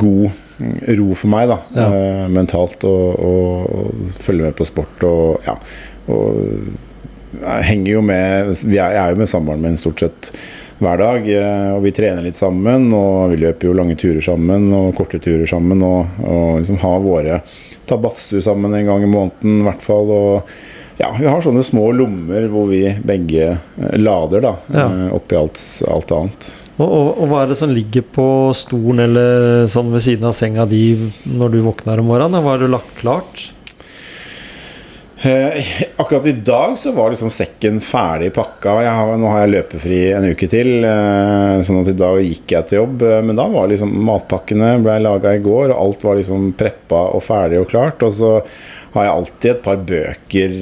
god 0.00 0.30
ro 1.00 1.14
for 1.16 1.32
meg, 1.32 1.48
da. 1.48 1.58
Ja. 1.76 1.86
eh, 1.96 2.24
Mentalt 2.36 2.84
å 2.84 2.94
følge 4.20 4.48
med 4.50 4.56
på 4.58 4.66
sport 4.68 5.04
og 5.08 5.46
ja. 5.48 5.54
Og 6.10 6.40
jeg 7.40 7.62
henger 7.68 7.92
jo 7.92 8.00
med 8.02 8.56
Jeg 8.74 8.96
er 8.98 9.12
jo 9.12 9.18
med 9.20 9.28
samboeren 9.30 9.62
min 9.62 9.76
stort 9.78 10.00
sett 10.02 10.32
hver 10.80 10.98
dag. 11.00 11.28
eh, 11.28 11.70
Og 11.76 11.82
vi 11.84 11.92
trener 11.96 12.24
litt 12.26 12.38
sammen, 12.38 12.88
og 12.96 13.30
vi 13.34 13.40
løper 13.44 13.68
jo 13.70 13.76
lange 13.76 13.96
turer 14.00 14.20
sammen 14.24 14.68
og 14.76 14.94
korte 14.98 15.20
turer 15.22 15.46
sammen. 15.48 15.82
Og, 15.86 16.20
og 16.24 16.60
liksom 16.62 16.80
har 16.84 17.00
våre 17.04 17.40
Ta 17.90 17.96
badstue 17.98 18.38
sammen 18.44 18.70
en 18.76 18.86
gang 18.86 19.02
i 19.02 19.08
måneden 19.10 19.60
i 19.60 19.64
hvert 19.66 19.82
fall. 19.82 20.10
Og 20.14 20.52
ja, 21.00 21.08
vi 21.16 21.26
har 21.26 21.40
sånne 21.42 21.64
små 21.66 21.88
lommer 21.96 22.44
hvor 22.52 22.68
vi 22.70 22.84
begge 23.02 23.48
eh, 23.56 23.94
lader, 23.98 24.44
da. 24.44 24.52
Ja. 24.70 24.84
eh, 24.86 25.14
Oppi 25.16 25.38
alt, 25.40 25.58
alt 25.90 26.12
annet. 26.14 26.50
Og, 26.80 26.86
og, 26.86 27.08
og 27.20 27.26
hva 27.32 27.40
er 27.42 27.50
det 27.50 27.58
som 27.60 27.72
ligger 27.74 28.04
på 28.14 28.26
stolen 28.56 29.02
eller 29.04 29.66
sånn 29.68 29.90
ved 29.92 30.04
siden 30.06 30.28
av 30.30 30.36
senga 30.38 30.64
di 30.70 30.84
når 31.28 31.56
du 31.56 31.58
våkner 31.66 32.00
om 32.00 32.06
morgenen? 32.08 32.40
Hva 32.44 32.54
har 32.54 32.62
du 32.62 32.70
lagt 32.72 32.94
klart? 33.02 33.48
Eh, 35.22 35.64
akkurat 35.96 36.26
i 36.26 36.32
dag 36.32 36.78
så 36.78 36.92
var 36.92 37.10
liksom 37.10 37.30
sekken 37.30 37.80
ferdig 37.84 38.30
pakka. 38.34 38.72
Har, 38.88 39.10
nå 39.20 39.28
har 39.28 39.42
jeg 39.44 39.52
løpefri 39.52 39.98
en 40.16 40.24
uke 40.32 40.48
til, 40.48 40.70
eh, 40.88 41.60
sånn 41.66 41.82
at 41.82 41.90
i 41.92 41.96
dag 41.98 42.20
gikk 42.24 42.54
jeg 42.54 42.68
til 42.70 42.78
jobb. 42.80 43.02
eh, 43.04 43.20
Men 43.20 43.36
da 43.36 43.44
var 43.52 43.68
liksom 43.68 43.92
matpakkene 44.08 44.78
ble 44.82 44.96
laga 45.04 45.34
i 45.36 45.42
går, 45.44 45.74
og 45.74 45.76
alt 45.84 46.04
var 46.04 46.16
liksom 46.16 46.54
preppa 46.56 47.02
og 47.12 47.22
ferdig 47.22 47.60
og 47.60 47.68
klart. 47.68 48.02
Og 48.02 48.14
så 48.16 48.42
har 48.94 49.04
jeg 49.04 49.14
alltid 49.18 49.50
et 49.50 49.62
par 49.62 49.76
bøker 49.76 50.56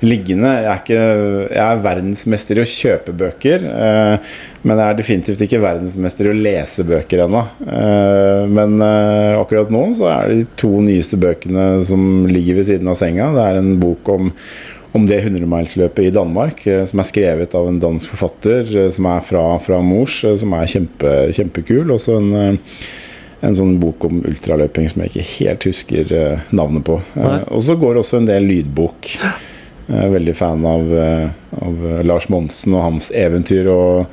liggende. 0.00 0.54
Jeg 0.62 0.72
er, 0.72 0.80
ikke, 0.80 1.52
jeg 1.52 1.66
er 1.66 1.84
verdensmester 1.84 2.56
i 2.56 2.64
å 2.64 2.72
kjøpe 2.72 3.12
bøker, 3.12 3.64
eh, 3.68 4.18
men 4.66 4.80
jeg 4.80 4.90
er 4.90 4.96
definitivt 4.98 5.42
ikke 5.44 5.60
verdensmester 5.62 6.26
i 6.26 6.32
å 6.32 6.38
lese 6.38 6.84
bøker 6.86 7.22
ennå. 7.24 7.44
Eh, 7.62 8.46
men 8.50 8.80
eh, 8.82 9.36
akkurat 9.38 9.70
nå 9.70 9.84
så 9.98 10.08
er 10.10 10.30
det 10.30 10.40
de 10.40 10.48
to 10.58 10.70
nyeste 10.82 11.18
bøkene 11.20 11.84
som 11.86 12.26
ligger 12.30 12.58
ved 12.58 12.66
siden 12.72 12.90
av 12.90 12.98
senga. 12.98 13.30
Det 13.36 13.44
er 13.44 13.62
en 13.62 13.76
bok 13.82 14.14
om 14.16 14.32
om 14.96 15.02
det 15.04 15.18
100-milsløpet 15.20 16.06
i 16.08 16.12
Danmark, 16.16 16.62
eh, 16.66 16.80
som 16.88 16.98
er 16.98 17.06
skrevet 17.06 17.52
av 17.54 17.66
en 17.68 17.76
dansk 17.78 18.08
forfatter 18.08 18.88
som 18.90 19.06
er 19.06 19.20
fra, 19.22 19.42
fra 19.60 19.82
Mors, 19.84 20.22
som 20.40 20.54
er 20.56 20.70
kjempe, 20.72 21.12
kjempekul. 21.36 21.92
Også 21.92 22.16
en, 22.16 22.56
en 23.44 23.58
sånn 23.60 23.76
bok 23.78 24.08
om 24.08 24.22
ultraløping 24.26 24.88
som 24.90 25.04
jeg 25.04 25.12
ikke 25.12 25.26
helt 25.34 25.68
husker 25.68 26.16
navnet 26.56 26.86
på. 26.88 26.96
Og 27.20 27.62
så 27.68 27.76
går 27.78 28.00
også 28.00 28.22
en 28.22 28.30
del 28.32 28.48
lydbok. 28.48 29.12
Jeg 29.12 30.08
er 30.08 30.16
veldig 30.16 30.34
fan 30.40 30.64
av, 30.66 30.90
av 31.60 31.86
Lars 32.08 32.26
Monsen 32.32 32.74
og 32.74 32.86
hans 32.88 33.12
eventyr. 33.12 33.68
og 33.68 34.08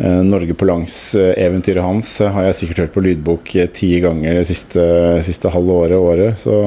Norge 0.00 0.54
på 0.56 0.64
langs-eventyret 0.68 1.84
hans 1.84 2.14
eh, 2.24 2.30
har 2.32 2.46
jeg 2.48 2.58
sikkert 2.62 2.84
hørt 2.84 2.94
på 2.94 3.02
lydbok 3.04 3.50
eh, 3.60 3.68
ti 3.76 3.90
ganger 4.00 4.38
det 4.40 4.46
siste, 4.48 4.84
siste 5.26 5.52
halve 5.52 5.74
året. 5.84 5.98
året 6.00 6.38
så 6.40 6.60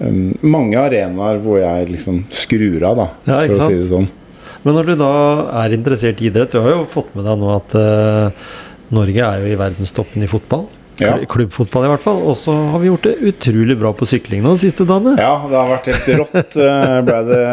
um, 0.00 0.24
mange 0.42 0.80
arenaer 0.80 1.38
hvor 1.44 1.60
jeg 1.62 1.92
liksom 1.92 2.24
skrur 2.34 2.82
av, 2.88 2.98
da, 2.98 3.06
Ja, 3.28 3.38
for 3.44 3.54
sant? 3.54 3.62
å 3.62 3.70
si 3.70 3.78
det 3.78 3.90
sånn. 3.92 4.10
Men 4.64 4.76
når 4.76 4.90
du 4.90 4.96
da 5.00 5.12
er 5.62 5.72
interessert 5.72 6.18
i 6.20 6.26
idrett 6.28 6.52
Du 6.52 6.58
har 6.60 6.74
jo 6.74 6.82
fått 6.90 7.14
med 7.16 7.24
deg 7.24 7.38
nå 7.40 7.54
at 7.54 7.78
uh, 7.78 8.50
Norge 8.92 9.24
er 9.24 9.40
jo 9.40 9.54
i 9.54 9.56
verdenstoppen 9.56 10.26
i 10.26 10.28
fotball. 10.28 10.66
Ja. 11.00 11.14
Klubbfotball, 11.30 11.86
i 11.86 11.90
hvert 11.94 12.02
fall. 12.04 12.18
Og 12.26 12.36
så 12.36 12.52
har 12.72 12.82
vi 12.82 12.90
gjort 12.90 13.06
det 13.06 13.14
utrolig 13.30 13.76
bra 13.80 13.92
på 13.96 14.08
sykling 14.08 14.42
nå 14.44 14.56
de 14.56 14.62
siste 14.66 14.84
dagene. 14.88 15.14
Ja, 15.16 15.36
det 15.48 15.56
har 15.56 15.70
vært 15.70 15.88
helt 15.92 16.10
rått. 16.20 16.58
Eh, 16.60 16.96
ble 17.06 17.20
det 17.30 17.44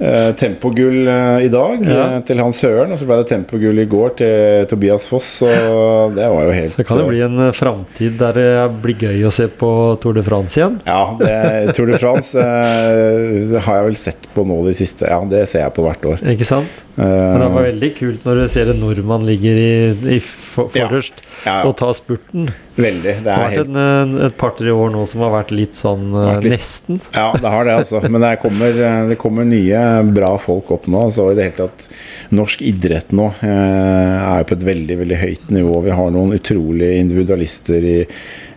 eh, 0.00 0.30
tempogull 0.40 1.06
eh, 1.08 1.44
i 1.46 1.50
dag 1.52 1.84
Ja. 1.86 2.16
eh, 2.16 2.20
til 2.26 2.40
Hans 2.42 2.60
Høren, 2.64 2.92
og 2.94 2.98
så 3.00 3.06
ble 3.08 3.18
det 3.20 3.28
tempogull 3.30 3.78
i 3.82 3.86
går 3.90 4.14
til 4.20 4.66
Tobias 4.70 5.06
Foss. 5.10 5.28
Så 5.42 5.50
det 6.16 6.26
var 6.32 6.48
jo 6.48 6.54
helt 6.56 6.74
Så 6.74 6.82
det 6.82 6.86
kan 6.88 7.02
jo 7.02 7.08
bli 7.10 7.20
en 7.26 7.52
framtid 7.56 8.18
der 8.20 8.38
det 8.40 8.50
blir 8.82 8.96
gøy 9.06 9.24
å 9.28 9.32
se 9.34 9.46
på 9.60 9.70
Tour 10.02 10.16
de 10.18 10.24
France 10.26 10.58
igjen. 10.60 10.80
Ja, 10.88 11.02
det, 11.20 11.74
Tour 11.76 11.92
de 11.92 11.98
France 12.00 12.38
har 12.40 13.80
jeg 13.80 13.88
vel 13.90 13.98
sett 14.00 14.28
på 14.34 14.44
nå 14.48 14.60
de 14.66 14.74
siste 14.76 15.08
Ja, 15.10 15.20
det 15.28 15.44
ser 15.50 15.66
jeg 15.66 15.74
på 15.76 15.84
hvert 15.86 16.04
år. 16.14 16.22
Ikke 16.34 16.48
sant? 16.48 16.84
Men 17.00 17.38
det 17.40 17.48
var 17.54 17.64
veldig 17.70 17.90
kult 17.96 18.24
når 18.28 18.42
du 18.42 18.48
ser 18.52 18.70
en 18.72 18.80
nordmann 18.82 19.24
ligger 19.28 19.56
i, 19.56 19.70
i 20.16 20.20
for, 20.50 20.68
forrest 20.74 21.20
ja, 21.46 21.60
og 21.68 21.76
ta 21.78 21.92
spurten. 21.96 22.48
veldig. 22.80 23.14
Det 23.20 23.24
Det 23.26 23.34
har 23.36 23.44
vært 23.46 23.56
helt 23.58 23.70
en, 23.70 23.78
en, 23.80 24.14
et 24.26 24.36
par-tre 24.40 24.72
år 24.74 24.90
nå 24.94 25.04
som 25.08 25.22
har 25.24 25.32
vært 25.34 25.52
litt 25.54 25.78
sånn 25.78 26.08
uh, 26.14 26.24
Vært 26.34 26.46
litt- 26.48 26.54
nesten. 26.58 27.00
Ja, 27.14 27.28
det 27.38 27.52
har 27.54 27.68
det, 27.68 27.76
altså. 27.84 28.00
Men 28.08 28.20
det 28.24 28.32
kommer, 28.42 28.80
det 29.10 29.18
kommer 29.20 29.46
nye 29.48 29.82
bra 30.16 30.32
folk 30.42 30.70
opp 30.76 30.88
nå. 30.90 31.04
Altså, 31.10 31.30
I 31.32 31.38
det 31.38 31.48
hele 31.48 31.58
tatt 31.68 31.88
Norsk 32.36 32.62
idrett 32.66 33.10
nå 33.16 33.30
eh, 33.46 34.16
er 34.30 34.46
på 34.46 34.54
et 34.58 34.66
veldig 34.70 34.96
veldig 35.04 35.18
høyt 35.22 35.50
nivå. 35.54 35.80
Vi 35.86 35.94
har 35.98 36.10
noen 36.14 36.34
utrolige 36.36 37.00
individualister 37.02 37.86
i 37.86 37.98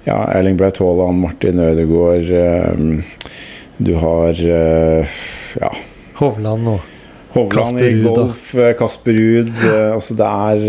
ja, 0.03 0.17
Erling 0.35 0.57
Braut 0.59 0.77
Haaland, 0.83 1.21
Martin 1.23 1.61
Ødegaard 1.63 2.31
eh, 2.35 3.21
Du 3.83 3.93
har 4.01 4.37
eh, 4.37 5.13
ja, 5.61 5.69
Hovland 6.19 6.67
og 6.75 6.89
Hovland 7.33 7.79
i 7.81 7.87
da. 8.03 8.09
golf, 8.13 8.55
eh, 8.55 8.73
Kasper 8.77 9.15
Ruud 9.17 9.49
eh, 9.65 9.87
altså 9.95 10.13
Det 10.19 10.27
er 10.29 10.67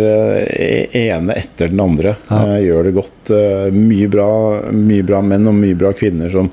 eh, 0.54 0.96
ene 1.04 1.36
etter 1.36 1.68
den 1.72 1.82
andre. 1.84 2.14
Ja. 2.30 2.40
eh, 2.54 2.62
Gjør 2.68 2.88
det 2.88 2.94
godt. 2.96 3.34
eh, 3.36 3.68
Mye 3.74 4.08
bra, 4.08 4.30
mye 4.72 5.04
bra 5.04 5.20
menn 5.24 5.46
og 5.50 5.54
mye 5.58 5.76
bra 5.76 5.92
kvinner 5.96 6.32
som, 6.32 6.48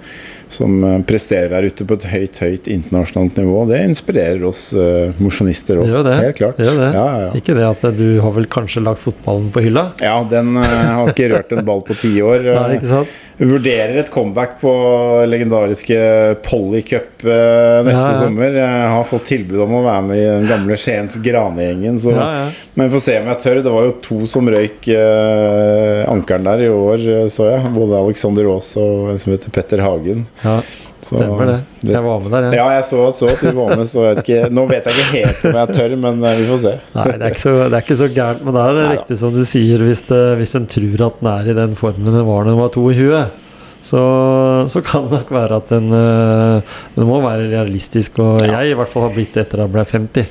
som 0.51 0.81
eh, 0.83 0.97
presterer 1.07 1.53
der 1.55 1.69
ute 1.71 1.87
på 1.87 1.95
et 1.95 2.07
høyt 2.11 2.41
høyt 2.43 2.67
internasjonalt 2.67 3.39
nivå. 3.39 3.61
Det 3.71 3.79
inspirerer 3.87 4.43
oss 4.49 4.65
uh, 4.75 5.13
mosjonister 5.23 5.79
òg. 5.79 5.93
Helt 6.11 6.37
klart. 6.41 6.59
Det 6.59 6.67
det. 6.75 6.89
Ja, 6.97 7.07
ja. 7.25 7.31
Ikke 7.39 7.55
det 7.55 7.63
at 7.69 7.85
du 7.95 8.05
har 8.19 8.35
vel 8.35 8.49
kanskje 8.51 8.83
lagt 8.83 8.99
fotballen 9.05 9.47
på 9.55 9.63
hylla? 9.63 9.93
ja, 10.03 10.17
den 10.27 10.57
eh, 10.59 10.77
har 10.97 11.07
ikke 11.13 11.31
rørt 11.31 11.55
en 11.55 11.63
ball 11.67 11.85
på 11.87 11.95
ti 12.03 12.17
Vurderer 13.41 13.95
et 13.97 14.09
comeback 14.13 14.59
på 14.61 14.71
legendariske 15.25 15.95
Polly 16.45 16.83
Cup 16.85 17.23
eh, 17.25 17.79
neste 17.87 17.95
Ja, 17.97 18.11
ja. 18.11 18.19
sommer. 18.21 18.53
Jeg 18.59 18.91
har 18.93 19.07
fått 19.09 19.25
tilbud 19.31 19.63
om 19.65 19.73
å 19.79 19.81
være 19.87 20.03
med 20.11 20.19
i 20.21 20.27
den 20.29 20.45
gamle 20.51 20.77
Skiens 20.77 21.17
Grane-gjengen. 21.25 21.97
Ja. 22.05 22.27
Men 22.77 22.91
får 22.93 23.01
se 23.07 23.15
om 23.23 23.31
jeg 23.31 23.41
tør. 23.41 23.63
Det 23.65 23.73
var 23.73 23.87
jo 23.87 23.95
to 24.05 24.19
som 24.29 24.51
røyk 24.53 24.91
eh, 24.93 26.03
ankeren 26.11 26.45
der 26.51 26.67
i 26.67 26.69
år, 26.69 27.07
eh, 27.17 27.25
så 27.33 27.49
jeg. 27.49 27.73
Både 27.73 27.97
Alexander 28.03 28.51
Aas 28.53 28.69
og 28.77 29.09
en 29.15 29.19
som 29.25 29.33
heter 29.33 29.57
Petter 29.57 29.81
Hagen. 29.87 30.27
Så, 31.01 31.15
Stemmer 31.17 31.47
det. 31.49 31.57
Jeg 31.89 32.01
var 32.05 32.19
med 32.21 32.29
der, 32.35 32.45
jeg. 32.47 32.57
Ja, 32.59 32.65
jeg 32.75 32.83
så, 32.85 32.99
så 33.17 33.29
at 33.31 33.39
du 33.41 33.55
var 33.57 33.71
med, 33.79 33.87
så 33.89 34.03
vet 34.05 34.19
ikke, 34.21 34.41
nå 34.53 34.65
vet 34.69 34.85
jeg 34.85 34.97
ikke 34.99 35.13
helt 35.15 35.45
om 35.49 35.55
jeg 35.57 35.77
tør, 35.79 35.95
men 36.03 36.25
eh, 36.29 36.35
vi 36.37 36.49
får 36.51 36.59
se. 36.65 36.73
Nei, 36.93 37.05
det 37.11 37.21
er 37.25 37.33
ikke 37.33 37.41
så, 37.43 37.53
det 37.63 37.77
er 37.79 37.85
ikke 37.85 37.97
så 38.01 38.09
gærent. 38.17 38.43
Men 38.45 38.57
det 38.57 38.65
er 38.65 38.77
Neida. 38.77 38.91
riktig 38.95 39.17
som 39.23 39.33
du 39.33 39.41
sier, 39.49 39.85
hvis, 39.87 40.03
det, 40.11 40.21
hvis 40.41 40.53
en 40.59 40.67
tror 40.75 41.05
at 41.07 41.17
den 41.23 41.31
er 41.33 41.49
i 41.49 41.57
den 41.57 41.73
formen 41.79 42.11
den 42.13 42.27
var 42.27 42.45
da 42.45 42.53
den 42.53 42.61
var 42.61 42.69
22, 42.75 43.23
så, 43.81 44.01
så 44.69 44.83
kan 44.85 45.07
det 45.09 45.17
nok 45.23 45.31
være 45.33 45.57
at 45.57 45.71
den 45.73 45.87
øh, 45.97 46.61
Den 46.93 47.07
må 47.09 47.17
være 47.23 47.47
realistisk. 47.49 48.19
Og 48.21 48.43
jeg 48.45 48.69
i 48.69 48.77
hvert 48.77 48.91
fall 48.91 49.07
har 49.07 49.15
blitt 49.15 49.37
etter 49.41 49.57
at 49.57 49.65
jeg 49.65 49.73
ble 49.73 49.85
50. 49.89 50.27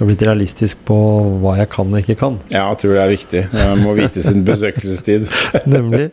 Jeg 0.00 0.04
har 0.04 0.08
blitt 0.08 0.22
realistisk 0.28 0.78
på 0.88 0.96
hva 1.42 1.58
jeg 1.58 1.68
kan 1.72 1.90
og 1.92 2.00
ikke 2.00 2.16
kan. 2.20 2.36
Ja, 2.52 2.66
jeg 2.70 2.78
tror 2.82 2.94
det 2.96 3.00
er 3.02 3.10
viktig. 3.12 3.42
Man 3.56 3.82
må 3.84 3.96
vite 3.96 4.22
sin 4.24 4.44
besøkelsestid. 4.44 5.26
Nemlig. 5.68 6.06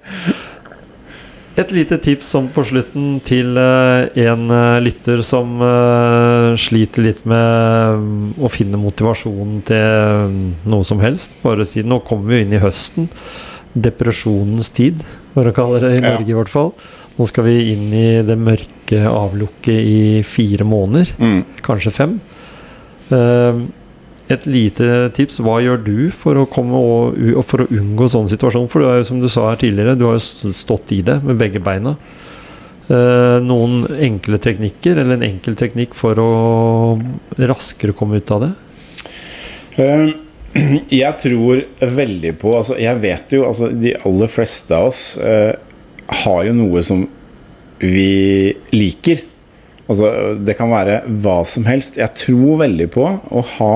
Et 1.58 1.72
lite 1.74 1.98
tips 1.98 2.28
som 2.36 2.48
på 2.54 2.62
slutten 2.70 3.16
til 3.26 3.58
eh, 3.58 4.12
en 4.30 4.44
eh, 4.54 4.76
lytter 4.86 5.24
som 5.26 5.56
eh, 5.66 6.52
sliter 6.62 7.02
litt 7.08 7.24
med 7.26 8.04
mm, 8.04 8.28
å 8.46 8.52
finne 8.54 8.78
motivasjonen 8.78 9.64
til 9.66 10.28
mm, 10.30 10.44
noe 10.70 10.86
som 10.86 11.02
helst. 11.02 11.34
Bare 11.42 11.66
si 11.66 11.82
Nå 11.82 11.98
kommer 12.06 12.30
vi 12.30 12.38
jo 12.38 12.46
inn 12.46 12.54
i 12.54 12.62
høsten. 12.62 13.10
Depresjonens 13.74 14.70
tid, 14.74 15.02
for 15.34 15.50
å 15.50 15.56
kalle 15.58 15.82
det 15.82 15.96
i. 15.98 16.04
Norge 16.06 16.30
i 16.30 16.38
hvert 16.38 16.54
fall. 16.54 16.72
Nå 17.18 17.26
skal 17.26 17.48
vi 17.50 17.58
inn 17.74 17.90
i 17.90 18.06
det 18.26 18.38
mørke 18.38 19.02
avlukket 19.10 19.82
i 19.82 20.00
fire 20.26 20.66
måneder, 20.66 21.16
Mm. 21.18 21.42
kanskje 21.66 21.94
fem. 21.94 22.20
Eh, 23.10 23.66
et 24.34 24.46
lite 24.50 25.10
tips. 25.16 25.40
Hva 25.44 25.60
gjør 25.64 25.82
du 25.86 25.98
for 26.16 26.40
å, 26.40 26.46
og, 26.48 27.44
for 27.48 27.64
å 27.64 27.70
unngå 27.72 28.10
sånn 28.12 28.30
situasjon? 28.32 28.70
For 28.72 28.84
du 28.84 28.90
er 28.90 29.02
jo, 29.02 29.10
som 29.12 29.22
du 29.24 29.30
sa 29.32 29.50
her 29.52 29.62
tidligere, 29.62 29.98
du 30.00 30.08
har 30.10 30.18
jo 30.20 30.54
stått 30.56 30.94
i 30.96 31.02
det 31.06 31.20
med 31.26 31.40
begge 31.40 31.64
beina. 31.64 31.96
Eh, 32.88 33.38
noen 33.44 33.82
enkle 34.00 34.40
teknikker, 34.40 35.02
eller 35.02 35.18
en 35.18 35.28
enkel 35.28 35.58
teknikk 35.60 35.96
for 35.98 36.20
å 36.24 36.30
raskere 37.36 37.96
komme 37.98 38.22
ut 38.22 38.32
av 38.32 38.46
det? 38.46 38.54
Eh, 39.84 40.14
Jeg 41.04 41.14
tror 41.22 41.66
veldig 41.78 42.32
på 42.42 42.54
altså 42.58 42.78
Jeg 42.80 42.98
vet 43.04 43.34
jo 43.36 43.44
altså 43.46 43.68
De 43.70 43.92
aller 44.08 44.32
fleste 44.32 44.74
av 44.74 44.88
oss 44.90 45.02
eh, 45.22 45.52
har 46.24 46.40
jo 46.48 46.54
noe 46.56 46.82
som 46.88 47.04
vi 47.78 48.56
liker. 48.74 49.20
Altså, 49.88 50.36
det 50.44 50.58
kan 50.60 50.72
være 50.72 51.02
hva 51.24 51.42
som 51.48 51.68
helst. 51.70 52.00
Jeg 52.00 52.16
tror 52.20 52.62
veldig 52.64 52.90
på 52.94 53.06
å 53.08 53.44
ha 53.58 53.76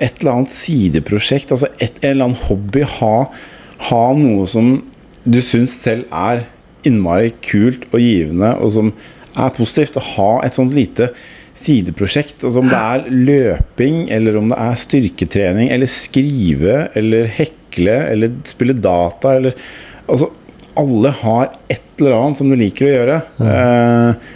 et 0.00 0.22
eller 0.22 0.38
annet 0.38 0.54
sideprosjekt, 0.56 1.52
altså 1.52 1.68
et 1.82 2.00
eller 2.00 2.30
annet 2.30 2.46
hobby. 2.48 2.84
Ha, 2.98 3.16
ha 3.90 4.02
noe 4.16 4.48
som 4.50 4.74
du 5.22 5.38
syns 5.44 5.76
selv 5.84 6.08
er 6.10 6.46
innmari 6.88 7.30
kult 7.44 7.84
og 7.92 8.00
givende, 8.02 8.56
og 8.58 8.72
som 8.74 8.90
er 9.36 9.54
positivt. 9.54 10.00
Å 10.00 10.08
ha 10.16 10.32
et 10.46 10.56
sånt 10.58 10.74
lite 10.74 11.12
sideprosjekt. 11.62 12.40
Altså 12.42 12.62
om 12.64 12.70
det 12.72 12.80
er 12.80 13.08
løping, 13.12 14.04
eller 14.16 14.40
om 14.40 14.50
det 14.50 14.58
er 14.64 14.80
styrketrening, 14.80 15.70
eller 15.74 15.90
skrive, 15.90 16.86
eller 16.98 17.28
hekle, 17.38 17.98
eller 18.12 18.38
spille 18.48 18.78
data, 18.80 19.38
eller 19.38 19.58
Altså, 20.12 20.26
alle 20.76 21.12
har 21.22 21.52
et 21.70 22.00
eller 22.00 22.16
annet 22.18 22.40
som 22.40 22.48
du 22.50 22.56
liker 22.58 22.84
å 22.84 22.90
gjøre. 22.90 23.18
Ja. 23.38 23.52
eh, 23.54 24.32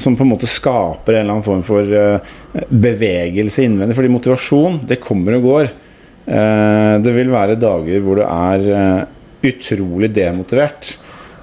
som 0.00 0.16
på 0.16 0.24
en 0.24 0.30
måte 0.32 0.48
skaper 0.50 1.14
en 1.14 1.20
eller 1.20 1.36
annen 1.36 1.46
form 1.46 1.62
for 1.66 1.86
eh, 1.86 2.32
bevegelse 2.66 3.66
innvendig. 3.66 3.94
Fordi 3.98 4.10
motivasjon, 4.10 4.80
det 4.88 5.00
kommer 5.02 5.36
og 5.38 5.46
går. 5.46 5.70
Eh, 6.26 6.94
det 7.02 7.14
vil 7.16 7.32
være 7.32 7.58
dager 7.60 8.02
hvor 8.02 8.20
du 8.20 8.24
er 8.26 8.66
eh, 8.72 9.50
utrolig 9.52 10.10
demotivert. 10.14 10.94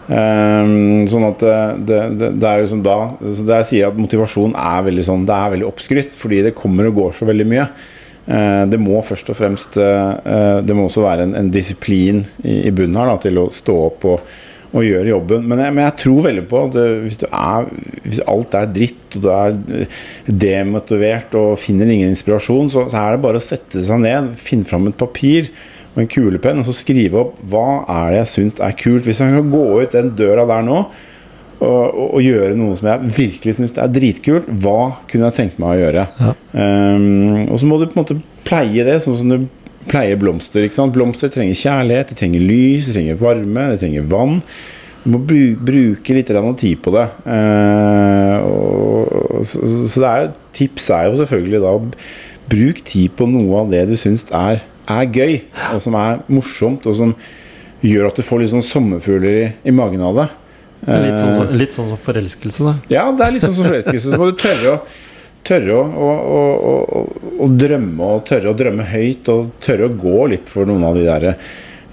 Eh, 0.09 0.73
sånn 1.11 1.29
at 1.29 1.45
det, 1.45 2.01
det, 2.17 2.31
det, 2.41 2.49
er 2.49 2.63
liksom 2.63 2.81
da 2.81 2.97
så 3.21 3.43
Der 3.45 3.65
sier 3.67 3.83
jeg 3.83 3.91
at 3.91 3.99
motivasjon 4.01 4.55
er 4.57 4.79
veldig 4.87 5.03
sånn 5.05 5.27
Det 5.29 5.35
er 5.35 5.51
veldig 5.53 5.67
oppskrytt, 5.67 6.15
fordi 6.17 6.39
det 6.47 6.55
kommer 6.57 6.89
og 6.89 6.97
går 6.97 7.17
så 7.19 7.27
veldig 7.29 7.45
mye. 7.51 7.67
Eh, 8.29 8.63
det 8.69 8.77
må 8.81 8.99
først 9.05 9.31
og 9.31 9.37
fremst 9.39 9.77
eh, 9.81 10.11
eh, 10.33 10.59
Det 10.61 10.75
må 10.77 10.85
også 10.85 11.01
være 11.01 11.25
en, 11.25 11.31
en 11.39 11.47
disiplin 11.53 12.23
i, 12.43 12.59
i 12.69 12.73
bunnen 12.75 12.99
her 12.99 13.09
da, 13.09 13.17
til 13.23 13.41
å 13.41 13.47
stå 13.53 13.77
opp 13.87 14.05
og, 14.09 14.35
og 14.69 14.85
gjøre 14.85 15.09
jobben. 15.09 15.47
Men 15.49 15.63
jeg, 15.63 15.73
men 15.75 15.85
jeg 15.87 15.95
tror 16.03 16.21
veldig 16.27 16.45
på 16.49 16.61
at 16.67 16.77
eh, 16.77 16.99
hvis, 17.05 17.17
du 17.21 17.25
er, 17.29 17.67
hvis 18.05 18.21
alt 18.29 18.55
er 18.57 18.69
dritt, 18.75 19.17
og 19.17 19.25
du 19.25 19.29
er 19.33 19.57
eh, 19.79 19.99
demotivert 20.29 21.35
og 21.39 21.57
finner 21.61 21.89
ingen 21.89 22.13
inspirasjon, 22.13 22.69
så, 22.73 22.85
så 22.91 23.01
er 23.01 23.15
det 23.15 23.23
bare 23.25 23.41
å 23.41 23.43
sette 23.43 23.83
seg 23.85 24.03
ned, 24.05 24.33
finne 24.41 24.69
fram 24.69 24.89
et 24.89 24.99
papir 24.99 25.51
og 25.95 26.03
en 26.03 26.09
kulepenn 26.11 26.61
og 26.61 26.67
så 26.67 26.75
skrive 26.77 27.23
opp 27.23 27.37
hva 27.49 27.83
er 27.89 28.11
det 28.13 28.19
jeg 28.21 28.33
syns 28.35 28.59
er 28.61 28.75
kult. 28.77 29.07
Hvis 29.07 29.21
jeg 29.23 29.39
kan 29.39 29.53
gå 29.53 29.65
ut 29.81 29.95
den 29.95 30.13
døra 30.19 30.45
der 30.49 30.65
nå 30.67 30.83
og, 31.59 31.65
og, 31.65 32.03
og 32.05 32.21
gjøre 32.23 32.53
noe 32.55 32.77
som 32.79 32.87
jeg 32.91 33.13
virkelig 33.17 33.57
syns 33.57 33.73
er 33.75 33.89
dritkult, 33.91 34.47
hva 34.61 35.01
kunne 35.09 35.27
jeg 35.27 35.39
tenke 35.41 35.63
meg 35.63 35.73
å 35.73 35.81
gjøre? 35.81 36.05
Ja. 36.21 36.35
Um, 36.53 37.49
og 37.49 37.57
så 37.59 37.67
må 37.67 37.79
du 37.81 37.89
på 37.89 37.97
en 37.97 38.03
måte 38.03 38.19
pleie 38.45 38.85
det, 38.87 38.99
sånn 39.03 39.17
som 39.19 39.33
du 39.33 39.49
pleier 39.89 40.19
blomster. 40.21 40.65
ikke 40.65 40.77
sant? 40.77 40.93
Blomster 40.95 41.31
trenger 41.33 41.57
kjærlighet, 41.57 42.11
de 42.11 42.19
trenger 42.19 42.45
lys, 42.45 42.89
de 42.89 42.95
trenger 42.97 43.19
varme, 43.19 43.67
de 43.73 43.81
trenger 43.81 44.07
vann. 44.09 44.39
Du 45.03 45.13
må 45.13 45.21
bruke 45.23 46.15
litt 46.15 46.31
tid 46.59 46.81
på 46.83 46.93
det. 46.95 47.05
Eh, 47.35 48.49
så, 49.47 49.69
så 49.89 50.03
det 50.03 50.09
er, 50.09 50.33
tips 50.57 50.89
er 50.95 51.07
jo 51.09 51.21
selvfølgelig 51.23 51.63
da 51.63 51.77
Bruk 52.49 52.79
tid 52.81 53.13
på 53.13 53.27
noe 53.29 53.59
av 53.61 53.67
det 53.69 53.83
du 53.91 53.95
syns 53.99 54.23
er, 54.33 54.63
er 54.89 55.09
gøy, 55.13 55.35
og 55.75 55.83
som 55.85 55.93
er 55.99 56.23
morsomt, 56.33 56.87
og 56.89 56.95
som 56.97 57.11
gjør 57.85 58.07
at 58.09 58.17
du 58.17 58.25
får 58.25 58.41
litt 58.41 58.53
sånn 58.55 58.65
sommerfugler 58.65 59.35
i, 59.35 59.43
i 59.69 59.73
magen 59.75 60.01
av 60.01 60.17
det. 60.17 60.25
Litt 60.87 61.19
sånn, 61.19 61.35
Eh, 61.43 61.53
litt 61.59 61.75
sånn 61.75 61.91
som 61.91 61.99
forelskelse, 62.01 62.65
da. 62.65 62.73
ja, 62.89 63.05
det 63.13 63.25
er 63.25 63.35
litt 63.35 63.43
sånn 63.45 63.55
som 63.57 63.67
forelskelse. 63.67 64.13
Så 64.13 64.19
må 64.19 64.31
du 64.31 64.37
tørre 64.39 64.73
å, 64.73 64.81
tørre 65.47 65.79
å, 65.79 65.87
å, 65.87 66.43
å, 66.69 67.01
å, 67.39 67.49
drømme, 67.49 68.13
og 68.15 68.27
tørre 68.29 68.51
å 68.51 68.57
drømme 68.57 68.85
høyt, 68.91 69.31
og 69.31 69.51
tørre 69.63 69.89
å 69.89 69.97
gå 69.97 70.29
litt 70.35 70.51
for 70.51 70.69
noen 70.69 70.85
av 70.89 70.99
de 70.99 71.07
der 71.07 71.33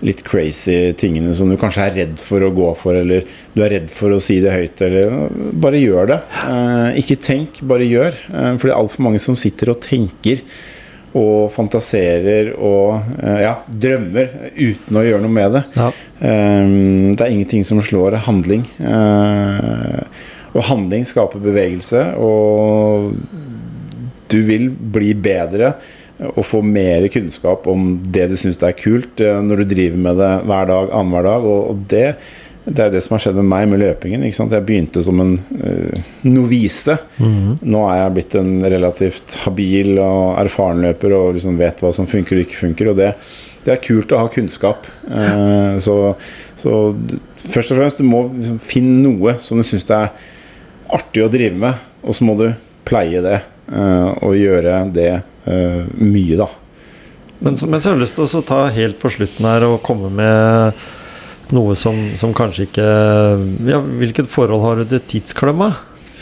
litt 0.04 0.20
crazy 0.26 0.92
tingene 1.00 1.32
som 1.36 1.48
du 1.48 1.56
kanskje 1.60 1.86
er 1.86 1.94
redd 2.02 2.20
for 2.20 2.44
å 2.44 2.52
gå 2.54 2.68
for, 2.78 2.98
eller 2.98 3.24
du 3.54 3.62
er 3.64 3.72
redd 3.78 3.90
for 3.92 4.12
å 4.12 4.20
si 4.22 4.38
det 4.44 4.52
høyt, 4.52 4.82
eller 4.84 5.14
Bare 5.56 5.80
gjør 5.80 6.10
det. 6.12 6.22
Eh, 6.44 7.02
ikke 7.02 7.20
tenk, 7.22 7.62
bare 7.66 7.88
gjør. 7.88 8.16
Eh, 8.28 8.50
for 8.58 8.68
det 8.68 8.74
er 8.74 8.80
altfor 8.80 9.06
mange 9.08 9.22
som 9.22 9.38
sitter 9.40 9.72
og 9.72 9.80
tenker 9.84 10.44
og 11.16 11.48
fantaserer 11.54 12.52
og 12.54 12.98
eh, 13.22 13.42
ja, 13.46 13.54
drømmer 13.66 14.52
uten 14.52 15.00
å 15.00 15.04
gjøre 15.06 15.24
noe 15.24 15.32
med 15.32 15.56
det. 15.56 15.62
Ja. 15.78 15.90
Um, 16.20 17.14
det 17.16 17.24
er 17.24 17.32
ingenting 17.32 17.64
som 17.68 17.80
slår 17.84 18.18
handling. 18.26 18.66
Uh, 18.80 20.04
og 20.56 20.64
handling 20.70 21.04
skaper 21.04 21.42
bevegelse, 21.42 22.02
og 22.16 23.12
du 24.32 24.40
vil 24.48 24.70
bli 24.72 25.12
bedre 25.14 25.74
og 26.32 26.42
få 26.48 26.62
mer 26.64 27.04
kunnskap 27.12 27.66
om 27.68 27.96
det 28.08 28.30
du 28.30 28.36
syns 28.40 28.58
er 28.64 28.76
kult 28.78 29.20
uh, 29.20 29.38
når 29.44 29.62
du 29.62 29.74
driver 29.74 30.02
med 30.08 30.20
det 30.20 30.32
hver 30.48 30.68
dag, 30.70 30.90
annenhver 30.96 31.26
dag. 31.28 31.48
Og, 31.52 31.82
det, 31.90 32.06
det 32.64 32.84
er 32.86 32.94
det 32.94 33.02
som 33.04 33.16
har 33.16 33.24
skjedd 33.26 33.40
med 33.42 33.50
meg 33.50 33.66
med 33.70 33.82
løpingen. 33.82 34.24
Ikke 34.24 34.38
sant? 34.38 34.54
Jeg 34.56 34.64
begynte 34.66 35.04
som 35.04 35.20
en 35.22 35.34
uh, 35.60 36.06
novise. 36.24 36.96
Nå 37.20 37.82
er 37.90 38.00
jeg 38.00 38.14
blitt 38.16 38.38
en 38.40 38.54
relativt 38.64 39.36
habil 39.44 39.92
og 39.98 40.38
erfaren 40.40 40.80
løper 40.86 41.18
og 41.18 41.36
liksom 41.36 41.60
vet 41.60 41.84
hva 41.84 41.92
som 41.96 42.08
funker 42.08 42.40
og 42.40 42.46
ikke 42.46 42.62
funker. 42.62 42.94
Og 42.94 43.02
det, 43.02 43.12
det 43.66 43.76
er 43.76 43.84
kult 43.84 44.16
å 44.16 44.22
ha 44.24 44.32
kunnskap. 44.32 44.88
Uh, 45.04 45.76
så, 45.84 45.98
så 46.56 46.80
først 47.44 47.76
og 47.76 47.82
fremst, 47.82 48.00
du 48.00 48.08
må 48.08 48.24
liksom 48.32 48.56
finne 48.72 49.04
noe 49.04 49.36
som 49.42 49.60
du 49.60 49.68
syns 49.68 49.84
det 49.84 50.00
er 50.00 50.32
artig 50.94 51.24
å 51.24 51.30
drive 51.32 51.56
med, 51.58 51.80
og 52.02 52.14
så 52.16 52.26
må 52.28 52.36
du 52.38 52.48
pleie 52.86 53.22
det. 53.24 53.40
eh, 53.72 54.10
og 54.22 54.36
gjøre 54.38 54.76
det 54.94 55.08
eh, 55.16 55.82
mye, 55.98 56.36
da. 56.38 56.46
Men 57.40 57.56
men 57.68 57.80
så 57.82 57.90
har 57.90 57.96
jeg 57.96 58.04
lyst 58.04 58.16
til 58.16 58.24
å 58.38 58.44
ta 58.46 58.60
helt 58.72 58.96
på 59.02 59.10
slutten 59.12 59.44
her 59.44 59.66
og 59.66 59.82
komme 59.84 60.08
med 60.08 60.86
noe 61.52 61.74
som, 61.78 61.98
som 62.18 62.32
kanskje 62.34 62.64
ikke 62.66 62.86
ja, 63.68 63.78
Hvilket 63.78 64.26
forhold 64.32 64.64
har 64.64 64.80
du 64.80 64.86
til 64.94 65.02
tidsklemma? 65.12 65.68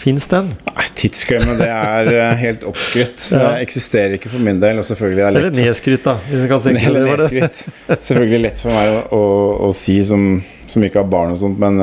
Fins 0.05 0.27
den? 0.29 0.51
Nei, 0.69 0.85
Tidsklemme, 0.99 1.55
det 1.57 1.69
er 1.71 2.09
eh, 2.12 2.33
helt 2.43 2.65
oppskrytt. 2.69 3.23
Det 3.31 3.53
eksisterer 3.62 4.17
ikke 4.19 4.29
for 4.33 4.43
min 4.45 4.59
del. 4.61 4.81
Og 4.83 4.85
selvfølgelig 4.85 5.23
er 5.23 5.31
det 5.31 5.39
Eller 5.39 5.47
lett 5.49 5.61
nedskrytt, 5.62 6.03
da. 6.05 6.17
Hvis 6.29 6.43
en 6.45 6.51
kan 6.51 6.65
tenke 6.67 6.83
Eller 6.91 7.07
det. 7.07 7.15
Var 7.15 7.23
det. 7.31 8.01
Selvfølgelig 8.05 8.41
lett 8.45 8.61
for 8.65 8.75
meg 8.75 8.91
å, 8.93 9.01
å, 9.17 9.23
å 9.69 9.71
si 9.77 9.97
som, 10.05 10.27
som 10.69 10.85
ikke 10.85 11.01
har 11.01 11.09
barn 11.15 11.33
og 11.37 11.41
sånt, 11.41 11.57
men, 11.62 11.81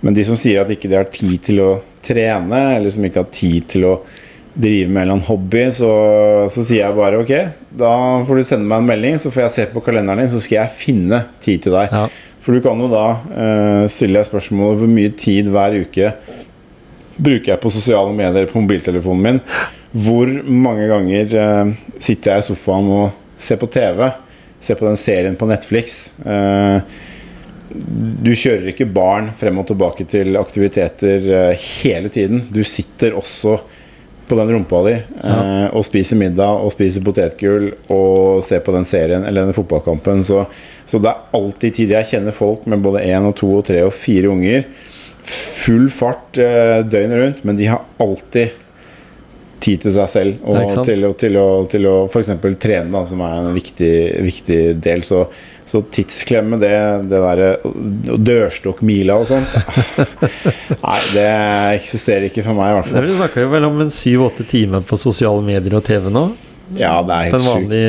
men 0.00 0.16
de 0.16 0.24
som 0.24 0.38
sier 0.40 0.62
at 0.62 0.72
ikke 0.72 0.88
de 0.92 0.96
har 1.02 1.10
tid 1.12 1.36
til 1.50 1.60
å 1.66 1.68
trene, 2.04 2.62
eller 2.76 2.92
som 2.94 3.06
ikke 3.06 3.24
har 3.24 3.34
tid 3.34 3.68
til 3.74 3.88
å 3.88 3.94
drive 4.54 4.86
med 4.86 5.00
en 5.00 5.02
eller 5.02 5.16
annen 5.16 5.26
hobby, 5.26 5.64
så, 5.74 5.90
så 6.52 6.62
sier 6.62 6.84
jeg 6.84 6.96
bare 6.96 7.18
ok, 7.24 7.32
da 7.74 7.94
får 8.26 8.38
du 8.38 8.46
sende 8.46 8.68
meg 8.70 8.82
en 8.82 8.90
melding, 8.92 9.18
så 9.18 9.32
får 9.34 9.46
jeg 9.46 9.54
se 9.56 9.66
på 9.72 9.82
kalenderen 9.82 10.22
din, 10.22 10.30
så 10.30 10.42
skal 10.42 10.60
jeg 10.60 10.78
finne 10.78 11.24
tid 11.42 11.64
til 11.64 11.74
deg. 11.74 11.90
Ja. 11.90 12.06
For 12.44 12.54
du 12.54 12.62
kan 12.62 12.80
jo 12.80 12.90
da 12.92 13.06
uh, 13.24 13.84
stille 13.90 14.20
deg 14.20 14.28
spørsmål 14.28 14.76
hvor 14.78 14.90
mye 14.90 15.14
tid 15.16 15.48
hver 15.52 15.78
uke 15.80 16.12
bruker 17.14 17.54
jeg 17.54 17.62
på 17.62 17.72
sosiale 17.72 18.12
medier 18.14 18.50
på 18.50 18.60
mobiltelefonen 18.60 19.24
min. 19.24 19.40
Hvor 20.04 20.30
mange 20.44 20.86
ganger 20.90 21.34
uh, 21.38 21.72
sitter 21.96 22.34
jeg 22.34 22.44
i 22.44 22.48
sofaen 22.50 22.92
og 22.92 23.40
ser 23.40 23.58
på 23.58 23.70
TV? 23.72 24.06
Ser 24.62 24.78
på 24.78 24.86
den 24.86 25.00
serien 25.00 25.34
på 25.36 25.48
Netflix? 25.48 26.06
Eh, 26.24 26.78
du 27.74 28.30
kjører 28.38 28.70
ikke 28.70 28.86
barn 28.94 29.32
frem 29.38 29.58
og 29.58 29.66
tilbake 29.66 30.06
til 30.10 30.36
aktiviteter 30.38 31.24
eh, 31.34 31.64
hele 31.82 32.10
tiden. 32.12 32.44
Du 32.54 32.62
sitter 32.66 33.16
også 33.18 33.58
på 34.24 34.38
den 34.38 34.54
rumpa 34.54 34.80
di 34.86 34.94
ja. 34.94 35.68
og 35.76 35.84
spiser 35.84 36.16
middag 36.16 36.62
og 36.64 36.72
spiser 36.72 37.04
potetgull 37.04 37.66
og 37.92 38.40
ser 38.46 38.62
på 38.64 38.72
den 38.72 38.86
serien 38.88 39.26
eller 39.26 39.44
den 39.44 39.56
fotballkampen. 39.56 40.22
Så, 40.24 40.46
så 40.86 41.00
det 41.02 41.10
er 41.10 41.36
alltid 41.36 41.78
tid. 41.80 41.94
Jeg 41.98 42.10
kjenner 42.14 42.36
folk 42.36 42.64
med 42.70 42.84
både 42.84 43.04
én 43.04 43.28
og 43.28 43.36
to 43.40 43.50
og 43.58 43.66
tre 43.68 43.82
og 43.84 43.92
fire 43.96 44.30
unger. 44.32 44.64
Full 45.24 45.90
fart 45.92 46.38
eh, 46.40 46.80
døgnet 46.86 47.20
rundt, 47.20 47.44
men 47.48 47.58
de 47.58 47.68
har 47.72 47.84
alltid 48.00 48.63
tid 49.64 49.82
til 49.84 49.94
seg 49.96 50.10
selv 50.12 50.44
og 50.44 50.70
til 50.86 51.08
å, 51.08 51.12
til 51.18 51.40
å, 51.40 51.48
til 51.70 51.88
å 51.88 51.96
f.eks. 52.10 52.30
trene, 52.60 52.92
da, 52.92 53.02
som 53.08 53.24
er 53.24 53.40
en 53.40 53.50
viktig, 53.56 53.92
viktig 54.26 54.60
del. 54.84 55.04
Så, 55.06 55.24
så 55.68 55.80
tidsklemme, 55.94 56.58
det, 56.60 56.72
det 57.08 57.20
derre 57.24 57.50
og 57.64 58.18
Dørstokkmila 58.20 59.16
og 59.16 59.30
sånt 59.30 59.54
Nei, 60.84 60.98
det 61.14 61.28
eksisterer 61.80 62.28
ikke 62.28 62.44
for 62.44 62.56
meg, 62.58 62.74
i 62.74 62.78
hvert 62.78 62.90
fall. 62.90 63.06
Vi 63.08 63.20
snakker 63.20 63.46
jo 63.46 63.52
vel 63.54 63.68
om 63.70 63.80
en 63.86 63.94
syv-åtte 63.94 64.44
timer 64.48 64.84
på 64.84 65.00
sosiale 65.00 65.40
medier 65.44 65.80
og 65.80 65.86
TV 65.86 66.10
nå. 66.12 66.28
Ja, 66.72 66.94
det 67.04 67.12
er 67.14 67.30
På 67.30 67.38
helt 67.38 67.44
en 67.44 67.50
vanlig, 67.50 67.82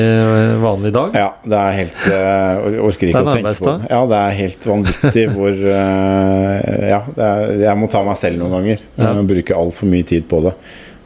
vanlig 0.59 0.91
dag. 0.95 1.13
Ja, 1.15 1.28
det 1.47 1.59
er 1.59 1.78
helt 1.78 2.01
Jeg 2.11 2.82
orker 2.84 3.07
er 3.07 3.11
ikke 3.13 3.21
å 3.21 3.30
tenke 3.30 3.53
på 3.55 3.69
det. 3.69 3.91
Ja, 3.93 3.99
det 4.11 4.17
er 4.19 4.36
helt 4.39 4.67
vanvittig 4.67 5.23
hvor 5.36 5.61
eh, 5.76 6.89
Ja, 6.91 6.99
det 7.15 7.30
er, 7.30 7.53
jeg 7.63 7.80
må 7.80 7.89
ta 7.91 8.03
meg 8.07 8.19
selv 8.19 8.41
noen 8.41 8.57
ganger. 8.57 8.84
Ja. 8.99 9.13
Bruke 9.32 9.55
altfor 9.55 9.89
mye 9.91 10.07
tid 10.07 10.28
på 10.32 10.41
det. 10.49 10.53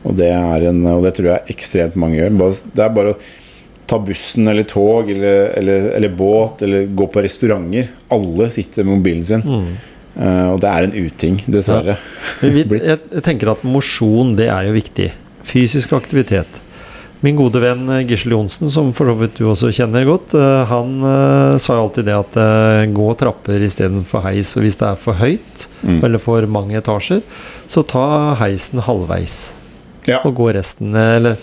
Og 0.07 0.15
det, 0.15 0.29
en, 0.31 0.85
og 0.87 1.03
det 1.03 1.13
tror 1.17 1.33
jeg 1.33 1.55
ekstremt 1.55 1.97
mange 1.99 2.19
gjør. 2.19 2.35
Det 2.71 2.83
er 2.85 2.93
bare 2.95 3.13
å 3.15 3.19
ta 3.89 3.97
bussen 4.05 4.47
eller 4.47 4.67
tog 4.69 5.09
eller, 5.11 5.49
eller, 5.57 5.89
eller 5.97 6.13
båt 6.13 6.61
eller 6.65 6.87
gå 6.95 7.07
på 7.09 7.23
restauranter. 7.25 7.89
Alle 8.13 8.49
sitter 8.53 8.85
med 8.85 8.99
mobilen 8.99 9.25
sin. 9.27 9.43
Mm. 9.43 9.69
Uh, 10.19 10.47
og 10.53 10.61
det 10.63 10.69
er 10.71 10.85
en 10.87 10.95
uting, 10.95 11.41
dessverre. 11.51 11.97
Vi, 12.41 12.51
vi, 12.53 12.79
jeg, 12.91 13.01
jeg 13.11 13.25
tenker 13.25 13.53
at 13.53 13.65
mosjon, 13.67 14.35
det 14.39 14.49
er 14.51 14.69
jo 14.69 14.75
viktig. 14.77 15.11
Fysisk 15.49 15.93
aktivitet. 15.97 16.61
Min 17.25 17.35
gode 17.35 17.59
venn 17.59 17.81
eh, 17.91 18.05
Gisle 18.07 18.31
Johnsen, 18.31 18.69
som 18.71 18.93
for 18.95 19.09
så 19.09 19.15
vidt 19.19 19.35
du 19.41 19.49
også 19.51 19.73
kjenner 19.75 20.05
godt, 20.07 20.31
eh, 20.39 20.61
han 20.69 20.93
sa 21.59 21.75
jo 21.75 21.81
alltid 21.89 22.07
det 22.07 22.15
at 22.15 22.37
gå 22.95 23.07
trapper 23.19 23.65
istedenfor 23.67 24.23
heis. 24.23 24.53
Og 24.55 24.63
hvis 24.63 24.79
det 24.79 24.87
er 24.87 25.01
for 25.01 25.19
høyt, 25.19 25.65
Mm. 25.79 26.01
eller 26.03 26.19
for 26.19 26.43
mange 26.51 26.75
etasjer, 26.75 27.21
så 27.67 27.83
ta 27.87 28.35
heisen 28.39 28.81
halvveis. 28.83 29.55
Ja. 30.09 30.19
Og 30.25 30.35
gå 30.37 30.49
resten, 30.57 30.93
eh, 30.97 31.15
eller, 31.19 31.39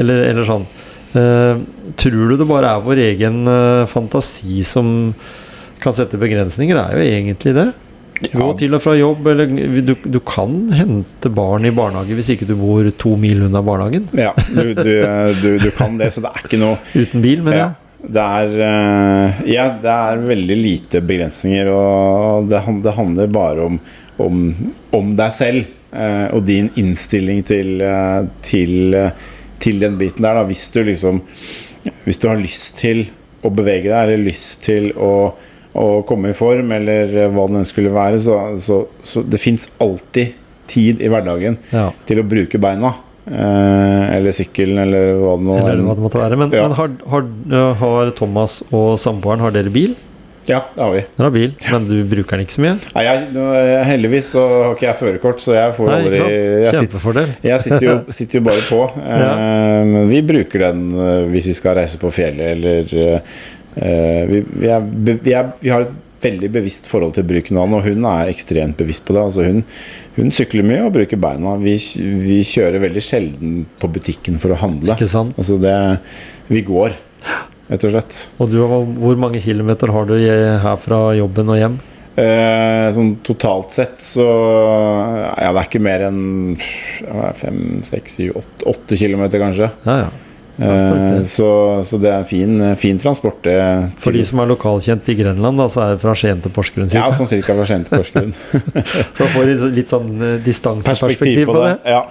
eller, 0.00 0.24
eller 0.30 0.48
sånn. 0.48 0.66
Uh, 1.10 1.58
tror 1.98 2.28
du 2.30 2.36
det 2.38 2.46
bare 2.46 2.68
er 2.70 2.82
vår 2.84 3.00
egen 3.02 3.40
uh, 3.50 3.82
fantasi 3.90 4.60
som 4.62 5.10
kan 5.82 5.94
sette 5.96 6.20
begrensninger? 6.20 6.76
Det 6.76 6.84
er 6.84 7.00
jo 7.00 7.14
egentlig 7.16 7.54
det. 7.56 7.70
Gå 8.20 8.36
Ja. 8.44 8.52
til 8.52 8.74
og 8.76 8.82
fra 8.84 8.92
jobb, 8.98 9.26
eller 9.32 9.48
du, 9.80 9.94
du 10.04 10.18
kan 10.20 10.68
hente 10.76 11.30
barn 11.32 11.64
i 11.64 11.72
barnehage 11.72 12.12
hvis 12.18 12.28
ikke 12.34 12.46
du 12.46 12.52
bor 12.60 12.84
to 13.00 13.14
mil 13.16 13.46
unna 13.46 13.62
barnehagen. 13.64 14.10
Ja, 14.12 14.34
du, 14.52 14.74
du, 14.76 14.92
du, 15.40 15.48
du 15.64 15.70
kan 15.72 15.96
det, 15.98 16.12
så 16.12 16.20
det 16.20 16.28
er 16.34 16.44
ikke 16.44 16.60
noe 16.60 16.76
Uten 16.92 17.24
bil, 17.24 17.40
mener 17.46 17.56
Ja, 17.56 17.70
det 18.00 18.26
er, 18.44 18.52
eh, 18.68 19.40
ja, 19.54 19.66
det 19.80 19.96
er 19.96 20.22
veldig 20.28 20.56
lite 20.60 21.00
begrensninger, 21.04 21.72
og 21.72 22.46
det, 22.52 22.60
det 22.84 22.94
handler 22.96 23.32
bare 23.32 23.66
om, 23.72 23.80
om, 24.20 24.44
om 25.00 25.10
deg 25.16 25.34
selv 25.36 25.64
eh, 25.64 25.72
og 26.32 26.44
din 26.46 26.70
innstilling 26.78 27.42
til, 27.48 27.80
eh, 27.82 28.24
til, 28.46 28.94
eh, 28.94 29.10
til 29.60 29.80
den 29.82 29.98
biten 29.98 30.22
der. 30.22 30.34
Da. 30.40 30.44
Hvis 30.48 30.68
du 30.74 30.82
liksom 30.86 31.22
Hvis 32.04 32.18
du 32.20 32.28
har 32.28 32.36
lyst 32.36 32.74
til 32.76 33.06
å 33.42 33.48
bevege 33.48 33.88
deg, 33.88 34.02
eller 34.12 34.24
lyst 34.26 34.58
til 34.66 34.90
å, 35.00 35.32
å 35.74 35.84
komme 36.04 36.28
i 36.28 36.36
form, 36.36 36.72
eller 36.76 37.14
eh, 37.24 37.30
hva 37.32 37.46
det 37.48 37.62
skulle 37.70 37.88
være, 37.94 38.18
så, 38.20 38.34
så, 38.60 38.82
så 39.02 39.22
det 39.24 39.40
fins 39.40 39.64
alltid 39.80 40.34
tid 40.68 41.00
i 41.00 41.08
hverdagen 41.08 41.56
Ja. 41.72 41.86
til 42.06 42.20
å 42.20 42.26
bruke 42.28 42.60
beina. 42.60 42.92
Eh, 43.30 44.04
eller 44.18 44.32
sykkelen, 44.36 44.78
eller 44.84 45.14
hva 45.22 45.38
det 45.40 45.56
Eller 45.72 45.84
hva 45.88 45.94
det 45.96 46.04
måtte 46.04 46.20
være. 46.20 46.36
Men, 46.36 46.52
Ja. 46.52 46.66
men 46.68 46.76
har, 46.76 46.90
har, 47.08 47.74
har 47.80 48.10
Thomas 48.18 48.60
og 48.70 48.98
samboeren 49.00 49.40
Har 49.40 49.50
dere 49.56 49.72
bil? 49.72 49.96
Ja, 50.50 50.60
det 50.74 50.82
har 50.82 50.92
vi. 50.96 51.02
Dere 51.14 51.28
har 51.28 51.34
bil, 51.34 51.54
men 51.70 51.86
du 51.86 51.96
bruker 52.10 52.36
den 52.36 52.46
ikke 52.46 52.56
så 52.56 52.64
mye? 52.64 52.74
Nei, 52.96 53.04
jeg, 53.06 53.22
eh, 53.38 53.70
heldigvis 53.86 54.32
så 54.34 54.44
har 54.50 54.74
ikke 54.74 54.88
jeg 54.88 54.98
førerkort, 54.98 55.44
så 55.44 55.54
jeg 55.54 55.76
får 55.76 55.90
Nei, 55.90 56.00
aldri 56.00 56.20
jeg 56.20 56.74
sitter, 56.80 57.22
jeg 57.46 57.64
sitter, 57.64 57.86
jo, 57.86 57.96
sitter 58.18 58.40
jo 58.40 58.44
bare 58.50 58.66
på. 58.66 58.82
ja. 58.98 59.32
Men 59.86 60.10
vi 60.10 60.20
bruker 60.26 60.66
den 60.66 60.84
eh, 60.96 61.24
hvis 61.30 61.50
vi 61.52 61.56
skal 61.56 61.78
reise 61.78 62.00
på 62.02 62.12
fjellet 62.14 62.56
eller 62.56 62.94
eh, 63.00 64.22
vi, 64.30 64.44
vi, 64.50 64.70
er, 64.70 64.86
vi, 65.22 65.34
er, 65.36 65.52
vi 65.62 65.72
har 65.72 65.86
et 65.86 65.98
veldig 66.20 66.50
bevisst 66.52 66.88
forhold 66.90 67.14
til 67.16 67.26
bruken 67.28 67.58
av 67.58 67.68
den, 67.68 67.76
og 67.78 67.86
hun 67.86 68.08
er 68.10 68.32
ekstremt 68.32 68.76
bevisst 68.80 69.06
på 69.06 69.16
det. 69.16 69.22
Altså 69.30 69.46
hun, 69.46 69.62
hun 70.18 70.34
sykler 70.34 70.66
mye 70.66 70.82
og 70.86 70.92
bruker 70.96 71.20
beina. 71.20 71.54
Vi, 71.62 71.76
vi 72.26 72.40
kjører 72.46 72.82
veldig 72.82 73.04
sjelden 73.04 73.54
på 73.80 73.90
butikken 73.94 74.40
for 74.42 74.54
å 74.54 74.60
handle. 74.60 74.96
Ikke 74.96 75.08
sant? 75.10 75.38
Altså 75.40 75.56
det 75.62 75.76
Vi 76.50 76.64
går, 76.66 76.98
rett 77.70 77.84
og 77.86 77.94
slett. 77.94 78.20
Og 78.42 78.50
du, 78.52 78.58
hvor 78.66 79.16
mange 79.20 79.40
kilometer 79.42 79.92
har 79.94 80.08
du 80.10 80.16
her 80.18 80.76
fra 80.82 81.00
jobben 81.18 81.52
og 81.54 81.60
hjem? 81.60 81.78
Eh, 82.20 82.88
sånn 82.92 83.12
totalt 83.24 83.70
sett 83.72 84.00
så 84.02 84.24
Ja, 84.26 85.52
det 85.54 85.60
er 85.60 85.68
ikke 85.68 85.80
mer 85.80 86.02
enn 86.08 86.18
ja, 86.58 87.30
fem, 87.38 87.78
seks, 87.86 88.16
syv, 88.18 88.40
åtte, 88.66 88.98
kilometer, 88.98 89.40
kanskje. 89.40 89.70
Ja, 89.86 89.94
ja. 90.02 90.10
Eh, 90.60 91.22
så, 91.24 91.46
så 91.88 91.96
det 92.02 92.10
er 92.10 92.18
en 92.18 92.26
fin, 92.28 92.58
fin 92.76 92.98
transport, 93.00 93.38
det. 93.46 93.54
For 94.04 94.12
de 94.12 94.24
som 94.28 94.42
er 94.42 94.50
lokalkjent 94.50 95.06
i 95.08 95.14
Grenland, 95.22 95.56
da, 95.62 95.68
så 95.72 95.84
er 95.86 95.94
det 95.94 96.02
fra 96.02 96.12
Skien 96.18 96.42
til 96.44 96.52
Porsgrunn 96.52 96.90
Ja, 96.90 97.06
cirka. 97.06 97.16
sånn 97.22 97.30
cirka 97.30 97.56
fra 97.56 97.68
Skien 97.70 97.86
til 97.86 98.02
Porsgrunn. 98.02 98.34
Så 99.16 99.30
får 99.32 99.48
du 99.54 99.64
litt- 99.78 99.94
sånn 99.94 100.10
eh, 100.20 100.34
distanseperspektiv 100.44 101.46
på 101.48 101.62
det. 101.62 101.72
Ja. 101.94 102.02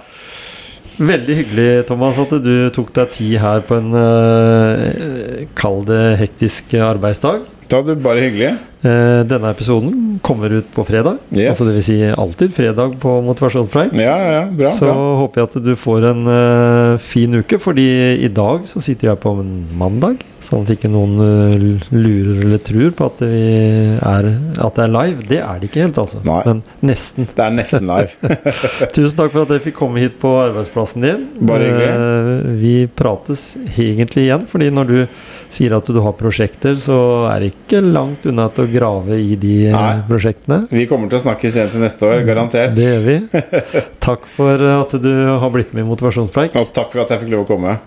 Veldig 1.00 1.36
hyggelig, 1.38 1.68
Thomas, 1.88 2.18
at 2.20 2.34
du 2.44 2.68
tok 2.76 2.90
deg 2.92 3.14
tid 3.14 3.38
her 3.40 3.62
på 3.64 3.78
en 3.80 3.94
uh, 3.96 5.46
kall 5.56 5.88
hektisk 6.20 6.74
arbeidsdag. 6.76 7.46
Da 7.70 7.78
er 7.78 7.86
det 7.86 8.00
bare 8.02 8.22
hyggelig. 8.24 8.54
Eh, 8.80 9.20
denne 9.28 9.50
episoden 9.52 10.18
kommer 10.24 10.50
ut 10.50 10.66
på 10.74 10.82
fredag. 10.88 11.20
Yes. 11.30 11.52
Altså 11.52 11.68
vil 11.68 11.84
si 11.86 11.98
alltid 12.08 12.50
fredag 12.56 12.96
på 13.02 13.12
motivasjonspreik. 13.22 13.92
Ja, 14.00 14.16
ja, 14.18 14.40
bra. 14.50 14.72
Så 14.74 14.88
bra. 14.88 15.04
håper 15.20 15.42
jeg 15.42 15.48
at 15.50 15.56
du 15.68 15.70
får 15.78 16.06
en 16.10 16.24
uh, 16.26 16.98
fin 16.98 17.38
uke, 17.38 17.60
fordi 17.62 17.86
i 18.24 18.30
dag 18.32 18.66
så 18.66 18.82
sitter 18.82 19.12
jeg 19.12 19.20
på 19.22 19.36
en 19.38 19.52
mandag. 19.78 20.24
Sånn 20.42 20.64
at 20.64 20.72
ikke 20.74 20.90
noen 20.90 21.14
uh, 21.20 21.86
lurer 21.94 22.42
eller 22.42 22.62
tror 22.66 22.90
på 22.96 23.10
at, 23.12 23.22
vi 23.30 23.46
er, 24.00 24.30
at 24.32 24.80
det 24.80 24.86
er 24.86 24.94
live. 24.96 25.26
Det 25.30 25.42
er 25.44 25.60
det 25.60 25.70
ikke 25.70 25.84
helt, 25.84 26.00
altså. 26.02 26.24
Nei. 26.26 26.40
Men 26.48 26.64
nesten. 26.90 27.30
Det 27.36 27.44
er 27.46 27.54
nesten 27.54 27.86
live. 27.86 28.38
Tusen 28.96 29.18
takk 29.20 29.36
for 29.36 29.44
at 29.44 29.54
jeg 29.54 29.68
fikk 29.68 29.78
komme 29.78 30.02
hit 30.02 30.18
på 30.18 30.34
arbeidsplassen 30.42 31.06
din. 31.06 31.28
Bare 31.38 31.68
hyggelig. 31.68 31.92
Eh, 31.92 32.56
Vi 32.64 32.74
prates 32.98 33.52
egentlig 33.76 34.26
igjen, 34.26 34.48
fordi 34.50 34.72
når 34.74 34.90
du 34.90 34.98
sier 35.50 35.74
at 35.76 35.90
du 35.90 36.00
har 36.04 36.14
prosjekter, 36.18 36.78
så 36.82 36.98
er 37.30 37.44
det 37.44 37.52
ikke 37.54 37.82
langt 37.84 38.26
unna 38.30 38.48
til 38.54 38.66
å 38.66 38.70
grave 38.72 39.18
i 39.20 39.36
de 39.40 39.54
eh, 39.68 39.76
Nei. 39.76 40.00
prosjektene. 40.08 40.62
Vi 40.70 40.86
kommer 40.90 41.10
til 41.10 41.20
å 41.20 41.24
snakkes 41.26 41.58
igjen 41.58 41.72
til 41.74 41.84
neste 41.84 42.08
år, 42.08 42.24
garantert. 42.28 42.76
Det 42.78 42.88
gjør 42.88 43.06
vi. 43.08 43.18
Takk 44.08 44.26
for 44.30 44.66
at 44.70 44.96
du 45.02 45.12
har 45.42 45.54
blitt 45.54 45.74
med 45.74 45.84
i 45.86 45.90
Motivasjonspreik. 45.90 46.56
Og 46.60 46.74
takk 46.76 46.92
for 46.94 47.04
at 47.04 47.14
jeg 47.14 47.24
fikk 47.24 47.34
lov 47.34 47.46
å 47.46 47.50
komme. 47.54 47.80